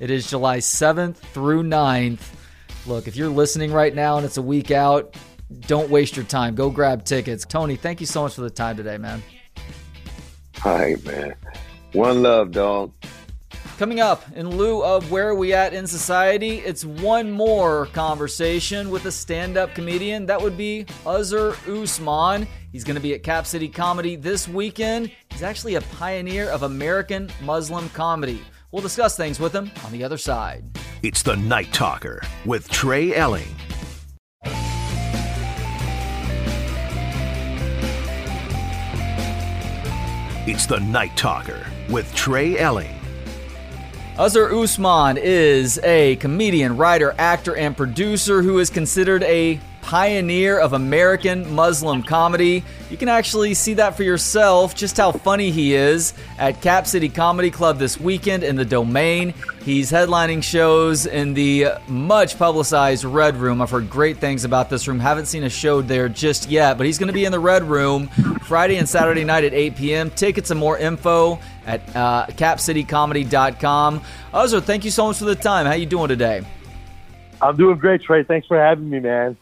It 0.00 0.10
is 0.10 0.28
July 0.28 0.58
7th 0.58 1.16
through 1.16 1.62
9th. 1.62 2.20
Look, 2.86 3.06
if 3.06 3.14
you're 3.14 3.28
listening 3.28 3.72
right 3.72 3.94
now 3.94 4.16
and 4.16 4.26
it's 4.26 4.36
a 4.36 4.42
week 4.42 4.70
out, 4.72 5.16
don't 5.60 5.88
waste 5.90 6.16
your 6.16 6.24
time. 6.24 6.54
Go 6.54 6.70
grab 6.70 7.04
tickets. 7.04 7.44
Tony, 7.44 7.76
thank 7.76 8.00
you 8.00 8.06
so 8.06 8.22
much 8.22 8.34
for 8.34 8.40
the 8.40 8.50
time 8.50 8.76
today, 8.76 8.98
man. 8.98 9.22
All 10.64 10.74
right, 10.76 11.02
man. 11.04 11.34
One 11.92 12.22
love, 12.22 12.50
dog. 12.50 12.92
Coming 13.78 14.00
up, 14.00 14.22
in 14.36 14.48
lieu 14.48 14.84
of 14.84 15.10
where 15.10 15.28
are 15.28 15.34
we 15.34 15.52
at 15.54 15.72
in 15.72 15.86
society, 15.86 16.58
it's 16.58 16.84
one 16.84 17.30
more 17.32 17.86
conversation 17.86 18.90
with 18.90 19.06
a 19.06 19.12
stand 19.12 19.56
up 19.56 19.74
comedian. 19.74 20.26
That 20.26 20.40
would 20.40 20.56
be 20.56 20.86
Azhar 21.04 21.56
Usman. 21.66 22.46
He's 22.70 22.84
going 22.84 22.94
to 22.96 23.00
be 23.00 23.14
at 23.14 23.22
Cap 23.22 23.46
City 23.46 23.68
Comedy 23.68 24.14
this 24.14 24.46
weekend. 24.46 25.10
He's 25.30 25.42
actually 25.42 25.76
a 25.76 25.80
pioneer 25.80 26.48
of 26.50 26.62
American 26.62 27.30
Muslim 27.42 27.88
comedy. 27.90 28.42
We'll 28.70 28.82
discuss 28.82 29.16
things 29.16 29.40
with 29.40 29.54
him 29.54 29.70
on 29.84 29.90
the 29.90 30.04
other 30.04 30.18
side. 30.18 30.64
It's 31.02 31.22
the 31.22 31.36
Night 31.36 31.72
Talker 31.72 32.22
with 32.44 32.68
Trey 32.68 33.14
Elling. 33.14 33.56
It's 40.44 40.66
the 40.66 40.78
Night 40.80 41.16
Talker 41.16 41.66
with 41.88 42.14
Trey 42.14 42.58
Elling. 42.58 43.01
Azhar 44.18 44.52
Usman 44.52 45.16
is 45.16 45.78
a 45.78 46.16
comedian, 46.16 46.76
writer, 46.76 47.14
actor, 47.16 47.56
and 47.56 47.74
producer 47.74 48.42
who 48.42 48.58
is 48.58 48.68
considered 48.68 49.22
a 49.22 49.58
pioneer 49.82 50.58
of 50.58 50.72
American 50.72 51.54
Muslim 51.54 52.02
comedy. 52.02 52.64
You 52.88 52.96
can 52.96 53.08
actually 53.08 53.52
see 53.52 53.74
that 53.74 53.96
for 53.96 54.04
yourself, 54.04 54.74
just 54.74 54.96
how 54.96 55.12
funny 55.12 55.50
he 55.50 55.74
is 55.74 56.14
at 56.38 56.62
Cap 56.62 56.86
City 56.86 57.08
Comedy 57.08 57.50
Club 57.50 57.78
this 57.78 58.00
weekend 58.00 58.44
in 58.44 58.56
the 58.56 58.64
Domain. 58.64 59.34
He's 59.64 59.92
headlining 59.92 60.42
shows 60.42 61.06
in 61.06 61.34
the 61.34 61.66
much 61.88 62.38
publicized 62.38 63.04
Red 63.04 63.36
Room. 63.36 63.60
I've 63.60 63.70
heard 63.70 63.90
great 63.90 64.18
things 64.18 64.44
about 64.44 64.70
this 64.70 64.88
room. 64.88 64.98
Haven't 64.98 65.26
seen 65.26 65.44
a 65.44 65.50
show 65.50 65.82
there 65.82 66.08
just 66.08 66.48
yet, 66.48 66.78
but 66.78 66.86
he's 66.86 66.98
going 66.98 67.08
to 67.08 67.12
be 67.12 67.24
in 67.24 67.32
the 67.32 67.40
Red 67.40 67.62
Room 67.64 68.08
Friday 68.42 68.76
and 68.76 68.88
Saturday 68.88 69.24
night 69.24 69.44
at 69.44 69.52
8 69.52 69.76
p.m. 69.76 70.10
Tickets 70.10 70.50
and 70.50 70.58
more 70.58 70.78
info 70.78 71.38
at 71.66 71.80
uh, 71.94 72.26
capcitycomedy.com. 72.28 74.00
Azhar, 74.32 74.60
thank 74.60 74.84
you 74.84 74.90
so 74.90 75.06
much 75.06 75.18
for 75.18 75.26
the 75.26 75.36
time. 75.36 75.66
How 75.66 75.74
you 75.74 75.86
doing 75.86 76.08
today? 76.08 76.42
I'm 77.40 77.56
doing 77.56 77.76
great, 77.76 78.02
Trey. 78.02 78.22
Thanks 78.22 78.46
for 78.46 78.58
having 78.58 78.88
me, 78.88 79.00
man. 79.00 79.36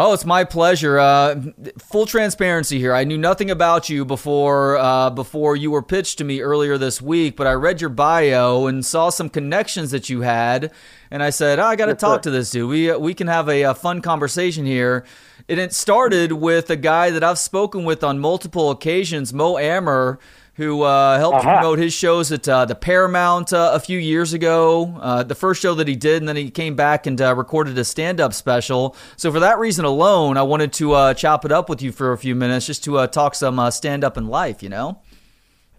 Oh, 0.00 0.12
it's 0.12 0.24
my 0.24 0.44
pleasure. 0.44 0.96
Uh, 1.00 1.42
full 1.80 2.06
transparency 2.06 2.78
here. 2.78 2.94
I 2.94 3.02
knew 3.02 3.18
nothing 3.18 3.50
about 3.50 3.88
you 3.88 4.04
before 4.04 4.76
uh, 4.76 5.10
before 5.10 5.56
you 5.56 5.72
were 5.72 5.82
pitched 5.82 6.18
to 6.18 6.24
me 6.24 6.40
earlier 6.40 6.78
this 6.78 7.02
week, 7.02 7.34
but 7.34 7.48
I 7.48 7.54
read 7.54 7.80
your 7.80 7.90
bio 7.90 8.68
and 8.68 8.86
saw 8.86 9.10
some 9.10 9.28
connections 9.28 9.90
that 9.90 10.08
you 10.08 10.20
had, 10.20 10.70
and 11.10 11.20
I 11.20 11.30
said, 11.30 11.58
oh, 11.58 11.64
I 11.64 11.74
got 11.74 11.86
to 11.86 11.96
talk 11.96 12.22
to 12.22 12.30
this 12.30 12.52
dude. 12.52 12.70
We 12.70 12.96
we 12.96 13.12
can 13.12 13.26
have 13.26 13.48
a, 13.48 13.62
a 13.62 13.74
fun 13.74 14.00
conversation 14.00 14.64
here. 14.66 15.04
And 15.48 15.58
it 15.58 15.74
started 15.74 16.30
with 16.30 16.70
a 16.70 16.76
guy 16.76 17.10
that 17.10 17.24
I've 17.24 17.38
spoken 17.38 17.82
with 17.82 18.04
on 18.04 18.20
multiple 18.20 18.70
occasions, 18.70 19.34
Mo 19.34 19.58
Amer 19.58 20.20
who 20.58 20.82
uh, 20.82 21.16
helped 21.18 21.38
uh-huh. 21.38 21.60
promote 21.60 21.78
his 21.78 21.94
shows 21.94 22.32
at 22.32 22.46
uh, 22.48 22.64
the 22.64 22.74
Paramount 22.74 23.52
uh, 23.52 23.70
a 23.74 23.78
few 23.78 23.96
years 23.96 24.32
ago. 24.32 24.92
Uh, 25.00 25.22
the 25.22 25.36
first 25.36 25.62
show 25.62 25.72
that 25.76 25.86
he 25.86 25.94
did, 25.94 26.20
and 26.20 26.28
then 26.28 26.34
he 26.34 26.50
came 26.50 26.74
back 26.74 27.06
and 27.06 27.22
uh, 27.22 27.32
recorded 27.32 27.78
a 27.78 27.84
stand-up 27.84 28.34
special. 28.34 28.96
So 29.16 29.30
for 29.30 29.38
that 29.38 29.60
reason 29.60 29.84
alone, 29.84 30.36
I 30.36 30.42
wanted 30.42 30.72
to 30.74 30.94
uh, 30.94 31.14
chop 31.14 31.44
it 31.44 31.52
up 31.52 31.68
with 31.68 31.80
you 31.80 31.92
for 31.92 32.12
a 32.12 32.18
few 32.18 32.34
minutes, 32.34 32.66
just 32.66 32.82
to 32.84 33.06
talk 33.06 33.36
some 33.36 33.70
stand-up 33.70 34.16
in 34.16 34.26
life. 34.26 34.60
You 34.60 34.68
know, 34.68 34.98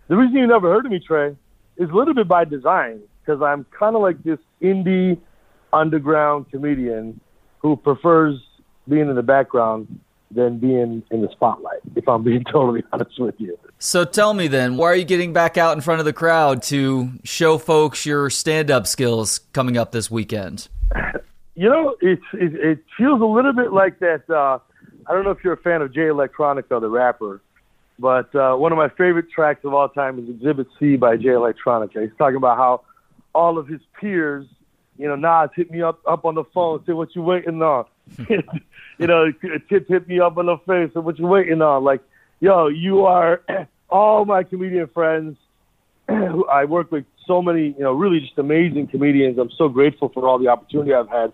the 0.08 0.16
reason 0.16 0.38
you 0.38 0.48
never 0.48 0.72
heard 0.72 0.86
of 0.86 0.92
me, 0.94 1.00
Trey, 1.06 1.36
is 1.76 1.90
a 1.90 1.94
little 1.94 2.14
bit 2.14 2.30
by 2.30 2.46
design 2.46 3.02
because 3.22 3.42
I'm 3.42 3.66
kind 3.78 3.98
of 3.98 4.02
like 4.02 4.24
this 4.24 4.40
indie 4.62 5.20
underground 5.74 6.50
comedian 6.52 7.20
who 7.58 7.76
prefers 7.76 8.40
being 8.88 9.10
in 9.10 9.16
the 9.16 9.24
background 9.24 10.00
than 10.32 10.58
being 10.58 11.04
in 11.12 11.22
the 11.22 11.30
spotlight, 11.34 11.82
if 11.98 12.08
I'm 12.08 12.24
being 12.24 12.44
totally 12.50 12.82
honest 12.94 13.20
with 13.20 13.36
you. 13.40 13.58
So 13.82 14.04
tell 14.04 14.34
me 14.34 14.50
then, 14.50 14.76
why 14.76 14.88
are 14.88 14.96
you 14.96 15.06
getting 15.06 15.32
back 15.32 15.58
out 15.58 15.74
in 15.74 15.80
front 15.80 16.02
of 16.02 16.06
the 16.06 16.12
crowd 16.12 16.62
to 16.64 17.12
show 17.24 17.58
folks 17.58 18.06
your 18.06 18.30
stand 18.30 18.70
up 18.70 18.86
skills 18.86 19.40
coming 19.54 19.78
up 19.78 19.94
this 19.94 20.12
weekend? 20.12 20.68
You 21.56 21.70
know, 21.70 21.96
it, 22.02 22.20
it, 22.34 22.80
feels 22.98 23.22
a 23.22 23.26
little 23.26 23.54
bit 23.54 23.72
like 23.72 24.00
that. 24.00 24.30
Uh, 24.30 24.60
I 25.08 25.14
don't 25.14 25.24
know 25.24 25.32
if 25.32 25.46
you're 25.46 25.54
a 25.54 25.58
fan 25.58 25.82
of 25.82 25.94
Jay 25.94 26.02
Electronica, 26.02 26.82
the 26.82 26.90
rapper, 26.90 27.42
but 27.98 28.34
uh, 28.36 28.56
one 28.56 28.74
of 28.74 28.78
my 28.78 28.90
favorite 28.90 29.32
tracks 29.32 29.64
of 29.64 29.74
all 29.74 29.88
time 29.88 30.20
is 30.20 30.30
Exhibit 30.30 30.68
C 30.78 30.98
by 30.98 31.16
Jay 31.16 31.30
Electronica. 31.30 32.02
He's 32.02 32.18
talking 32.18 32.36
about 32.36 32.58
how 32.58 32.82
all 33.34 33.58
of 33.58 33.68
his 33.68 33.80
peers, 34.00 34.46
you 34.98 35.08
know, 35.08 35.16
Nas 35.16 35.52
hit 35.56 35.72
me 35.72 35.82
up 35.82 36.02
up 36.06 36.26
on 36.26 36.36
the 36.36 36.44
phone, 36.54 36.84
say, 36.86 36.92
"What 36.92 37.16
you 37.16 37.22
waiting 37.22 37.62
on?" 37.62 37.86
you 38.30 39.08
know, 39.08 39.32
Tip 39.70 39.88
hit 39.88 40.08
me 40.08 40.20
up 40.20 40.38
on 40.38 40.48
the 40.48 40.58
face. 40.68 40.94
What 40.96 41.18
you 41.18 41.28
waiting 41.28 41.62
on? 41.62 41.84
Like, 41.84 42.02
yo, 42.40 42.68
you 42.68 43.06
are 43.06 43.42
all 43.90 44.26
my 44.26 44.44
comedian 44.44 44.88
friends. 44.88 45.38
I 46.10 46.66
work 46.66 46.92
with 46.92 47.06
so 47.28 47.42
many, 47.42 47.76
you 47.78 47.84
know, 47.84 47.94
really 47.94 48.20
just 48.20 48.38
amazing 48.38 48.88
comedians. 48.88 49.38
I'm 49.38 49.52
so 49.58 49.70
grateful 49.70 50.10
for 50.10 50.28
all 50.28 50.40
the 50.40 50.48
opportunity 50.48 50.94
I've 50.94 51.10
had. 51.10 51.32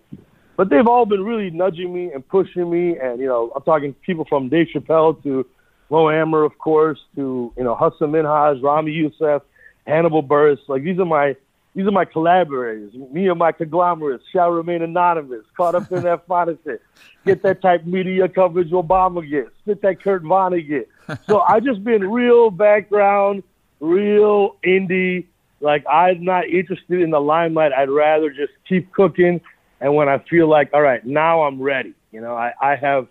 But 0.58 0.70
they've 0.70 0.88
all 0.88 1.06
been 1.06 1.24
really 1.24 1.50
nudging 1.50 1.94
me 1.94 2.12
and 2.14 2.28
pushing 2.28 2.70
me. 2.70 2.98
And, 2.98 3.20
you 3.20 3.28
know, 3.28 3.52
I'm 3.56 3.64
talking 3.64 3.94
people 4.06 4.26
from 4.28 4.50
Dave 4.50 4.68
Chappelle 4.74 5.22
to 5.24 5.46
Mo 5.90 6.10
Amer, 6.10 6.44
of 6.44 6.58
course, 6.58 7.00
to, 7.16 7.54
you 7.58 7.64
know, 7.64 7.76
Hasan 7.76 8.12
Minhaj, 8.12 8.62
Ramy 8.64 8.92
Youssef, 8.92 9.44
Hannibal 9.86 10.24
Buress. 10.24 10.58
Like, 10.68 10.84
these 10.84 10.98
are 11.00 11.06
my 11.06 11.36
these 11.76 11.86
are 11.86 11.92
my 11.92 12.06
collaborators. 12.06 12.94
Me 12.94 13.28
and 13.28 13.38
my 13.38 13.52
conglomerates 13.52 14.24
shall 14.32 14.50
remain 14.50 14.82
anonymous, 14.82 15.44
caught 15.58 15.76
up 15.76 15.92
in 15.92 16.04
that 16.04 16.26
fantasy. 16.28 16.82
Get 17.26 17.44
that 17.44 17.62
type 17.62 17.86
media 17.86 18.30
coverage 18.30 18.72
Obama 18.72 19.30
gets. 19.30 19.52
Get 19.66 19.82
that 19.82 20.02
Kurt 20.02 20.24
Vonnegut. 20.24 20.86
So 21.28 21.42
I 21.42 21.60
just 21.60 21.84
been 21.84 22.10
real 22.10 22.50
background, 22.50 23.44
real 23.82 24.56
indie. 24.66 25.26
Like 25.60 25.84
I'm 25.92 26.24
not 26.24 26.48
interested 26.48 27.02
in 27.02 27.10
the 27.10 27.20
limelight. 27.20 27.74
I'd 27.74 27.90
rather 27.90 28.30
just 28.30 28.54
keep 28.68 28.94
cooking. 28.94 29.42
And 29.82 29.96
when 29.96 30.08
I 30.08 30.20
feel 30.20 30.48
like, 30.48 30.74
all 30.74 30.82
right, 30.82 31.06
now 31.06 31.44
I'm 31.44 31.62
ready. 31.62 31.94
You 32.14 32.22
know, 32.22 32.36
I, 32.36 32.54
I 32.62 32.78
have 32.78 33.08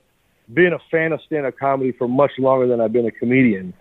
been 0.53 0.73
a 0.73 0.79
fan 0.91 1.13
of 1.13 1.21
stand-up 1.27 1.59
comedy 1.59 1.93
for 1.93 2.09
much 2.09 2.33
longer 2.39 2.67
than 2.67 2.81
I've 2.81 2.93
been 2.93 3.07
a 3.07 3.11
comedian 3.11 3.75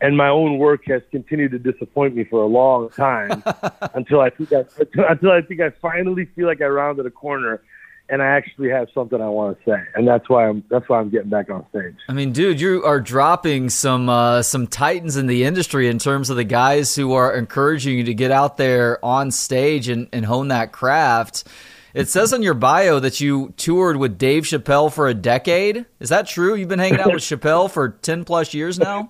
and 0.00 0.16
my 0.16 0.28
own 0.28 0.58
work 0.58 0.82
has 0.86 1.02
continued 1.10 1.52
to 1.52 1.58
disappoint 1.58 2.14
me 2.14 2.24
for 2.24 2.42
a 2.42 2.46
long 2.46 2.90
time 2.90 3.42
until 3.94 4.20
I 4.20 4.30
think 4.30 4.52
I 4.52 4.64
until 5.08 5.30
I 5.30 5.42
think 5.42 5.60
I 5.60 5.70
finally 5.82 6.26
feel 6.36 6.46
like 6.46 6.60
I 6.60 6.66
rounded 6.66 7.06
a 7.06 7.10
corner 7.10 7.62
and 8.08 8.22
I 8.22 8.26
actually 8.26 8.70
have 8.70 8.88
something 8.94 9.20
I 9.20 9.28
want 9.28 9.58
to 9.58 9.70
say, 9.70 9.82
and 9.94 10.06
that's 10.06 10.28
why 10.28 10.48
I'm 10.48 10.62
that's 10.70 10.88
why 10.88 11.00
I'm 11.00 11.10
getting 11.10 11.30
back 11.30 11.50
on 11.50 11.66
stage. 11.70 11.96
I 12.08 12.12
mean, 12.12 12.32
dude, 12.32 12.60
you 12.60 12.84
are 12.84 13.00
dropping 13.00 13.70
some 13.70 14.08
uh, 14.08 14.42
some 14.42 14.66
titans 14.66 15.16
in 15.16 15.26
the 15.26 15.44
industry 15.44 15.88
in 15.88 15.98
terms 15.98 16.30
of 16.30 16.36
the 16.36 16.44
guys 16.44 16.94
who 16.94 17.12
are 17.14 17.34
encouraging 17.34 17.98
you 17.98 18.04
to 18.04 18.14
get 18.14 18.30
out 18.30 18.56
there 18.56 19.04
on 19.04 19.30
stage 19.30 19.88
and, 19.88 20.08
and 20.12 20.24
hone 20.24 20.48
that 20.48 20.72
craft. 20.72 21.44
It 21.94 22.10
says 22.10 22.34
on 22.34 22.42
your 22.42 22.54
bio 22.54 23.00
that 23.00 23.22
you 23.22 23.54
toured 23.56 23.96
with 23.96 24.18
Dave 24.18 24.42
Chappelle 24.42 24.92
for 24.92 25.08
a 25.08 25.14
decade. 25.14 25.86
Is 25.98 26.10
that 26.10 26.28
true? 26.28 26.54
You've 26.54 26.68
been 26.68 26.78
hanging 26.78 27.00
out 27.00 27.14
with 27.14 27.22
Chappelle 27.22 27.70
for 27.70 27.88
ten 27.88 28.24
plus 28.24 28.52
years 28.54 28.78
now. 28.78 29.08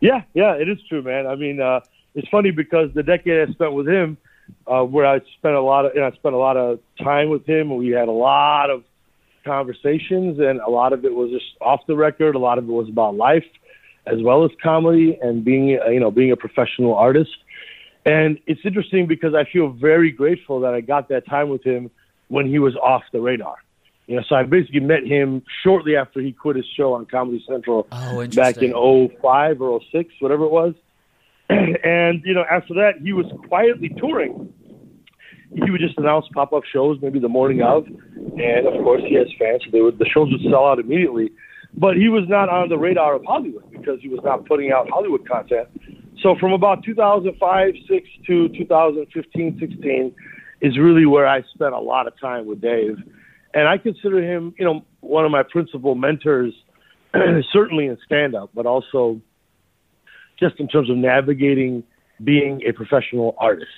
Yeah, 0.00 0.22
yeah, 0.34 0.54
it 0.54 0.68
is 0.68 0.78
true, 0.88 1.02
man. 1.02 1.26
I 1.26 1.36
mean, 1.36 1.60
uh, 1.60 1.80
it's 2.14 2.28
funny 2.28 2.50
because 2.50 2.92
the 2.94 3.02
decade 3.02 3.48
I 3.48 3.52
spent 3.52 3.72
with 3.72 3.88
him, 3.88 4.16
uh, 4.66 4.82
where 4.82 5.06
I 5.06 5.20
spent 5.38 5.54
a 5.54 5.60
lot 5.60 5.86
of, 5.86 5.94
you 5.94 6.00
know, 6.00 6.06
I 6.06 6.12
spent 6.12 6.34
a 6.34 6.38
lot 6.38 6.56
of 6.56 6.80
time 7.02 7.30
with 7.30 7.46
him, 7.46 7.74
we 7.76 7.88
had 7.88 8.08
a 8.08 8.12
lot 8.12 8.70
of 8.70 8.84
conversations, 9.44 10.38
and 10.38 10.60
a 10.60 10.70
lot 10.70 10.92
of 10.92 11.04
it 11.04 11.14
was 11.14 11.30
just 11.30 11.46
off 11.60 11.80
the 11.86 11.96
record. 11.96 12.34
A 12.34 12.38
lot 12.38 12.58
of 12.58 12.64
it 12.68 12.72
was 12.72 12.88
about 12.88 13.16
life, 13.16 13.46
as 14.06 14.22
well 14.22 14.44
as 14.44 14.50
comedy 14.62 15.18
and 15.20 15.44
being, 15.44 15.78
uh, 15.80 15.88
you 15.88 16.00
know, 16.00 16.10
being 16.10 16.32
a 16.32 16.36
professional 16.36 16.94
artist. 16.94 17.36
And 18.04 18.38
it's 18.46 18.60
interesting 18.64 19.06
because 19.06 19.34
I 19.34 19.44
feel 19.44 19.68
very 19.68 20.10
grateful 20.10 20.60
that 20.60 20.74
I 20.74 20.80
got 20.80 21.08
that 21.08 21.26
time 21.26 21.48
with 21.48 21.64
him 21.64 21.90
when 22.28 22.46
he 22.46 22.58
was 22.58 22.76
off 22.76 23.02
the 23.12 23.20
radar. 23.20 23.56
You 24.06 24.16
know, 24.16 24.22
so 24.28 24.36
I 24.36 24.44
basically 24.44 24.80
met 24.80 25.04
him 25.04 25.42
shortly 25.64 25.96
after 25.96 26.20
he 26.20 26.32
quit 26.32 26.56
his 26.56 26.66
show 26.76 26.94
on 26.94 27.06
Comedy 27.06 27.44
Central 27.46 27.88
oh, 27.90 28.26
back 28.28 28.58
in 28.58 28.72
05 28.72 29.60
or 29.60 29.80
06, 29.90 30.14
whatever 30.20 30.44
it 30.44 30.52
was. 30.52 30.74
and, 31.48 32.22
you 32.24 32.32
know, 32.32 32.44
after 32.48 32.74
that, 32.74 33.00
he 33.02 33.12
was 33.12 33.26
quietly 33.48 33.88
touring. 33.98 34.52
He 35.52 35.70
would 35.70 35.80
just 35.80 35.98
announce 35.98 36.26
pop 36.32 36.52
up 36.52 36.62
shows 36.72 36.98
maybe 37.02 37.18
the 37.18 37.28
morning 37.28 37.62
of. 37.62 37.86
And, 37.86 38.66
of 38.66 38.74
course, 38.84 39.02
he 39.08 39.14
has 39.14 39.26
fans, 39.38 39.62
so 39.64 39.70
they 39.72 39.80
would, 39.80 39.98
the 39.98 40.06
shows 40.06 40.30
would 40.30 40.42
sell 40.42 40.66
out 40.66 40.78
immediately. 40.78 41.30
But 41.74 41.96
he 41.96 42.08
was 42.08 42.24
not 42.28 42.48
on 42.48 42.68
the 42.68 42.78
radar 42.78 43.16
of 43.16 43.24
Hollywood 43.24 43.70
because 43.72 44.00
he 44.00 44.08
was 44.08 44.20
not 44.22 44.46
putting 44.46 44.70
out 44.70 44.88
Hollywood 44.88 45.28
content. 45.28 45.68
So 46.22 46.36
from 46.38 46.52
about 46.52 46.84
2005, 46.84 47.74
6 47.88 48.08
to 48.28 48.48
2015, 48.50 49.58
16 49.58 50.14
is 50.60 50.78
really 50.78 51.06
where 51.06 51.26
I 51.26 51.42
spent 51.54 51.74
a 51.74 51.78
lot 51.78 52.06
of 52.06 52.18
time 52.20 52.46
with 52.46 52.60
Dave 52.60 52.98
and 53.54 53.68
I 53.68 53.78
consider 53.78 54.22
him, 54.22 54.54
you 54.58 54.64
know, 54.64 54.84
one 55.00 55.24
of 55.24 55.30
my 55.30 55.42
principal 55.42 55.94
mentors, 55.94 56.52
certainly 57.52 57.86
in 57.86 57.98
stand 58.04 58.34
up, 58.34 58.50
but 58.54 58.66
also 58.66 59.20
just 60.38 60.60
in 60.60 60.68
terms 60.68 60.90
of 60.90 60.96
navigating 60.96 61.82
being 62.22 62.62
a 62.66 62.72
professional 62.72 63.34
artist. 63.38 63.70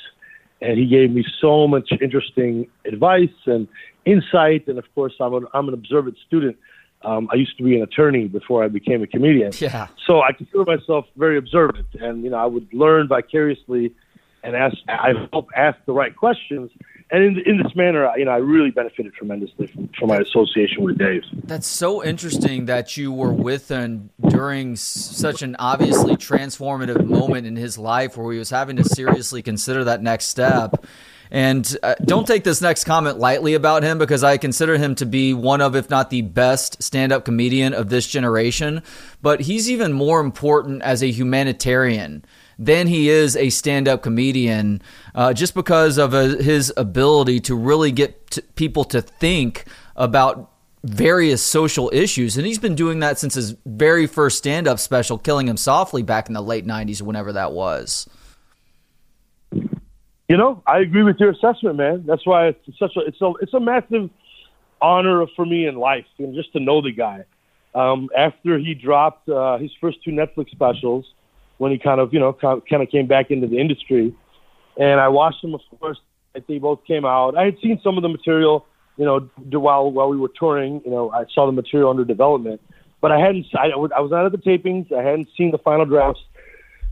And 0.60 0.76
he 0.78 0.86
gave 0.86 1.10
me 1.10 1.24
so 1.40 1.68
much 1.68 1.90
interesting 2.00 2.68
advice 2.84 3.28
and 3.46 3.68
insight. 4.04 4.66
And 4.66 4.78
of 4.78 4.84
course, 4.94 5.14
I'm 5.20 5.34
an, 5.34 5.46
I'm 5.54 5.68
an 5.68 5.74
observant 5.74 6.16
student. 6.26 6.56
Um, 7.02 7.28
I 7.32 7.36
used 7.36 7.56
to 7.58 7.62
be 7.62 7.76
an 7.76 7.82
attorney 7.82 8.26
before 8.26 8.64
I 8.64 8.68
became 8.68 9.02
a 9.02 9.06
comedian. 9.06 9.52
Yeah. 9.58 9.86
So 10.04 10.20
I 10.20 10.32
consider 10.32 10.64
myself 10.64 11.06
very 11.16 11.38
observant. 11.38 11.86
And, 12.00 12.24
you 12.24 12.30
know, 12.30 12.38
I 12.38 12.46
would 12.46 12.66
learn 12.74 13.06
vicariously 13.06 13.94
and 14.42 14.56
ask, 14.56 14.76
I 14.88 15.12
hope, 15.32 15.48
ask 15.56 15.78
the 15.86 15.92
right 15.92 16.14
questions 16.14 16.72
and 17.10 17.24
in, 17.24 17.38
in 17.46 17.62
this 17.62 17.74
manner, 17.74 18.10
you 18.16 18.24
know, 18.26 18.32
I 18.32 18.36
really 18.36 18.70
benefited 18.70 19.14
tremendously 19.14 19.66
from, 19.68 19.88
from, 19.98 20.08
my 20.08 20.18
association 20.18 20.82
with 20.82 20.98
Dave. 20.98 21.22
That's 21.44 21.66
so 21.66 22.04
interesting 22.04 22.66
that 22.66 22.96
you 22.96 23.12
were 23.12 23.32
with 23.32 23.68
him 23.68 24.10
during 24.28 24.76
such 24.76 25.42
an 25.42 25.56
obviously 25.58 26.16
transformative 26.16 27.04
moment 27.06 27.46
in 27.46 27.56
his 27.56 27.78
life 27.78 28.16
where 28.16 28.32
he 28.32 28.38
was 28.38 28.50
having 28.50 28.76
to 28.76 28.84
seriously 28.84 29.42
consider 29.42 29.84
that 29.84 30.02
next 30.02 30.26
step. 30.26 30.84
And 31.30 31.76
uh, 31.82 31.94
don't 32.04 32.26
take 32.26 32.44
this 32.44 32.60
next 32.60 32.84
comment 32.84 33.18
lightly 33.18 33.54
about 33.54 33.82
him 33.82 33.98
because 33.98 34.24
I 34.24 34.36
consider 34.38 34.76
him 34.78 34.94
to 34.96 35.06
be 35.06 35.34
one 35.34 35.60
of, 35.60 35.76
if 35.76 35.90
not 35.90 36.10
the 36.10 36.22
best 36.22 36.82
stand 36.82 37.12
up 37.12 37.24
comedian 37.24 37.74
of 37.74 37.88
this 37.88 38.06
generation. 38.06 38.82
But 39.20 39.40
he's 39.40 39.70
even 39.70 39.92
more 39.92 40.20
important 40.20 40.82
as 40.82 41.02
a 41.02 41.10
humanitarian 41.10 42.24
than 42.58 42.88
he 42.88 43.08
is 43.08 43.36
a 43.36 43.50
stand 43.50 43.86
up 43.86 44.02
comedian 44.02 44.82
uh, 45.14 45.32
just 45.32 45.54
because 45.54 45.96
of 45.96 46.12
uh, 46.12 46.36
his 46.36 46.72
ability 46.76 47.38
to 47.40 47.54
really 47.54 47.92
get 47.92 48.38
people 48.56 48.84
to 48.84 49.00
think 49.00 49.64
about 49.96 50.50
various 50.82 51.42
social 51.42 51.90
issues. 51.92 52.36
And 52.36 52.46
he's 52.46 52.58
been 52.58 52.74
doing 52.74 53.00
that 53.00 53.18
since 53.18 53.34
his 53.34 53.54
very 53.64 54.06
first 54.06 54.38
stand 54.38 54.66
up 54.66 54.78
special, 54.78 55.18
Killing 55.18 55.46
Them 55.46 55.56
Softly, 55.56 56.02
back 56.02 56.28
in 56.28 56.34
the 56.34 56.42
late 56.42 56.66
90s 56.66 57.02
whenever 57.02 57.32
that 57.32 57.52
was. 57.52 58.08
You 59.52 60.36
know, 60.36 60.62
I 60.66 60.80
agree 60.80 61.02
with 61.02 61.16
your 61.18 61.30
assessment, 61.30 61.76
man. 61.76 62.04
That's 62.06 62.26
why 62.26 62.48
it's 62.48 62.78
such 62.78 62.96
a 62.96 63.00
it's 63.00 63.20
a 63.22 63.32
it's 63.40 63.54
a 63.54 63.60
massive 63.60 64.10
honor 64.80 65.24
for 65.34 65.46
me 65.46 65.66
in 65.66 65.76
life, 65.76 66.04
and 66.18 66.34
just 66.34 66.52
to 66.52 66.60
know 66.60 66.82
the 66.82 66.92
guy. 66.92 67.24
Um, 67.74 68.10
after 68.16 68.58
he 68.58 68.74
dropped 68.74 69.28
uh, 69.28 69.56
his 69.56 69.70
first 69.80 70.04
two 70.04 70.10
Netflix 70.10 70.50
specials, 70.50 71.06
when 71.58 71.70
he 71.72 71.78
kind 71.78 72.00
of, 72.00 72.12
you 72.12 72.20
know, 72.20 72.32
kind 72.32 72.82
of 72.82 72.88
came 72.90 73.06
back 73.06 73.30
into 73.30 73.46
the 73.46 73.58
industry. 73.58 74.14
And 74.76 75.00
I 75.00 75.08
watched 75.08 75.42
them, 75.42 75.54
of 75.54 75.60
course. 75.78 75.98
They 76.46 76.58
both 76.58 76.84
came 76.84 77.04
out. 77.04 77.36
I 77.36 77.46
had 77.46 77.56
seen 77.60 77.80
some 77.82 77.96
of 77.96 78.02
the 78.02 78.08
material 78.08 78.64
you 78.98 79.04
know, 79.04 79.20
while 79.58 79.90
while 79.90 80.08
we 80.08 80.18
were 80.18 80.30
touring, 80.38 80.82
you 80.84 80.90
know, 80.90 81.10
I 81.10 81.24
saw 81.32 81.46
the 81.46 81.52
material 81.52 81.88
under 81.88 82.04
development, 82.04 82.60
but 83.00 83.12
I 83.12 83.20
hadn't. 83.20 83.46
I, 83.54 83.68
I 83.68 84.00
was 84.00 84.10
not 84.10 84.26
at 84.26 84.32
the 84.32 84.38
tapings. 84.38 84.92
I 84.92 85.02
hadn't 85.02 85.28
seen 85.38 85.52
the 85.52 85.58
final 85.58 85.86
drafts. 85.86 86.20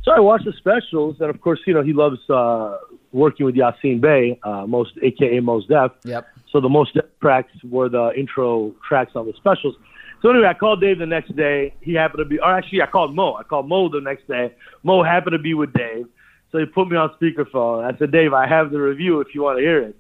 So 0.05 0.13
I 0.13 0.21
watched 0.21 0.45
the 0.45 0.53
specials, 0.53 1.17
and 1.19 1.29
of 1.29 1.41
course, 1.41 1.59
you 1.67 1.75
know, 1.75 1.83
he 1.83 1.93
loves 1.93 2.19
uh, 2.31 2.79
working 3.11 3.45
with 3.45 3.57
Yasin 3.57 4.01
Bey, 4.01 4.39
uh, 4.45 4.65
most 4.65 4.93
AKA 5.03 5.41
Mos 5.41 5.67
Def. 5.67 5.91
Yep. 6.05 6.29
So 6.53 6.61
the 6.61 6.69
Mos 6.69 6.93
Def 6.93 7.07
tracks 7.21 7.51
were 7.65 7.89
the 7.89 8.13
intro 8.17 8.73
tracks 8.89 9.13
on 9.17 9.27
the 9.27 9.33
specials. 9.33 9.75
So 10.23 10.31
anyway, 10.31 10.49
I 10.49 10.55
called 10.55 10.81
Dave 10.81 10.99
the 10.99 11.07
next 11.07 11.37
day. 11.37 11.75
He 11.81 11.95
happened 11.95 12.19
to 12.19 12.25
be, 12.25 12.39
or 12.39 12.57
actually, 12.57 12.83
I 12.83 12.87
called 12.87 13.15
Mo. 13.15 13.35
I 13.35 13.43
called 13.43 13.69
Mo 13.69 13.89
the 13.89 14.01
next 14.01 14.27
day. 14.27 14.55
Mo 14.83 15.03
happened 15.03 15.33
to 15.33 15.39
be 15.39 15.55
with 15.55 15.73
Dave. 15.73 16.07
So 16.53 16.59
he 16.59 16.65
put 16.65 16.89
me 16.89 16.97
on 16.97 17.11
speakerphone. 17.21 17.85
I 17.85 17.97
said, 17.99 18.13
Dave, 18.13 18.33
I 18.33 18.47
have 18.47 18.71
the 18.71 18.81
review 18.81 19.21
if 19.21 19.35
you 19.35 19.43
want 19.43 19.59
to 19.59 19.63
hear 19.63 19.83
it. 19.83 19.97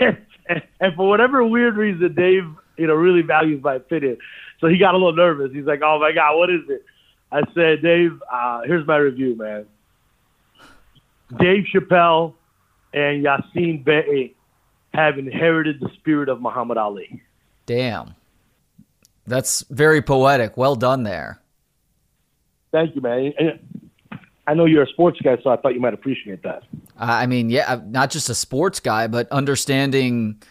and, 0.48 0.62
and 0.80 0.94
for 0.94 1.08
whatever 1.08 1.44
weird 1.44 1.76
reason, 1.76 2.14
Dave, 2.14 2.44
you 2.76 2.86
know, 2.86 2.94
really 2.94 3.22
values 3.22 3.62
my 3.62 3.74
opinion. 3.74 4.18
So 4.60 4.68
he 4.68 4.78
got 4.78 4.94
a 4.94 4.96
little 4.96 5.14
nervous. 5.14 5.50
He's 5.52 5.64
like, 5.64 5.80
"Oh 5.82 5.98
my 5.98 6.12
God, 6.12 6.36
what 6.36 6.50
is 6.50 6.60
it?" 6.68 6.84
I 7.30 7.42
said, 7.54 7.82
"Dave, 7.82 8.22
uh, 8.30 8.62
here's 8.64 8.86
my 8.86 8.96
review, 8.96 9.34
man. 9.36 9.66
Dave 11.38 11.64
Chappelle 11.74 12.34
and 12.94 13.24
Yasin 13.24 13.84
Bey 13.84 14.34
have 14.94 15.18
inherited 15.18 15.80
the 15.80 15.90
spirit 15.98 16.28
of 16.28 16.40
Muhammad 16.40 16.78
Ali." 16.78 17.22
Damn, 17.66 18.14
that's 19.26 19.64
very 19.70 20.02
poetic. 20.02 20.56
Well 20.56 20.76
done 20.76 21.02
there. 21.02 21.40
Thank 22.72 22.94
you, 22.94 23.00
man. 23.00 23.32
I 24.46 24.54
know 24.54 24.64
you're 24.64 24.82
a 24.82 24.88
sports 24.88 25.20
guy, 25.22 25.36
so 25.42 25.50
I 25.50 25.56
thought 25.56 25.74
you 25.74 25.80
might 25.80 25.94
appreciate 25.94 26.42
that. 26.42 26.64
Uh, 26.98 27.04
I 27.04 27.26
mean, 27.26 27.48
yeah, 27.48 27.80
not 27.86 28.10
just 28.10 28.28
a 28.28 28.34
sports 28.34 28.80
guy, 28.80 29.06
but 29.06 29.30
understanding 29.30 30.42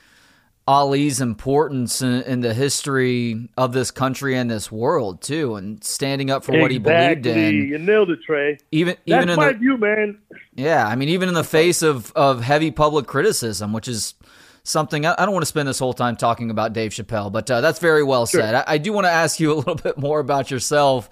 Ali's 0.67 1.19
importance 1.19 2.01
in, 2.01 2.22
in, 2.24 2.39
the 2.41 2.53
history 2.53 3.49
of 3.57 3.74
this 3.74 3.91
country 3.91 4.38
and 4.38 4.49
this 4.49 4.72
world 4.72 5.22
too, 5.22 5.55
and 5.55 5.84
standing 5.84 6.30
up 6.30 6.45
for 6.45 6.53
exactly. 6.53 6.61
what 6.61 6.72
he 6.72 6.78
believed 6.78 7.26
in. 7.26 7.67
You 7.67 7.78
nailed 7.80 8.11
it, 8.11 8.19
Trey. 8.26 8.57
Even 8.72 8.95
That's 9.05 9.24
even 9.24 9.30
in 9.30 9.36
my 9.36 9.51
the, 9.51 9.57
view, 9.57 9.78
man. 9.78 10.19
Yeah, 10.55 10.88
I 10.88 10.95
mean, 10.95 11.09
even 11.09 11.28
in 11.28 11.36
the 11.36 11.43
face 11.43 11.82
of 11.82 12.13
of 12.13 12.41
heavy 12.41 12.72
public 12.72 13.07
criticism, 13.07 13.74
which 13.74 13.88
is 13.88 14.13
something 14.64 15.05
I, 15.05 15.16
I 15.18 15.26
don't 15.26 15.34
want 15.34 15.43
to 15.43 15.47
spend 15.47 15.68
this 15.68 15.80
whole 15.80 15.93
time 15.93 16.16
talking 16.16 16.49
about 16.49 16.74
Dave 16.74 16.91
Chappelle, 16.91 17.32
but 17.32 17.49
uh, 17.49 17.62
that's 17.62 17.80
very 17.80 18.03
well 18.03 18.26
sure. 18.26 18.41
said. 18.41 18.55
I, 18.55 18.64
I, 18.68 18.78
do 18.78 18.93
want 18.93 19.05
to 19.05 19.12
ask 19.12 19.39
you 19.39 19.53
a 19.53 19.55
little 19.55 19.76
bit 19.84 19.97
more 19.97 20.20
about 20.20 20.51
yourself. 20.51 21.09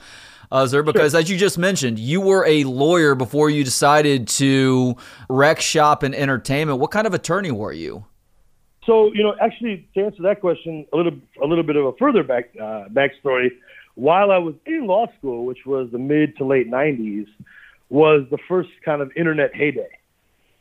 Uh, 0.52 0.66
Zer, 0.66 0.82
because 0.82 1.12
sure. 1.12 1.22
as 1.22 1.30
you 1.30 1.38
just 1.38 1.60
mentioned, 1.60 2.00
you 2.00 2.22
were 2.22 2.45
a 2.47 2.64
lawyer 2.64 3.14
before 3.14 3.52
you 3.52 3.64
decided 3.64 4.28
to 4.28 4.95
wreck 5.30 5.62
shop 5.62 6.04
in 6.04 6.16
entertainment. 6.16 6.80
What 6.80 6.89
kind 6.89 7.06
of 7.06 7.14
attorney 7.14 7.52
were 7.52 7.72
you? 7.72 8.06
So 8.86 9.14
you 9.14 9.22
know, 9.22 9.36
actually, 9.39 9.88
to 9.93 10.06
answer 10.06 10.24
that 10.24 10.41
question, 10.41 10.88
a 10.91 10.97
little 10.97 11.14
a 11.43 11.45
little 11.45 11.64
bit 11.64 11.76
of 11.76 11.86
a 11.86 11.93
further 11.97 12.24
back 12.24 12.50
uh, 12.60 12.86
backstory. 12.91 13.50
While 13.93 14.32
I 14.32 14.39
was 14.39 14.56
in 14.66 14.88
law 14.88 15.06
school, 15.20 15.45
which 15.45 15.66
was 15.68 15.89
the 15.91 16.00
mid 16.00 16.36
to 16.38 16.45
late 16.45 16.72
'90s, 16.72 17.28
was 17.89 18.26
the 18.32 18.39
first 18.47 18.70
kind 18.84 19.04
of 19.04 19.12
internet 19.16 19.54
heyday, 19.54 19.99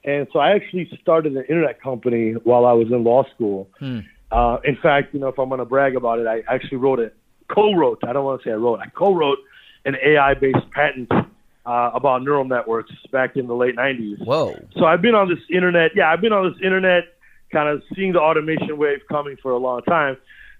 and 0.08 0.26
so 0.32 0.38
I 0.38 0.52
actually 0.52 0.88
started 1.02 1.36
an 1.36 1.44
internet 1.50 1.82
company 1.82 2.32
while 2.32 2.64
I 2.64 2.72
was 2.72 2.88
in 2.88 3.04
law 3.04 3.24
school. 3.34 3.68
Hmm. 3.78 4.00
Uh, 4.32 4.56
in 4.64 4.76
fact, 4.82 5.12
you 5.12 5.20
know, 5.20 5.28
if 5.28 5.38
I'm 5.38 5.50
going 5.50 5.58
to 5.58 5.66
brag 5.66 5.96
about 5.96 6.18
it, 6.18 6.26
I 6.26 6.42
actually 6.52 6.78
wrote 6.78 6.98
it, 6.98 7.14
co-wrote. 7.52 7.98
I 8.06 8.14
don't 8.14 8.24
want 8.24 8.42
to 8.42 8.48
say 8.48 8.52
I 8.52 8.56
wrote. 8.56 8.80
I 8.80 8.88
co-wrote 8.88 9.38
an 9.84 9.96
AI-based 10.02 10.70
patent 10.70 11.10
uh, 11.12 11.90
about 11.92 12.22
neural 12.22 12.46
networks 12.46 12.92
back 13.12 13.36
in 13.36 13.46
the 13.46 13.54
late 13.54 13.76
'90s. 13.76 14.24
Whoa! 14.24 14.54
So 14.78 14.86
I've 14.86 15.02
been 15.02 15.14
on 15.14 15.28
this 15.28 15.44
internet. 15.50 15.90
Yeah, 15.94 16.10
I've 16.10 16.22
been 16.22 16.32
on 16.32 16.50
this 16.50 16.58
internet 16.64 17.04
kind 17.52 17.68
of 17.68 17.82
seeing 17.94 18.12
the 18.12 18.20
automation 18.20 18.78
wave 18.78 19.00
coming 19.10 19.36
for 19.42 19.52
a 19.52 19.58
long 19.58 19.82
time. 19.82 20.16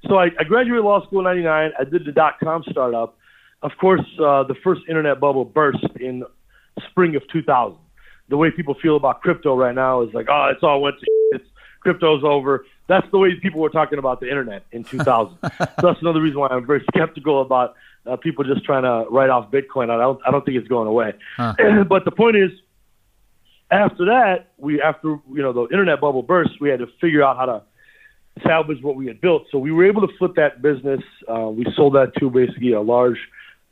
So 0.08 0.16
I, 0.16 0.26
I 0.38 0.44
graduated 0.44 0.84
law 0.84 1.04
school 1.06 1.20
in 1.20 1.24
'99. 1.24 1.72
I 1.78 1.84
did 1.84 2.04
the 2.04 2.12
dot 2.12 2.34
com 2.42 2.64
startup. 2.70 3.16
Of 3.62 3.72
course, 3.80 4.04
uh, 4.18 4.44
the 4.44 4.54
first 4.62 4.82
internet 4.88 5.20
bubble 5.20 5.46
burst 5.46 5.84
in 5.98 6.22
spring 6.90 7.16
of 7.16 7.22
2000. 7.32 7.78
The 8.28 8.36
way 8.36 8.50
people 8.50 8.74
feel 8.74 8.96
about 8.96 9.22
crypto 9.22 9.56
right 9.56 9.74
now 9.74 10.02
is 10.02 10.12
like, 10.12 10.26
oh, 10.28 10.50
it's 10.52 10.62
all 10.62 10.80
went 10.82 10.96
to 10.96 11.00
shit. 11.00 11.40
It's 11.40 11.50
crypto's 11.80 12.22
over. 12.24 12.66
That's 12.86 13.06
the 13.10 13.18
way 13.18 13.34
people 13.40 13.60
were 13.60 13.70
talking 13.70 13.98
about 13.98 14.20
the 14.20 14.28
internet 14.28 14.64
in 14.72 14.84
2000. 14.84 15.38
so 15.42 15.48
that's 15.58 16.00
another 16.00 16.20
reason 16.20 16.40
why 16.40 16.48
I'm 16.48 16.66
very 16.66 16.84
skeptical 16.94 17.42
about 17.42 17.74
uh, 18.06 18.16
people 18.16 18.44
just 18.44 18.64
trying 18.64 18.82
to 18.82 19.10
write 19.10 19.30
off 19.30 19.50
Bitcoin. 19.50 19.90
I 19.90 19.98
don't, 19.98 20.20
I 20.26 20.30
don't 20.30 20.44
think 20.44 20.56
it's 20.56 20.68
going 20.68 20.88
away. 20.88 21.14
Huh. 21.36 21.54
but 21.88 22.04
the 22.04 22.10
point 22.10 22.36
is, 22.36 22.50
after 23.70 24.06
that, 24.06 24.52
we 24.56 24.80
after 24.80 25.08
you 25.08 25.42
know 25.42 25.52
the 25.52 25.64
internet 25.64 26.00
bubble 26.00 26.22
burst, 26.22 26.60
we 26.60 26.70
had 26.70 26.78
to 26.78 26.86
figure 27.00 27.22
out 27.22 27.36
how 27.36 27.46
to 27.46 27.62
salvage 28.42 28.82
what 28.82 28.96
we 28.96 29.06
had 29.06 29.20
built. 29.20 29.44
So 29.50 29.58
we 29.58 29.72
were 29.72 29.86
able 29.86 30.06
to 30.06 30.12
flip 30.18 30.36
that 30.36 30.62
business. 30.62 31.00
Uh, 31.28 31.48
we 31.50 31.66
sold 31.76 31.94
that 31.94 32.12
to 32.18 32.30
basically 32.30 32.72
a 32.72 32.80
large 32.80 33.18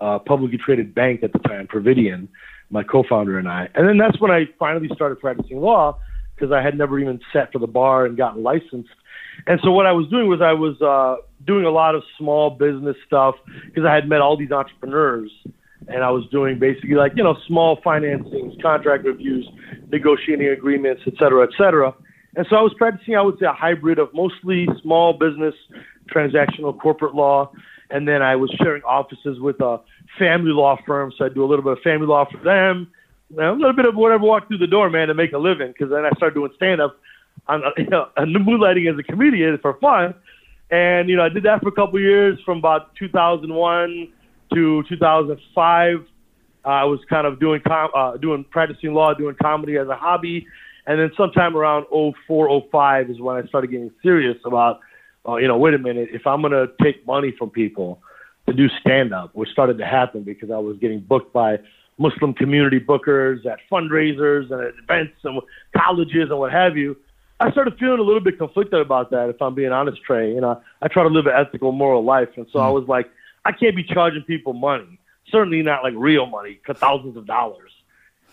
uh, 0.01 0.19
publicly 0.19 0.59
traded 0.59 0.95
bank 0.95 1.23
at 1.23 1.33
the 1.33 1.39
time, 1.39 1.67
Providian, 1.67 2.29
my 2.71 2.83
co-founder 2.83 3.39
and 3.39 3.49
I. 3.49 3.69
And 3.75 3.89
then 3.89 3.99
that's 3.99 4.21
when 4.21 4.31
I 4.31 4.45
finally 4.59 4.89
started 4.95 5.21
practicing 5.21 5.61
law 5.61 5.99
because 6.35 6.53
I 6.53 6.63
had 6.63 6.77
never 6.77 6.99
even 6.99 7.21
sat 7.33 7.53
for 7.53 7.59
the 7.59 7.67
bar 7.67 8.05
and 8.07 8.17
gotten 8.17 8.43
licensed. 8.43 8.91
And 9.47 9.61
so 9.63 9.71
what 9.71 9.87
I 9.87 9.93
was 9.93 10.09
doing 10.09 10.29
was 10.29 10.41
I 10.41 10.53
was 10.53 10.81
uh, 10.81 11.23
doing 11.47 11.65
a 11.65 11.71
lot 11.71 11.95
of 11.95 12.03
small 12.19 12.51
business 12.51 12.97
stuff 13.07 13.37
because 13.67 13.85
I 13.85 13.95
had 13.95 14.09
met 14.09 14.21
all 14.21 14.37
these 14.37 14.51
entrepreneurs 14.51 15.31
and 15.89 16.03
I 16.03 16.11
was 16.11 16.25
doing 16.31 16.59
basically 16.59 16.95
like 16.95 17.13
you 17.17 17.23
know 17.23 17.37
small 17.47 17.81
financings, 17.83 18.61
contract 18.61 19.05
reviews, 19.05 19.49
negotiating 19.91 20.49
agreements, 20.49 21.03
et 21.07 21.15
cetera, 21.19 21.45
et 21.45 21.51
cetera. 21.57 21.95
And 22.35 22.47
so 22.51 22.57
I 22.57 22.61
was 22.61 22.75
practicing, 22.77 23.17
I 23.17 23.23
would 23.23 23.39
say, 23.39 23.47
a 23.47 23.53
hybrid 23.53 23.99
of 23.99 24.13
mostly 24.13 24.69
small 24.83 25.15
business, 25.15 25.55
transactional 26.15 26.79
corporate 26.79 27.15
law, 27.15 27.51
and 27.91 28.07
then 28.07 28.23
I 28.23 28.37
was 28.37 28.51
sharing 28.63 28.83
offices 28.83 29.39
with 29.41 29.61
a 29.61 29.81
family 30.19 30.53
law 30.53 30.79
firm. 30.87 31.13
So 31.17 31.25
I 31.25 31.29
do 31.29 31.45
a 31.45 31.47
little 31.47 31.65
bit 31.65 31.73
of 31.75 31.81
family 31.81 32.07
law 32.07 32.25
for 32.31 32.39
them, 32.39 32.91
a 33.39 33.53
little 33.53 33.73
bit 33.73 33.87
of 33.87 33.95
whatever 33.95 34.25
walked 34.25 34.49
through 34.49 34.59
the 34.59 34.67
door, 34.67 34.91
man, 34.91 35.09
to 35.09 35.15
make 35.15 35.33
a 35.33 35.39
living. 35.39 35.69
Because 35.69 35.91
then 35.91 36.05
I 36.05 36.11
started 36.17 36.35
doing 36.35 36.51
stand 36.57 36.81
up, 36.81 36.99
on 37.49 37.63
you 37.77 37.87
know, 37.87 38.09
moonlighting 38.19 38.93
as 38.93 38.99
a 38.99 39.03
comedian 39.03 39.59
for 39.59 39.75
fun. 39.81 40.15
And 40.71 41.09
you 41.09 41.17
know, 41.17 41.25
I 41.25 41.29
did 41.29 41.45
that 41.45 41.63
for 41.63 41.69
a 41.69 41.73
couple 41.73 42.01
years, 42.01 42.39
from 42.45 42.59
about 42.59 42.95
2001 42.97 44.13
to 44.55 44.83
2005. 44.89 46.07
Uh, 46.65 46.69
I 46.69 46.85
was 46.85 46.99
kind 47.09 47.27
of 47.27 47.39
doing 47.39 47.61
com- 47.67 47.91
uh, 47.95 48.17
doing 48.17 48.45
practicing 48.51 48.93
law, 48.93 49.15
doing 49.15 49.37
comedy 49.41 49.77
as 49.77 49.87
a 49.87 49.95
hobby, 49.95 50.47
and 50.87 50.99
then 51.01 51.11
sometime 51.17 51.57
around 51.57 51.87
04, 51.91 52.63
05 52.71 53.11
is 53.11 53.21
when 53.21 53.37
I 53.37 53.47
started 53.47 53.71
getting 53.71 53.93
serious 54.03 54.37
about, 54.45 54.81
uh, 55.27 55.37
you 55.37 55.49
know, 55.49 55.57
wait 55.57 55.75
a 55.75 55.79
minute, 55.79 56.11
if 56.13 56.27
I'm 56.27 56.43
gonna 56.43 56.67
take 56.83 57.07
money 57.07 57.35
from 57.39 57.51
people 57.51 58.01
to 58.47 58.53
do 58.53 58.69
stand 58.81 59.13
up, 59.13 59.35
which 59.35 59.49
started 59.51 59.79
to 59.79 59.87
happen 59.87 60.23
because 60.23 60.51
I 60.51 60.59
was 60.59 60.77
getting 60.79 61.01
booked 61.01 61.33
by 61.33 61.59
Muslim 61.99 62.35
community 62.35 62.79
bookers 62.79 63.45
at 63.47 63.59
fundraisers 63.71 64.51
and 64.51 64.61
at 64.61 64.75
events 64.83 65.17
and 65.25 65.41
colleges 65.77 66.31
and 66.31 66.39
what 66.39 66.53
have 66.53 66.77
you. 66.77 66.97
I 67.41 67.51
started 67.51 67.79
feeling 67.79 67.99
a 67.99 68.03
little 68.03 68.21
bit 68.21 68.39
conflicted 68.39 68.81
about 68.81 69.11
that, 69.11 69.29
if 69.29 69.43
I'm 69.43 69.55
being 69.55 69.73
honest, 69.73 70.03
Trey. 70.03 70.33
You 70.33 70.41
know, 70.41 70.61
I 70.81 70.89
try 70.89 71.03
to 71.03 71.09
live 71.09 71.27
an 71.27 71.35
ethical, 71.35 71.73
moral 71.73 72.05
life, 72.05 72.31
and 72.37 72.47
so 72.53 72.59
mm. 72.59 72.63
I 72.63 72.71
was 72.71 72.87
like, 72.89 73.11
I 73.45 73.53
can't 73.53 73.77
be 73.77 73.85
charging 73.85 74.23
people 74.23 74.53
money. 74.53 74.99
Certainly 75.31 75.63
not 75.63 75.83
like 75.83 75.95
real 75.97 76.27
money, 76.27 76.61
thousands 76.75 77.17
of 77.17 77.27
dollars, 77.27 77.73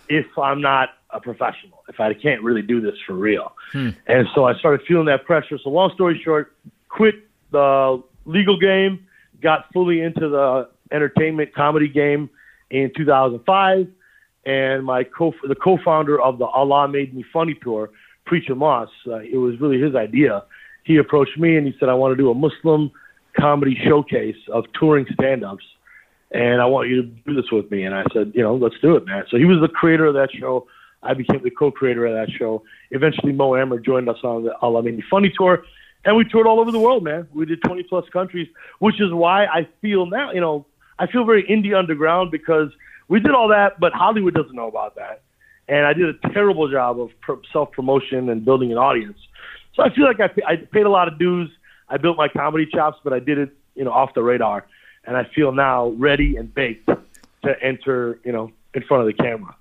if 0.10 0.26
I'm 0.38 0.62
not 0.62 0.90
a 1.10 1.20
professional, 1.20 1.84
if 1.90 2.00
I 2.00 2.14
can't 2.14 2.42
really 2.42 2.62
do 2.62 2.82
this 2.82 2.96
for 3.06 3.14
real. 3.14 3.54
Hmm. 3.72 3.90
And 4.08 4.28
so 4.36 4.46
I 4.46 4.56
started 4.56 4.86
feeling 4.88 5.06
that 5.06 5.26
pressure. 5.26 5.58
So 5.64 5.70
long 5.70 5.92
story 5.94 6.22
short, 6.24 6.56
quit 6.94 7.16
the 7.52 8.02
legal 8.26 8.58
game, 8.58 9.06
got 9.42 9.66
fully 9.74 10.02
into 10.02 10.30
the 10.30 10.70
entertainment 10.92 11.54
comedy 11.54 11.90
game 11.90 12.30
in 12.70 12.92
2005. 12.96 13.88
And 14.46 14.86
my 14.86 15.04
co 15.04 15.34
the 15.48 15.56
co-founder 15.56 16.22
of 16.22 16.38
the 16.38 16.46
Allah 16.46 16.88
Made 16.88 17.14
Me 17.14 17.24
Funny 17.32 17.58
tour, 17.62 17.90
Preacher 18.26 18.56
Moss, 18.56 18.90
uh, 19.08 19.20
it 19.20 19.38
was 19.38 19.60
really 19.60 19.80
his 19.80 19.96
idea. 19.96 20.44
He 20.84 20.98
approached 20.98 21.38
me 21.38 21.56
and 21.56 21.66
he 21.66 21.74
said, 21.80 21.88
"I 21.88 21.94
want 21.94 22.12
to 22.12 22.22
do 22.22 22.30
a 22.30 22.34
Muslim 22.34 22.92
comedy 23.40 23.80
showcase 23.86 24.36
of 24.52 24.66
touring 24.78 25.06
stand-ups, 25.14 25.64
and 26.32 26.62
I 26.62 26.66
want 26.66 26.90
you 26.90 27.04
to 27.04 27.08
do 27.26 27.34
this 27.34 27.50
with 27.54 27.72
me." 27.72 27.84
And 27.84 27.96
I 27.96 28.04
said, 28.14 28.34
"You 28.36 28.42
know, 28.42 28.56
let's 28.56 28.76
do 28.82 28.98
it, 28.98 29.06
man." 29.06 29.24
So 29.30 29.38
he 29.38 29.46
was 29.46 29.62
the 29.62 29.70
creator 29.70 30.08
of 30.08 30.14
that 30.16 30.30
show. 30.34 30.68
I 31.04 31.14
became 31.14 31.42
the 31.42 31.50
co-creator 31.50 32.06
of 32.06 32.14
that 32.14 32.30
show. 32.38 32.64
Eventually, 32.92 33.32
Mo 33.32 33.56
Amer 33.56 33.80
joined 33.80 34.10
us 34.10 34.20
on 34.24 34.44
the 34.44 34.58
Allah 34.58 34.84
Made 34.84 34.98
Me 34.98 35.04
Funny 35.10 35.32
tour, 35.38 35.64
and 36.06 36.16
we 36.18 36.26
toured 36.26 36.48
all 36.48 36.60
over 36.60 36.72
the 36.72 36.80
world, 36.80 37.04
man. 37.04 37.28
We 37.34 37.46
did 37.46 37.62
20 37.64 37.84
plus 37.84 38.08
countries, 38.10 38.48
which 38.80 39.00
is 39.00 39.12
why 39.12 39.46
I 39.46 39.68
feel 39.82 40.06
now, 40.06 40.32
you 40.32 40.42
know, 40.42 40.66
I 41.00 41.08
feel 41.08 41.26
very 41.26 41.44
indie 41.44 41.78
underground 41.78 42.32
because 42.32 42.70
we 43.08 43.20
did 43.20 43.32
all 43.32 43.50
that, 43.50 43.80
but 43.80 43.94
Hollywood 43.94 44.34
doesn't 44.34 44.56
know 44.56 44.68
about 44.68 44.96
that. 44.96 45.22
And 45.68 45.86
I 45.86 45.94
did 45.94 46.10
a 46.10 46.30
terrible 46.34 46.70
job 46.70 47.00
of 47.00 47.12
self 47.52 47.72
promotion 47.72 48.30
and 48.30 48.44
building 48.44 48.72
an 48.72 48.78
audience. 48.78 49.18
So 49.76 49.84
I 49.84 49.94
feel 49.94 50.06
like 50.06 50.20
I, 50.20 50.30
I 50.46 50.56
paid 50.58 50.86
a 50.86 50.90
lot 50.90 51.08
of 51.08 51.18
dues. 51.18 51.50
I 51.90 51.98
built 51.98 52.18
my 52.18 52.28
comedy 52.28 52.66
chops, 52.66 53.00
but 53.04 53.14
I 53.14 53.20
did 53.20 53.38
it, 53.38 53.56
you 53.76 53.84
know, 53.86 53.92
off 53.92 54.14
the 54.14 54.24
radar. 54.24 54.66
And 55.06 55.18
I 55.18 55.24
feel 55.36 55.52
now 55.52 55.90
ready 55.90 56.36
and 56.36 56.54
baked 56.54 56.88
to 56.88 57.64
enter, 57.64 58.20
you 58.24 58.32
know, 58.32 58.52
in 58.74 58.84
front 58.84 59.08
of 59.08 59.08
the 59.08 59.24
camera. 59.24 59.56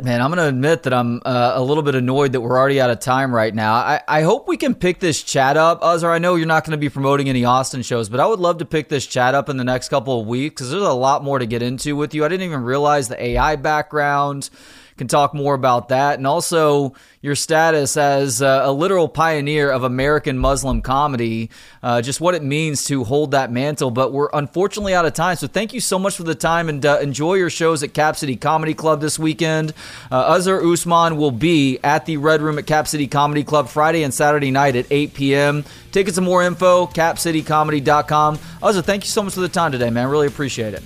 Man, 0.00 0.22
I'm 0.22 0.30
going 0.30 0.38
to 0.38 0.46
admit 0.46 0.84
that 0.84 0.92
I'm 0.94 1.20
uh, 1.24 1.54
a 1.56 1.60
little 1.60 1.82
bit 1.82 1.96
annoyed 1.96 2.30
that 2.30 2.40
we're 2.40 2.56
already 2.56 2.80
out 2.80 2.88
of 2.88 3.00
time 3.00 3.34
right 3.34 3.52
now. 3.52 3.74
I, 3.74 4.00
I 4.06 4.22
hope 4.22 4.46
we 4.46 4.56
can 4.56 4.76
pick 4.76 5.00
this 5.00 5.24
chat 5.24 5.56
up. 5.56 5.82
Azhar, 5.82 6.12
I 6.12 6.18
know 6.18 6.36
you're 6.36 6.46
not 6.46 6.64
going 6.64 6.70
to 6.70 6.78
be 6.78 6.88
promoting 6.88 7.28
any 7.28 7.44
Austin 7.44 7.82
shows, 7.82 8.08
but 8.08 8.20
I 8.20 8.26
would 8.28 8.38
love 8.38 8.58
to 8.58 8.64
pick 8.64 8.88
this 8.88 9.08
chat 9.08 9.34
up 9.34 9.48
in 9.48 9.56
the 9.56 9.64
next 9.64 9.88
couple 9.88 10.20
of 10.20 10.28
weeks 10.28 10.54
because 10.54 10.70
there's 10.70 10.84
a 10.84 10.92
lot 10.92 11.24
more 11.24 11.40
to 11.40 11.46
get 11.46 11.62
into 11.62 11.96
with 11.96 12.14
you. 12.14 12.24
I 12.24 12.28
didn't 12.28 12.46
even 12.46 12.62
realize 12.62 13.08
the 13.08 13.20
AI 13.20 13.56
background 13.56 14.50
can 14.98 15.08
talk 15.08 15.32
more 15.32 15.54
about 15.54 15.88
that. 15.88 16.18
And 16.18 16.26
also 16.26 16.94
your 17.22 17.34
status 17.34 17.96
as 17.96 18.42
uh, 18.42 18.62
a 18.64 18.72
literal 18.72 19.08
pioneer 19.08 19.70
of 19.70 19.84
American 19.84 20.38
Muslim 20.38 20.82
comedy, 20.82 21.50
uh, 21.82 22.02
just 22.02 22.20
what 22.20 22.34
it 22.34 22.42
means 22.42 22.84
to 22.84 23.04
hold 23.04 23.30
that 23.30 23.50
mantle. 23.50 23.90
But 23.90 24.12
we're 24.12 24.28
unfortunately 24.32 24.94
out 24.94 25.06
of 25.06 25.14
time. 25.14 25.36
So 25.36 25.46
thank 25.46 25.72
you 25.72 25.80
so 25.80 25.98
much 25.98 26.16
for 26.16 26.24
the 26.24 26.34
time 26.34 26.68
and 26.68 26.84
uh, 26.84 26.98
enjoy 27.00 27.34
your 27.34 27.50
shows 27.50 27.82
at 27.82 27.94
Cap 27.94 28.16
City 28.16 28.36
Comedy 28.36 28.74
Club 28.74 29.00
this 29.00 29.18
weekend. 29.18 29.72
Uh, 30.10 30.38
Usman 30.38 31.16
will 31.16 31.30
be 31.30 31.78
at 31.82 32.04
the 32.06 32.18
Red 32.18 32.42
Room 32.42 32.58
at 32.58 32.66
Cap 32.66 32.86
City 32.86 33.06
Comedy 33.06 33.44
Club 33.44 33.68
Friday 33.68 34.02
and 34.02 34.12
Saturday 34.12 34.50
night 34.50 34.76
at 34.76 34.86
8 34.90 35.14
p.m. 35.14 35.64
Tickets 35.92 36.18
and 36.18 36.26
more 36.26 36.42
info, 36.42 36.86
capcitycomedy.com. 36.86 38.38
Azhar, 38.62 38.82
thank 38.82 39.04
you 39.04 39.08
so 39.08 39.22
much 39.22 39.34
for 39.34 39.40
the 39.40 39.48
time 39.48 39.72
today, 39.72 39.90
man. 39.90 40.08
Really 40.08 40.26
appreciate 40.26 40.74
it. 40.74 40.82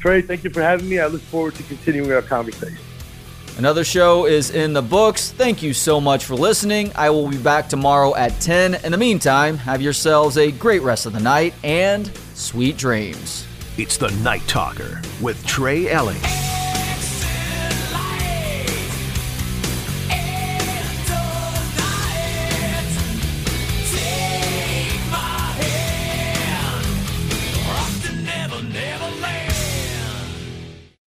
Trey, 0.00 0.20
thank 0.20 0.42
you 0.42 0.50
for 0.50 0.62
having 0.62 0.88
me. 0.88 0.98
I 0.98 1.06
look 1.06 1.22
forward 1.22 1.54
to 1.54 1.62
continuing 1.62 2.10
our 2.12 2.22
conversation. 2.22 2.78
Another 3.58 3.84
show 3.84 4.26
is 4.26 4.50
in 4.50 4.72
the 4.72 4.82
books. 4.82 5.30
Thank 5.32 5.62
you 5.62 5.74
so 5.74 6.00
much 6.00 6.24
for 6.24 6.34
listening. 6.34 6.90
I 6.94 7.10
will 7.10 7.28
be 7.28 7.36
back 7.36 7.68
tomorrow 7.68 8.14
at 8.16 8.40
10. 8.40 8.76
In 8.76 8.92
the 8.92 8.98
meantime, 8.98 9.58
have 9.58 9.82
yourselves 9.82 10.38
a 10.38 10.50
great 10.50 10.82
rest 10.82 11.04
of 11.04 11.12
the 11.12 11.20
night 11.20 11.54
and 11.62 12.10
sweet 12.34 12.78
dreams. 12.78 13.46
It's 13.76 13.98
the 13.98 14.10
Night 14.22 14.42
Talker 14.48 15.02
with 15.20 15.44
Trey 15.46 15.88
Elling. 15.90 16.20